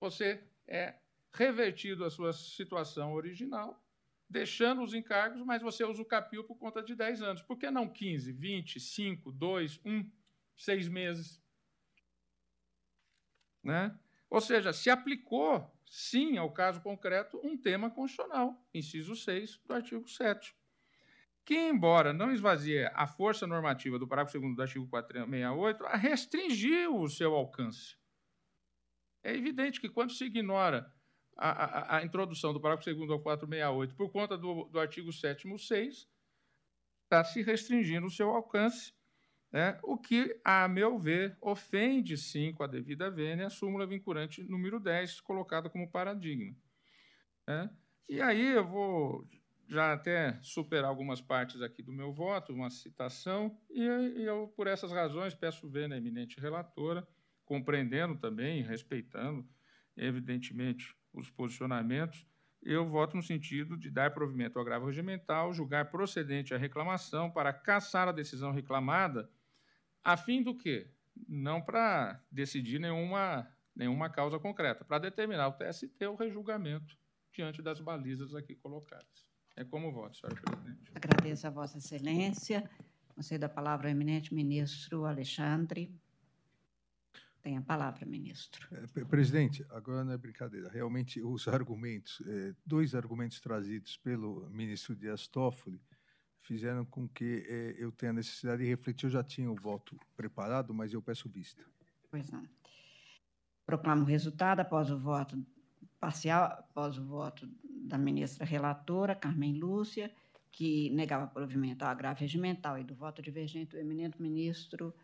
Você 0.00 0.48
é 0.66 0.98
revertido 1.32 2.04
à 2.04 2.10
sua 2.10 2.32
situação 2.32 3.12
original 3.12 3.84
deixando 4.30 4.82
os 4.82 4.94
encargos, 4.94 5.42
mas 5.42 5.60
você 5.60 5.84
usa 5.84 6.00
o 6.00 6.06
capil 6.06 6.44
por 6.44 6.56
conta 6.56 6.82
de 6.82 6.94
10 6.94 7.20
anos. 7.22 7.42
Por 7.42 7.58
que 7.58 7.70
não 7.70 7.88
15, 7.88 8.32
20, 8.32 8.78
5, 8.78 9.32
2, 9.32 9.80
1, 9.84 10.10
6 10.56 10.88
meses? 10.88 11.42
Né? 13.62 13.98
Ou 14.30 14.40
seja, 14.40 14.72
se 14.72 14.88
aplicou, 14.88 15.70
sim, 15.84 16.38
ao 16.38 16.52
caso 16.52 16.80
concreto, 16.80 17.40
um 17.44 17.58
tema 17.58 17.90
constitucional, 17.90 18.64
inciso 18.72 19.16
6 19.16 19.60
do 19.66 19.74
artigo 19.74 20.08
7 20.08 20.54
que, 21.50 21.56
embora 21.56 22.12
não 22.12 22.30
esvazie 22.30 22.86
a 22.94 23.08
força 23.08 23.44
normativa 23.44 23.98
do 23.98 24.06
parágrafo 24.06 24.38
2 24.38 24.54
do 24.54 24.62
artigo 24.62 24.86
468, 24.86 25.84
restringiu 25.98 27.00
o 27.00 27.08
seu 27.08 27.34
alcance. 27.34 27.96
É 29.20 29.34
evidente 29.34 29.80
que, 29.80 29.88
quando 29.88 30.12
se 30.12 30.24
ignora 30.26 30.94
a, 31.40 31.50
a, 31.50 31.96
a 31.96 32.04
introdução 32.04 32.52
do 32.52 32.60
parágrafo 32.60 32.94
2 32.94 33.10
ao 33.10 33.18
468, 33.18 33.94
por 33.96 34.10
conta 34.10 34.36
do, 34.36 34.64
do 34.64 34.78
artigo 34.78 35.10
7 35.10 35.48
6, 35.58 36.06
está 37.04 37.24
se 37.24 37.42
restringindo 37.42 38.06
o 38.06 38.10
seu 38.10 38.28
alcance, 38.28 38.92
né, 39.50 39.80
o 39.82 39.96
que, 39.96 40.38
a 40.44 40.68
meu 40.68 40.98
ver, 40.98 41.36
ofende 41.40 42.16
sim 42.16 42.52
com 42.52 42.62
a 42.62 42.66
devida 42.66 43.10
vênia 43.10 43.46
a 43.46 43.50
súmula 43.50 43.86
vinculante 43.86 44.44
número 44.44 44.78
10, 44.78 45.22
colocada 45.22 45.70
como 45.70 45.90
paradigma. 45.90 46.54
Né? 47.48 47.70
E 48.06 48.20
aí 48.20 48.46
eu 48.48 48.64
vou 48.64 49.26
já 49.66 49.92
até 49.92 50.38
superar 50.42 50.90
algumas 50.90 51.20
partes 51.20 51.62
aqui 51.62 51.82
do 51.82 51.92
meu 51.92 52.12
voto, 52.12 52.52
uma 52.52 52.70
citação, 52.70 53.58
e 53.70 53.82
eu, 54.22 54.48
por 54.56 54.66
essas 54.66 54.92
razões, 54.92 55.34
peço 55.34 55.68
vênia 55.70 55.96
eminente 55.96 56.38
relatora, 56.38 57.06
compreendendo 57.44 58.16
também, 58.16 58.62
respeitando, 58.62 59.48
evidentemente, 59.96 60.94
os 61.12 61.30
posicionamentos, 61.30 62.26
eu 62.62 62.86
voto 62.86 63.16
no 63.16 63.22
sentido 63.22 63.76
de 63.76 63.90
dar 63.90 64.12
provimento 64.12 64.58
ao 64.58 64.62
agravo 64.62 64.86
regimental, 64.86 65.52
julgar 65.52 65.90
procedente 65.90 66.52
a 66.52 66.58
reclamação 66.58 67.30
para 67.30 67.52
caçar 67.52 68.08
a 68.08 68.12
decisão 68.12 68.52
reclamada, 68.52 69.30
a 70.04 70.16
fim 70.16 70.42
do 70.42 70.56
quê? 70.56 70.90
Não 71.28 71.60
para 71.60 72.22
decidir 72.30 72.78
nenhuma, 72.78 73.48
nenhuma 73.74 74.10
causa 74.10 74.38
concreta, 74.38 74.84
para 74.84 74.98
determinar 74.98 75.48
o 75.48 75.52
TST 75.52 76.06
o 76.06 76.14
rejulgamento 76.14 76.96
diante 77.32 77.62
das 77.62 77.80
balizas 77.80 78.34
aqui 78.34 78.54
colocadas. 78.54 79.26
É 79.56 79.64
como 79.64 79.92
voto, 79.92 80.16
senhora 80.16 80.40
presidente. 80.40 80.90
Agradeço 80.94 81.46
a 81.46 81.50
Vossa 81.50 81.78
Excelência. 81.78 82.68
Concedo 83.14 83.44
a 83.44 83.48
palavra 83.48 83.88
ao 83.88 83.92
eminente 83.92 84.34
ministro 84.34 85.04
Alexandre. 85.04 85.94
Tem 87.42 87.56
a 87.56 87.62
palavra, 87.62 88.04
ministro. 88.04 88.68
É, 88.70 88.86
pre- 88.86 89.04
Presidente, 89.06 89.64
agora 89.70 90.04
não 90.04 90.12
é 90.12 90.18
brincadeira. 90.18 90.68
Realmente, 90.68 91.22
os 91.22 91.48
argumentos, 91.48 92.22
eh, 92.26 92.54
dois 92.66 92.94
argumentos 92.94 93.40
trazidos 93.40 93.96
pelo 93.96 94.48
ministro 94.50 94.94
Dias 94.94 95.26
Toffoli, 95.26 95.80
fizeram 96.42 96.84
com 96.84 97.08
que 97.08 97.46
eh, 97.48 97.76
eu 97.78 97.90
tenha 97.92 98.12
necessidade 98.12 98.62
de 98.62 98.68
refletir. 98.68 99.06
Eu 99.06 99.10
já 99.10 99.24
tinha 99.24 99.50
o 99.50 99.54
voto 99.54 99.98
preparado, 100.14 100.74
mas 100.74 100.92
eu 100.92 101.00
peço 101.00 101.30
vista. 101.30 101.64
Pois 102.10 102.28
não. 102.30 102.46
Proclamo 103.64 104.02
o 104.02 104.06
resultado 104.06 104.60
após 104.60 104.90
o 104.90 104.98
voto 104.98 105.42
parcial, 105.98 106.44
após 106.44 106.98
o 106.98 107.04
voto 107.04 107.48
da 107.64 107.96
ministra 107.96 108.44
relatora, 108.44 109.14
Carmen 109.14 109.58
Lúcia, 109.58 110.12
que 110.50 110.90
negava 110.90 111.26
provimento 111.26 111.84
ao 111.84 111.90
agravo 111.90 112.20
regimental, 112.20 112.78
e 112.78 112.84
do 112.84 112.94
voto 112.94 113.22
divergente 113.22 113.70
do 113.70 113.78
eminente 113.78 114.20
ministro 114.20 114.94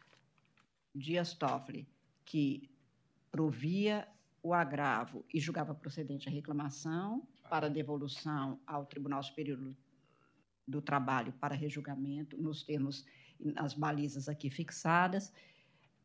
Dias 0.95 1.33
Toffoli, 1.35 1.87
que 2.27 2.69
provia 3.31 4.07
o 4.43 4.53
agravo 4.53 5.25
e 5.33 5.41
julgava 5.41 5.75
procedente 5.75 6.29
a 6.29 6.33
reclamação 6.33 7.27
para 7.49 7.71
devolução 7.71 8.61
ao 8.67 8.85
Tribunal 8.85 9.23
Superior 9.23 9.57
do- 10.67 10.83
Trabalho 10.83 11.33
para 11.35 11.55
rejulgamento, 11.55 12.37
nos 12.37 12.63
termos, 12.65 13.05
nas 13.39 13.73
balizas 13.73 14.29
aqui 14.29 14.51
fixadas, 14.51 15.33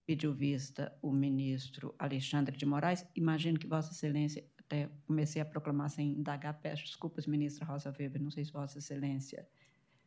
pediu 0.05 0.33
vista 0.33 0.95
o 1.01 1.11
ministro 1.11 1.95
Alexandre 1.97 2.55
de 2.55 2.65
Moraes. 2.65 3.05
Imagino 3.15 3.57
que 3.59 3.67
Vossa 3.67 3.91
Excelência, 3.91 4.45
até 4.59 4.87
comecei 5.05 5.41
a 5.41 5.45
proclamar 5.45 5.89
sem 5.89 6.11
indagar, 6.11 6.59
peço 6.61 6.83
desculpas, 6.83 7.25
ministra 7.25 7.65
Rosa 7.65 7.93
Weber, 7.97 8.21
não 8.21 8.29
sei 8.29 8.45
se 8.45 8.51
Vossa 8.51 8.77
Excelência, 8.77 9.47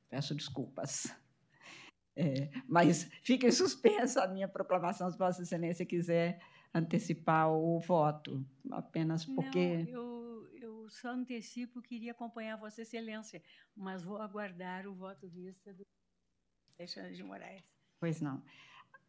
peço 0.08 0.34
desculpas. 0.34 1.12
É, 2.16 2.48
mas 2.68 3.10
fica 3.22 3.46
em 3.46 3.52
suspenso 3.52 4.20
a 4.20 4.28
minha 4.28 4.46
proclamação, 4.46 5.10
se 5.10 5.18
Vossa 5.18 5.42
Excelência 5.42 5.84
quiser 5.84 6.40
antecipar 6.72 7.50
o 7.50 7.78
voto, 7.80 8.44
apenas 8.70 9.24
porque. 9.24 9.84
Não, 9.84 9.88
eu, 9.88 10.48
eu 10.60 10.90
só 10.90 11.08
antecipo, 11.08 11.82
queria 11.82 12.12
acompanhar 12.12 12.56
Vossa 12.56 12.82
Excelência, 12.82 13.42
mas 13.76 14.02
vou 14.02 14.18
aguardar 14.18 14.86
o 14.86 14.94
voto 14.94 15.28
vista 15.28 15.72
do 15.72 15.84
Alexandre 16.78 17.14
de 17.14 17.22
Moraes. 17.22 17.62
Pois 17.98 18.20
não. 18.20 18.42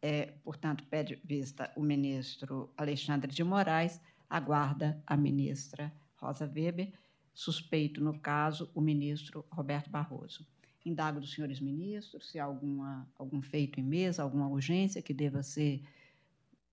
É, 0.02 0.26
portanto, 0.44 0.84
pede 0.86 1.20
vista 1.24 1.72
o 1.76 1.82
ministro 1.82 2.72
Alexandre 2.76 3.30
de 3.32 3.42
Moraes, 3.42 4.00
aguarda 4.28 5.02
a 5.06 5.16
ministra 5.16 5.92
Rosa 6.16 6.46
Weber, 6.46 6.92
suspeito, 7.32 8.00
no 8.02 8.18
caso, 8.20 8.70
o 8.74 8.80
ministro 8.80 9.44
Roberto 9.50 9.90
Barroso. 9.90 10.46
Indago 10.88 11.20
dos 11.20 11.32
senhores 11.32 11.60
ministros 11.60 12.30
se 12.30 12.38
há 12.38 12.44
alguma, 12.44 13.08
algum 13.18 13.42
feito 13.42 13.80
em 13.80 13.82
mesa, 13.82 14.22
alguma 14.22 14.48
urgência 14.48 15.02
que 15.02 15.12
deva 15.12 15.42
ser 15.42 15.82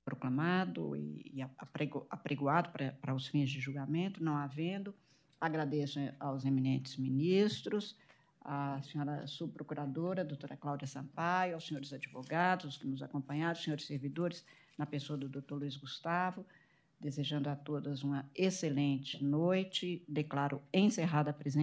proclamado 0.05 0.95
e, 0.95 1.31
e 1.33 1.41
aprego- 1.41 2.05
apregoado 2.09 2.69
para, 2.69 3.15
os 3.15 3.27
fins 3.27 3.49
de 3.49 3.59
julgamento, 3.59 4.23
não 4.23 4.35
havendo. 4.35 4.93
Agradeço 5.41 5.99
aos 6.19 6.45
eminentes 6.45 6.95
ministros, 6.97 7.97
à 8.41 8.81
senhora 8.83 9.25
subprocuradora, 9.25 10.23
doutora 10.23 10.55
Cláudia 10.57 10.87
Sampaio, 10.87 11.55
aos 11.55 11.65
senhores 11.65 11.91
advogados 11.91 12.77
que 12.77 12.85
nos 12.85 13.01
acompanharam, 13.01 13.55
senhores 13.55 13.85
servidores, 13.85 14.45
na 14.77 14.85
pessoa 14.85 15.17
do 15.17 15.29
doutor 15.29 15.59
Luiz 15.59 15.77
Gustavo, 15.77 16.45
desejando 16.99 17.49
a 17.49 17.55
todas 17.55 18.03
uma 18.03 18.29
excelente 18.35 19.23
noite. 19.23 20.03
Declaro 20.07 20.61
encerrada 20.73 21.31
a 21.31 21.33
presente 21.33 21.61